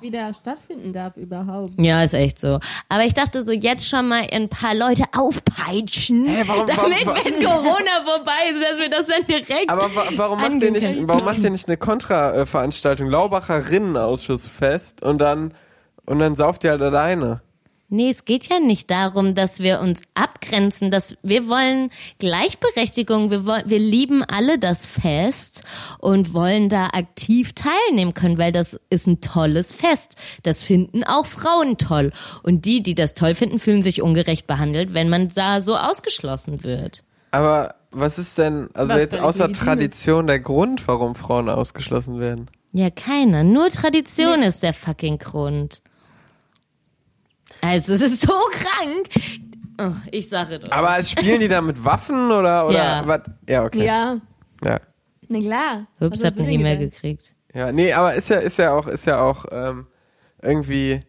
wieder 0.00 0.32
stattfinden 0.34 0.92
darf 0.92 1.16
überhaupt. 1.16 1.70
Ja, 1.78 2.02
ist 2.02 2.14
echt 2.14 2.36
so. 2.40 2.58
Aber 2.88 3.04
ich 3.04 3.14
dachte 3.14 3.44
so, 3.44 3.52
jetzt 3.52 3.88
schon 3.88 4.08
mal 4.08 4.26
ein 4.32 4.48
paar 4.48 4.74
Leute 4.74 5.04
aufpeitschen, 5.16 6.26
Hä, 6.26 6.42
warum- 6.46 6.66
damit, 6.66 7.06
warum- 7.06 7.24
wenn 7.24 7.34
Corona 7.44 8.02
vorbei 8.04 8.50
ist, 8.52 8.60
dass 8.62 8.78
wir 8.80 8.90
das 8.90 9.06
dann 9.06 9.24
direkt... 9.26 9.70
Aber 9.70 9.94
wa 9.94 10.02
warum 10.16 10.40
macht 10.40 10.60
ihr 10.60 10.72
nicht, 10.72 10.96
warum 11.06 11.24
macht 11.24 11.38
ihr 11.38 11.50
nicht 11.50 11.68
eine 11.68 11.76
Kontra-Veranstaltung? 11.76 13.08
Laubacher 13.08 13.70
Rinnenausschussfest 13.70 15.02
und 15.02 15.18
dann, 15.20 15.54
und 16.04 16.18
dann 16.18 16.34
sauft 16.34 16.64
ihr 16.64 16.70
halt 16.70 16.82
alleine. 16.82 17.40
Nee, 17.92 18.08
es 18.08 18.24
geht 18.24 18.48
ja 18.48 18.58
nicht 18.58 18.90
darum, 18.90 19.34
dass 19.34 19.60
wir 19.60 19.80
uns 19.80 20.00
abgrenzen, 20.14 20.90
dass 20.90 21.14
wir 21.22 21.46
wollen 21.46 21.90
Gleichberechtigung, 22.18 23.30
wir 23.30 23.44
wollen, 23.44 23.64
wir 23.66 23.78
lieben 23.78 24.24
alle 24.24 24.58
das 24.58 24.86
Fest 24.86 25.62
und 25.98 26.32
wollen 26.32 26.70
da 26.70 26.86
aktiv 26.86 27.52
teilnehmen 27.52 28.14
können, 28.14 28.38
weil 28.38 28.50
das 28.50 28.80
ist 28.88 29.06
ein 29.06 29.20
tolles 29.20 29.72
Fest. 29.72 30.16
Das 30.42 30.64
finden 30.64 31.04
auch 31.04 31.26
Frauen 31.26 31.76
toll. 31.76 32.12
Und 32.42 32.64
die, 32.64 32.82
die 32.82 32.94
das 32.94 33.12
toll 33.12 33.34
finden, 33.34 33.58
fühlen 33.58 33.82
sich 33.82 34.00
ungerecht 34.00 34.46
behandelt, 34.46 34.94
wenn 34.94 35.10
man 35.10 35.28
da 35.28 35.60
so 35.60 35.76
ausgeschlossen 35.76 36.64
wird. 36.64 37.04
Aber 37.30 37.74
was 37.90 38.18
ist 38.18 38.38
denn, 38.38 38.70
also 38.72 38.94
Was 38.94 39.00
jetzt 39.00 39.20
außer 39.20 39.52
Tradition 39.52 40.28
der 40.28 40.40
Grund, 40.40 40.88
warum 40.88 41.14
Frauen 41.14 41.50
ausgeschlossen 41.50 42.18
werden? 42.18 42.48
Ja, 42.72 42.88
keiner. 42.88 43.44
Nur 43.44 43.68
Tradition 43.68 44.42
ist 44.42 44.62
der 44.62 44.72
fucking 44.72 45.18
Grund. 45.18 45.82
Also, 47.62 47.94
es 47.94 48.02
ist 48.02 48.22
so 48.22 48.32
krank. 48.50 49.08
Oh, 49.78 49.96
ich 50.10 50.28
sage 50.28 50.58
doch. 50.58 50.70
Aber 50.70 51.02
spielen 51.02 51.40
die 51.40 51.48
da 51.48 51.60
mit 51.62 51.82
Waffen 51.84 52.30
oder, 52.30 52.66
oder 52.66 52.76
Ja. 52.76 53.02
was? 53.06 53.20
Ja, 53.48 53.64
okay. 53.64 53.86
Ja, 53.86 54.20
Ja. 54.64 54.80
na 55.28 55.38
klar. 55.40 55.86
Ups, 56.00 56.22
hab 56.22 56.34
du 56.34 56.42
eine 56.42 56.52
E-Mail 56.52 56.76
gekriegt. 56.78 57.34
Ja, 57.54 57.72
nee, 57.72 57.92
aber 57.92 58.14
ist 58.14 58.28
ja, 58.28 58.36
ist 58.38 58.58
ja 58.58 58.72
auch, 58.72 58.86
ist 58.86 59.06
ja 59.06 59.20
auch 59.22 59.46
ähm, 59.50 59.86
irgendwie. 60.42 61.02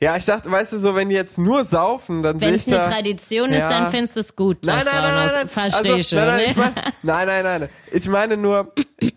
Ja, 0.00 0.16
ich 0.16 0.24
dachte, 0.26 0.50
weißt 0.50 0.74
du, 0.74 0.78
so 0.78 0.94
wenn 0.94 1.08
die 1.08 1.14
jetzt 1.14 1.38
nur 1.38 1.64
saufen, 1.64 2.22
dann 2.22 2.38
sehe 2.38 2.48
Wenn 2.48 2.54
ich 2.56 2.66
es 2.66 2.68
eine 2.72 2.76
da. 2.82 2.90
Tradition 2.90 3.50
ist, 3.50 3.58
Ja. 3.58 3.68
dann 3.70 3.90
findest 3.90 4.16
du 4.16 4.20
es 4.20 4.36
gut. 4.36 4.58
Nein, 4.64 4.82
nein, 4.84 4.94
nein, 5.02 5.14
nein, 5.14 5.30
nein. 5.34 5.48
Verstehe 5.48 5.80
also, 5.92 5.94
ich 5.96 6.08
schon. 6.08 6.18
Nein, 6.18 6.26
nein, 6.28 6.36
ne? 6.38 6.44
ich 6.50 6.56
mein, 6.56 6.72
nein, 7.02 7.26
nein, 7.26 7.60
nein. 7.60 7.68
Ich 7.92 8.08
meine 8.08 8.36
nur, 8.36 8.72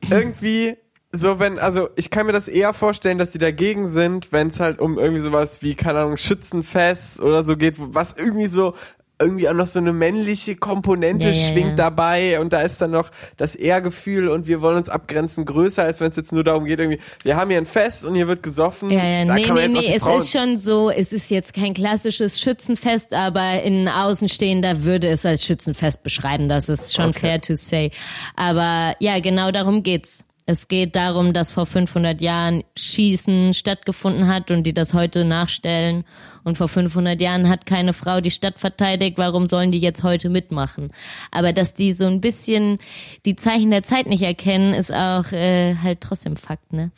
irgendwie, 0.10 0.78
so 1.12 1.40
wenn, 1.40 1.58
also 1.58 1.90
ich 1.96 2.10
kann 2.10 2.28
mir 2.28 2.34
das 2.34 2.48
eher 2.48 2.74
vorstellen, 2.74 3.18
dass 3.18 3.32
die 3.32 3.40
dagegen 3.40 3.88
sind, 3.88 4.32
wenn 4.32 4.50
es 4.50 4.60
halt 4.60 4.80
um 4.80 5.00
irgendwie 5.00 5.22
sowas 5.22 5.62
wie, 5.62 5.76
keine 5.76 6.00
Ahnung, 6.00 6.18
Schützenfest 6.18 7.20
oder 7.20 7.44
so 7.44 7.58
geht, 7.58 7.76
was 7.78 8.14
irgendwie 8.14 8.48
so 8.48 8.76
irgendwie 9.22 9.50
auch 9.50 9.54
noch 9.54 9.66
so 9.66 9.80
eine 9.80 9.92
männliche 9.92 10.56
Komponente 10.56 11.28
Ja, 11.28 11.34
ja, 11.34 11.48
schwingt 11.52 11.72
ja. 11.72 11.76
dabei 11.76 12.40
und 12.40 12.54
da 12.54 12.62
ist 12.62 12.80
dann 12.82 12.92
noch 12.92 13.12
das 13.36 13.56
Ehrgefühl 13.56 14.30
und 14.30 14.48
wir 14.48 14.62
wollen 14.62 14.78
uns 14.78 14.88
abgrenzen 14.88 15.44
größer, 15.46 15.84
als 15.84 16.00
wenn 16.00 16.10
es 16.10 16.16
jetzt 16.16 16.32
nur 16.32 16.44
darum 16.44 16.64
geht, 16.66 16.80
irgendwie, 16.80 17.02
wir 17.24 17.36
haben 17.36 17.50
hier 17.50 17.58
ein 17.58 17.66
Fest 17.66 18.06
und 18.06 18.16
hier 18.16 18.28
wird 18.30 18.44
gesoffen. 18.44 18.90
Ja, 18.90 19.04
ja, 19.04 19.26
da 19.26 19.34
nee, 19.34 19.52
nee, 19.52 19.68
nee, 19.68 19.94
es 19.94 20.04
Frauen 20.04 20.20
ist 20.20 20.32
schon 20.32 20.56
so, 20.58 20.90
es 20.90 21.12
ist 21.12 21.30
jetzt 21.30 21.54
kein 21.54 21.74
klassisches 21.74 22.40
Schützenfest, 22.40 23.14
aber 23.14 23.62
in 23.64 23.90
Außenstehender 23.90 24.84
würde 24.86 25.10
es 25.10 25.26
als 25.26 25.44
Schützenfest 25.44 26.02
beschreiben, 26.02 26.48
das 26.48 26.70
ist 26.70 26.96
schon 26.96 27.10
Okay. 27.10 27.20
fair 27.20 27.42
to 27.42 27.56
say. 27.56 27.92
Aber 28.38 28.96
ja, 29.00 29.20
genau 29.20 29.52
darum 29.52 29.84
geht's. 29.84 30.24
Es 30.50 30.68
geht 30.68 30.96
darum, 30.96 31.32
dass 31.32 31.52
vor 31.52 31.68
500 31.68 32.22
Jahren 32.22 32.64
Schießen 32.76 33.54
stattgefunden 33.54 34.28
hat 34.28 34.50
und 34.50 34.64
die 34.64 34.74
das 34.74 34.96
heute 34.96 35.24
nachstellen. 35.24 36.06
Und 36.44 36.58
vor 36.58 36.68
500 36.68 37.22
Jahren 37.22 37.48
hat 37.48 37.68
keine 37.68 37.94
Frau 37.94 38.20
die 38.20 38.32
Stadt 38.32 38.60
verteidigt. 38.60 39.20
Warum 39.20 39.48
sollen 39.48 39.72
die 39.72 39.78
jetzt 39.78 40.02
heute 40.02 40.28
mitmachen? 40.28 40.92
Aber 41.30 41.54
dass 41.54 41.76
die 41.76 41.94
so 41.94 42.08
ein 42.08 42.20
bisschen 42.20 42.80
die 43.28 43.36
Zeichen 43.36 43.70
der 43.70 43.84
Zeit 43.84 44.08
nicht 44.08 44.24
erkennen, 44.24 44.74
ist 44.74 44.92
auch 44.92 45.32
äh, 45.34 45.76
halt 45.76 46.02
trotzdem 46.02 46.36
Fakt, 46.36 46.74
ne? 46.74 46.90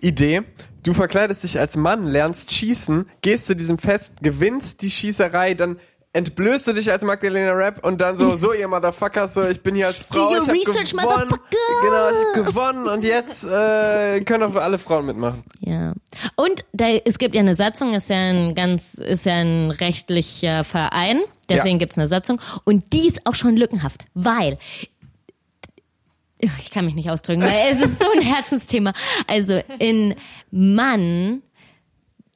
Idee. 0.00 0.40
Du 0.82 0.94
verkleidest 0.94 1.44
dich 1.44 1.58
als 1.58 1.76
Mann, 1.76 2.06
lernst 2.06 2.50
schießen, 2.50 3.04
gehst 3.20 3.44
zu 3.44 3.54
diesem 3.54 3.76
Fest, 3.76 4.14
gewinnst 4.22 4.80
die 4.80 4.90
Schießerei, 4.90 5.52
dann 5.52 5.78
entblößt 6.12 6.66
du 6.66 6.72
dich 6.72 6.90
als 6.90 7.04
Magdalena 7.04 7.52
Rap 7.52 7.84
und 7.86 8.00
dann 8.00 8.18
so, 8.18 8.34
so 8.34 8.52
ihr 8.52 8.66
Motherfuckers, 8.66 9.34
so 9.34 9.42
ich 9.46 9.60
bin 9.62 9.76
hier 9.76 9.86
als 9.88 10.02
Frau, 10.02 10.16
Do 10.18 10.34
your 10.36 10.42
ich 10.42 10.48
hab 10.48 10.54
research, 10.54 10.90
gewonnen, 10.90 11.28
genau, 11.82 12.08
ich 12.10 12.38
hab 12.38 12.46
gewonnen 12.46 12.88
und 12.88 13.04
jetzt 13.04 13.44
äh, 13.44 14.20
können 14.22 14.42
auch 14.42 14.56
alle 14.56 14.78
Frauen 14.78 15.06
mitmachen. 15.06 15.44
Ja. 15.60 15.92
Und 16.34 16.64
da, 16.72 16.88
es 16.88 17.18
gibt 17.18 17.34
ja 17.36 17.40
eine 17.40 17.54
Satzung, 17.54 17.94
ist 17.94 18.08
ja 18.10 18.16
ein 18.16 18.54
ganz, 18.56 18.94
ist 18.94 19.24
ja 19.24 19.34
ein 19.34 19.70
rechtlicher 19.70 20.64
Verein, 20.64 21.20
deswegen 21.48 21.76
Ja. 21.76 21.78
gibt's 21.78 21.96
eine 21.96 22.08
Satzung. 22.08 22.40
Und 22.64 22.92
die 22.92 23.06
ist 23.06 23.24
auch 23.26 23.36
schon 23.36 23.56
lückenhaft, 23.56 24.04
weil 24.14 24.58
ich 26.58 26.70
kann 26.70 26.86
mich 26.86 26.94
nicht 26.94 27.10
ausdrücken, 27.10 27.42
weil 27.42 27.68
es 27.70 27.80
ist 27.82 28.00
so 28.00 28.10
ein 28.10 28.22
Herzensthema. 28.22 28.94
Also 29.26 29.60
in 29.78 30.14
Mann, 30.50 31.42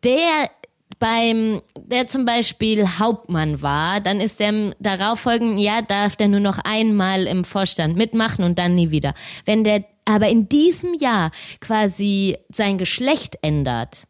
der 0.05 0.51
beim, 0.99 1.61
der 1.79 2.07
zum 2.07 2.25
Beispiel 2.25 2.87
Hauptmann 2.99 3.63
war, 3.63 4.01
dann 4.01 4.21
ist 4.21 4.41
der 4.41 4.49
im 4.51 4.75
darauffolgenden 4.79 5.59
Jahr 5.59 5.83
darf 5.83 6.17
der 6.17 6.29
nur 6.29 6.41
noch 6.41 6.59
einmal 6.59 7.27
im 7.27 7.45
Vorstand 7.45 7.97
mitmachen 7.97 8.45
und 8.45 8.59
dann 8.59 8.75
nie 8.75 8.91
wieder. 8.91 9.15
Wenn 9.45 9.65
der 9.65 9.85
aber 10.05 10.29
in 10.29 10.49
diesem 10.49 10.95
Jahr 10.95 11.31
quasi 11.61 12.37
sein 12.51 12.77
Geschlecht 12.79 13.39
ändert 13.43 14.05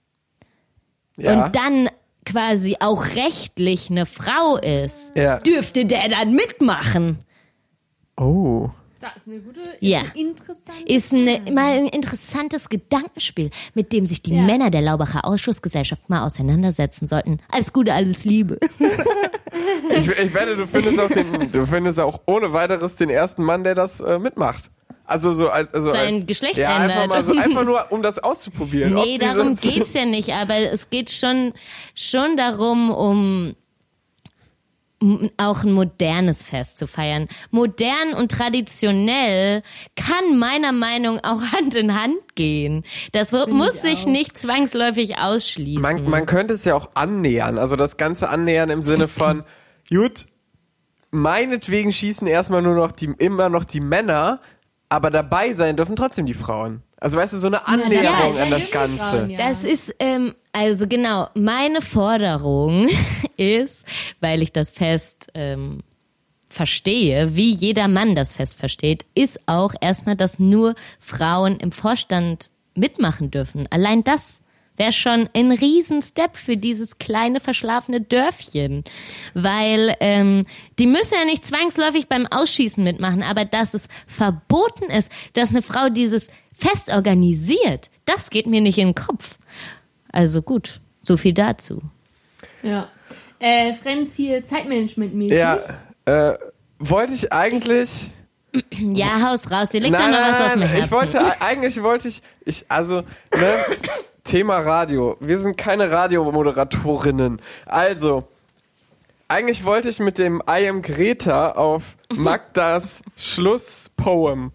Ja. 1.17 1.45
und 1.47 1.55
dann 1.57 1.89
quasi 2.27 2.77
auch 2.81 3.05
rechtlich 3.15 3.91
eine 3.91 4.07
Frau 4.07 4.57
ist, 4.57 5.15
Ja. 5.17 5.39
dürfte 5.39 5.87
der 5.87 6.09
dann 6.09 6.33
mitmachen. 6.35 7.19
oh. 8.19 8.71
Das 9.05 9.17
ist 9.19 9.29
eine 9.29 9.41
gute, 9.41 9.61
Ja. 9.81 10.01
interessante. 10.15 10.83
Ist 10.87 11.13
eine, 11.13 11.43
mal 11.53 11.73
ein 11.79 11.89
interessantes 11.89 12.71
Gedankenspiel, 12.71 13.51
mit 13.75 13.93
dem 13.93 14.07
sich 14.07 14.23
die 14.23 14.35
Ja. 14.35 14.41
Männer 14.43 14.71
der 14.71 14.81
Laubacher 14.81 15.27
Ausschussgesellschaft 15.27 16.09
mal 16.09 16.25
auseinandersetzen 16.25 17.07
sollten. 17.07 17.39
Alles 17.51 17.73
Gute, 17.75 17.93
alles 17.93 18.25
Liebe. 18.25 18.59
Ich, 19.91 20.09
ich 20.09 20.35
wette, 20.35 20.57
du 20.57 20.67
findest 20.67 20.99
auch 20.99 21.09
den, 21.09 21.53
du 21.53 21.65
findest 21.67 22.01
auch 22.01 22.21
ohne 22.27 22.53
weiteres 22.53 22.97
den 22.97 23.09
ersten 23.09 23.45
Mann, 23.45 23.63
der 23.63 23.77
das 23.77 24.01
äh, 24.01 24.19
mitmacht. 24.19 24.69
Also 25.05 25.33
so 25.33 25.49
als 25.49 25.73
also 25.73 25.93
Sein 25.93 26.27
Geschlecht 26.27 26.57
ja, 26.57 26.71
einfach 26.77 27.03
ändert. 27.03 27.09
mal 27.09 27.25
so 27.25 27.37
einfach 27.37 27.65
nur 27.71 27.87
um 27.93 28.03
das 28.03 28.19
auszuprobieren. 28.19 28.97
ob 28.97 29.05
Nee, 29.05 29.19
darum 29.19 29.55
geht's 29.55 29.95
ja 29.95 30.07
nicht, 30.07 30.31
aber 30.31 30.57
es 30.73 30.91
geht 30.91 31.11
schon, 31.11 31.53
schon 31.95 32.37
darum, 32.37 32.91
um 32.91 33.55
um 33.55 33.55
auch 35.37 35.65
ein 35.65 35.73
modernes 35.73 36.43
Fest 36.43 36.79
zu 36.79 36.87
feiern. 36.87 37.29
Modern 37.51 38.15
und 38.17 38.31
traditionell 38.31 39.63
kann 39.97 40.39
meiner 40.39 40.73
Meinung 40.73 41.19
auch 41.23 41.43
Hand 41.53 41.75
in 41.75 42.01
Hand 42.01 42.35
gehen. 42.35 42.85
Das 43.13 43.33
wird, 43.33 43.51
muss 43.51 43.83
sich 43.83 44.03
auch. 44.03 44.07
nicht 44.07 44.39
zwangsläufig 44.39 45.19
ausschließen. 45.19 45.83
Man, 45.83 46.09
man 46.09 46.27
könnte 46.27 46.55
es 46.55 46.65
ja 46.65 46.75
auch 46.75 46.91
annähern. 46.95 47.59
Also 47.59 47.77
das 47.77 47.97
Ganze 47.97 48.29
annähern 48.29 48.71
im 48.71 48.83
Sinne 48.83 49.09
von, 49.09 49.45
gut, 49.91 50.27
meinetwegen 51.11 51.93
schießen 51.93 52.27
erstmal 52.27 52.63
nur 52.63 52.75
noch 52.75 52.93
die, 52.93 53.07
immer 53.19 53.49
noch 53.49 53.65
die 53.65 53.81
Männer, 53.81 54.41
aber 54.89 55.11
dabei 55.11 55.53
sein 55.53 55.77
dürfen 55.77 55.97
trotzdem 55.97 56.27
die 56.27 56.35
Frauen. 56.35 56.83
Also 57.05 57.19
weißt 57.19 57.35
du, 57.35 57.37
so 57.37 57.49
eine 57.49 57.69
Annäherung 57.69 58.35
ja, 58.35 58.45
an 58.45 58.51
das 58.51 58.71
Ganze. 58.71 58.97
Frauen, 58.97 59.29
ja. 59.29 59.37
Das 59.37 59.63
ist, 59.63 59.95
ähm, 59.99 60.35
also 60.53 60.89
genau, 60.89 61.29
meine 61.35 61.83
Forderung 61.83 62.89
ist, 63.37 63.85
weil 64.21 64.41
ich 64.41 64.53
das 64.53 64.71
Fest 64.71 65.31
ähm, 65.35 65.83
verstehe, 66.49 67.37
wie 67.37 67.51
jeder 67.51 67.89
Mann 67.89 68.15
das 68.15 68.33
Fest 68.33 68.55
versteht, 68.55 69.05
ist 69.15 69.39
auch 69.45 69.75
erstmal, 69.83 70.17
dass 70.17 70.39
nur 70.39 70.77
Frauen 70.99 71.59
im 71.59 71.73
Vorstand 71.73 72.49
mitmachen 72.75 73.31
dürfen. 73.31 73.69
Allein 73.71 74.03
das 74.03 74.41
wäre 74.77 74.93
schon 74.93 75.29
ein 75.35 75.53
Riesenstep 75.53 76.37
für 76.37 76.57
dieses 76.57 76.99
kleine 76.99 77.41
verschlafene 77.41 78.01
Dörfchen. 78.01 78.85
Weil 79.35 79.95
ähm, 80.01 80.47
die 80.79 80.87
müssen 80.87 81.15
ja 81.19 81.25
nicht 81.25 81.45
zwangsläufig 81.45 82.09
beim 82.09 82.27
Ausschießen 82.27 82.83
mitmachen, 82.83 83.23
aber 83.23 83.45
dass 83.45 83.75
es 83.75 83.89
verboten 84.07 84.91
ist, 84.91 85.13
dass 85.35 85.51
eine 85.51 85.63
Frau 85.63 85.91
dieses 85.91 86.29
Fest 86.65 86.91
organisiert, 86.91 87.91
das 88.07 88.31
geht 88.31 88.47
mir 88.47 88.61
nicht 88.61 88.79
in 88.79 88.89
den 88.89 88.95
Kopf. 88.95 89.39
Also 90.11 90.41
gut, 90.41 90.81
so 91.03 91.17
viel 91.17 91.35
dazu. 91.35 91.83
Ja. 92.63 92.89
Äh, 93.39 93.75
Friends 93.75 94.17
hier 94.17 94.43
Zeitmanagement-mäßig. 94.45 95.37
Ja, 95.37 95.59
äh, 96.07 96.39
wollte 96.79 97.13
ich 97.13 97.33
eigentlich. 97.33 98.11
Ja, 98.71 99.21
haus 99.21 99.51
raus, 99.51 99.71
dir 99.71 99.81
liegt 99.81 99.95
da 99.95 99.99
nein, 99.99 100.13
noch 100.13 100.21
was 100.21 100.41
auf 100.41 100.53
dem 100.53 100.61
nein, 100.61 100.69
Herzen. 100.69 100.85
ich 100.85 100.93
wollte, 100.93 101.43
eigentlich 101.43 101.83
wollte 101.83 102.07
ich, 102.07 102.23
ich, 102.45 102.65
also, 102.69 103.03
ne, 103.35 103.65
Thema 104.23 104.61
Radio. 104.61 105.17
Wir 105.19 105.39
sind 105.39 105.57
keine 105.57 105.91
Radiomoderatorinnen. 105.91 107.43
Also, 107.67 108.29
eigentlich 109.27 109.65
wollte 109.65 109.89
ich 109.89 109.99
mit 109.99 110.19
dem 110.19 110.41
I 110.49 110.69
am 110.69 110.83
Greta 110.83 111.51
auf 111.51 111.97
Magdas 112.15 113.03
Schlusspoem 113.17 114.53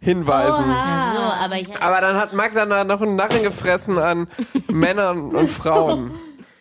hinweisen. 0.00 0.64
Ach 0.68 1.14
so, 1.14 1.20
aber 1.20 1.56
ich 1.56 1.82
Aber 1.82 2.00
dann 2.00 2.16
hat 2.16 2.32
Magda 2.32 2.66
da 2.66 2.84
noch 2.84 3.00
einen 3.02 3.16
Narren 3.16 3.42
gefressen 3.42 3.98
an 3.98 4.28
Männern 4.70 5.34
und 5.34 5.50
Frauen. 5.50 6.10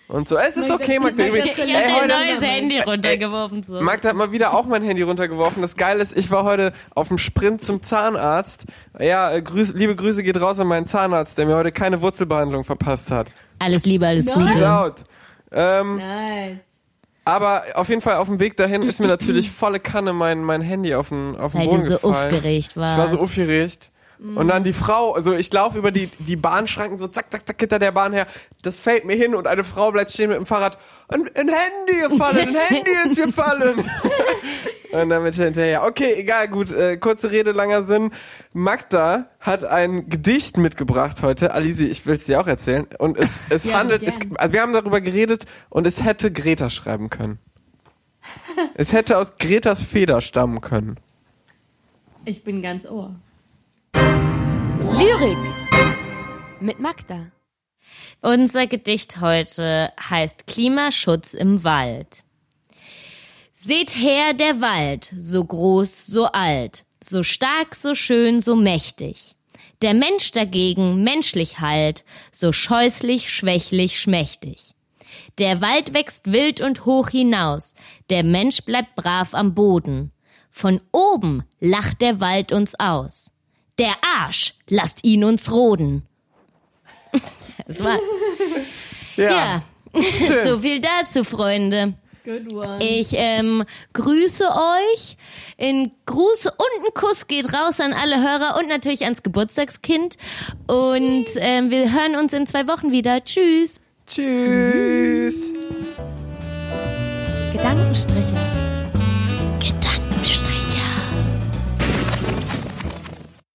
Und 0.09 0.29
so, 0.29 0.37
es 0.37 0.55
ist 0.55 0.71
okay, 0.71 0.99
Magda. 0.99 1.25
Ich 1.25 1.31
habe 1.33 1.67
dein 1.67 1.95
heute- 1.95 2.07
neues 2.07 2.41
Handy 2.41 2.79
runtergeworfen. 2.79 3.61
So. 3.63 3.81
Magda 3.81 4.07
hat 4.09 4.15
mal 4.15 4.31
wieder 4.31 4.53
auch 4.53 4.65
mein 4.65 4.81
Handy 4.81 5.01
runtergeworfen. 5.01 5.61
Das 5.61 5.75
Geile 5.75 6.01
ist, 6.01 6.15
ich 6.15 6.31
war 6.31 6.45
heute 6.45 6.71
auf 6.95 7.09
dem 7.09 7.17
Sprint 7.17 7.61
zum 7.61 7.83
Zahnarzt. 7.83 8.63
Ja, 8.97 9.33
äh, 9.33 9.41
grüß, 9.41 9.73
liebe 9.73 9.97
Grüße 9.97 10.23
geht 10.23 10.39
raus 10.39 10.59
an 10.59 10.67
meinen 10.67 10.85
Zahnarzt, 10.87 11.37
der 11.37 11.45
mir 11.45 11.57
heute 11.57 11.73
keine 11.73 12.01
Wurzelbehandlung 12.01 12.63
verpasst 12.63 13.11
hat. 13.11 13.27
Alles 13.59 13.83
Liebe, 13.83 14.07
alles 14.07 14.25
Nein. 14.27 14.37
Peace 14.45 14.53
Gute. 14.53 14.71
out. 14.71 14.95
Ähm, 15.51 15.95
Nice. 15.97 16.59
Aber 17.27 17.63
auf 17.75 17.89
jeden 17.89 18.01
Fall 18.01 18.15
auf 18.15 18.27
dem 18.27 18.39
Weg 18.39 18.57
dahin 18.57 18.83
ist 18.83 18.99
mir 18.99 19.07
natürlich 19.07 19.51
volle 19.51 19.79
Kanne 19.79 20.13
mein, 20.13 20.43
mein 20.43 20.61
Handy 20.61 20.95
auf 20.95 21.09
den, 21.09 21.35
auf 21.35 21.51
den 21.51 21.61
Weil 21.61 21.67
Boden 21.67 21.83
du 21.83 21.89
so 21.89 21.95
gefallen. 22.09 22.25
aufgeregt 22.35 22.69
Ich 22.71 22.77
war 22.77 22.95
so 23.09 23.11
warst. 23.13 23.23
aufgeregt. 23.23 23.91
Und 24.19 24.47
dann 24.47 24.63
die 24.63 24.73
Frau, 24.73 25.13
also 25.13 25.35
ich 25.35 25.51
laufe 25.53 25.77
über 25.77 25.91
die, 25.91 26.07
die 26.17 26.35
Bahnschranken 26.35 26.97
so 26.97 27.07
zack, 27.07 27.31
zack, 27.31 27.47
zack 27.47 27.59
hinter 27.59 27.77
der 27.77 27.91
Bahn 27.91 28.13
her. 28.13 28.25
Das 28.63 28.79
fällt 28.79 29.05
mir 29.05 29.15
hin 29.15 29.35
und 29.35 29.45
eine 29.45 29.63
Frau 29.63 29.91
bleibt 29.91 30.11
stehen 30.11 30.29
mit 30.29 30.37
dem 30.37 30.47
Fahrrad. 30.47 30.79
Ein, 31.07 31.29
ein 31.35 31.49
Handy 31.49 32.09
gefallen, 32.09 32.49
ein 32.49 32.55
Handy 32.55 32.91
ist 33.05 33.23
gefallen. 33.23 33.83
und 34.91 35.09
damit 35.09 35.35
hinterher. 35.35 35.83
Okay, 35.83 36.15
egal, 36.17 36.47
gut. 36.47 36.71
Äh, 36.71 36.97
kurze 36.97 37.29
Rede, 37.29 37.51
langer 37.51 37.83
Sinn. 37.83 38.09
Magda 38.53 39.27
hat 39.39 39.63
ein 39.63 40.09
Gedicht 40.09 40.57
mitgebracht 40.57 41.21
heute. 41.21 41.53
Alisi, 41.53 41.85
ich 41.85 42.07
will 42.07 42.15
es 42.15 42.25
dir 42.25 42.41
auch 42.41 42.47
erzählen. 42.47 42.87
Und 42.97 43.17
es, 43.17 43.39
es 43.51 43.65
Ja, 43.65 43.77
handelt, 43.77 44.01
es, 44.01 44.17
also 44.37 44.51
wir 44.51 44.61
haben 44.61 44.73
darüber 44.73 44.99
geredet 44.99 45.45
und 45.69 45.85
es 45.85 46.03
hätte 46.03 46.31
Greta 46.31 46.71
schreiben 46.71 47.11
können. 47.11 47.37
es 48.73 48.93
hätte 48.93 49.19
aus 49.19 49.33
Gretas 49.37 49.83
Feder 49.83 50.21
stammen 50.21 50.61
können. 50.61 50.99
Ich 52.25 52.43
bin 52.43 52.63
ganz 52.63 52.87
ohr. 52.87 53.15
Lyrik 53.93 55.37
mit 56.59 56.79
Magda. 56.79 57.31
Unser 58.21 58.67
Gedicht 58.67 59.21
heute 59.21 59.91
heißt 60.09 60.47
Klimaschutz 60.47 61.33
im 61.33 61.63
Wald. 61.63 62.23
Seht 63.53 63.95
her 63.95 64.33
der 64.33 64.61
Wald, 64.61 65.13
so 65.17 65.43
groß, 65.43 66.05
so 66.05 66.25
alt, 66.25 66.85
so 67.03 67.23
stark, 67.23 67.75
so 67.75 67.95
schön, 67.95 68.39
so 68.39 68.55
mächtig. 68.55 69.35
Der 69.81 69.93
Mensch 69.93 70.31
dagegen 70.31 71.03
menschlich 71.03 71.59
halt, 71.59 72.03
so 72.31 72.51
scheußlich, 72.51 73.31
schwächlich, 73.31 73.99
schmächtig. 73.99 74.73
Der 75.37 75.61
Wald 75.61 75.93
wächst 75.93 76.31
wild 76.31 76.61
und 76.61 76.85
hoch 76.85 77.09
hinaus, 77.09 77.73
der 78.09 78.23
Mensch 78.23 78.61
bleibt 78.61 78.95
brav 78.95 79.33
am 79.33 79.53
Boden. 79.53 80.11
Von 80.49 80.81
oben 80.91 81.43
lacht 81.59 82.01
der 82.01 82.19
Wald 82.19 82.51
uns 82.51 82.79
aus. 82.79 83.31
Der 83.79 83.95
Arsch, 84.01 84.53
lasst 84.69 85.03
ihn 85.03 85.23
uns 85.23 85.51
roden. 85.51 86.03
Das 87.67 87.83
war, 87.83 87.97
ja. 89.17 89.61
Schön. 89.93 90.45
So 90.45 90.59
viel 90.59 90.79
dazu, 90.79 91.25
Freunde. 91.25 91.95
Good 92.23 92.53
one. 92.53 92.79
Ich 92.83 93.09
ähm, 93.13 93.63
grüße 93.93 94.45
euch. 94.45 95.17
In 95.57 95.91
Gruß 96.05 96.47
und 96.47 96.85
ein 96.85 96.93
Kuss 96.93 97.27
geht 97.27 97.53
raus 97.53 97.79
an 97.79 97.93
alle 97.93 98.21
Hörer 98.21 98.57
und 98.59 98.67
natürlich 98.67 99.03
ans 99.03 99.23
Geburtstagskind. 99.23 100.17
Und 100.67 101.25
ähm, 101.37 101.71
wir 101.71 101.91
hören 101.91 102.15
uns 102.15 102.33
in 102.33 102.45
zwei 102.45 102.67
Wochen 102.67 102.91
wieder. 102.91 103.23
Tschüss. 103.23 103.79
Tschüss. 104.05 105.53
Gedankenstriche. 107.53 108.66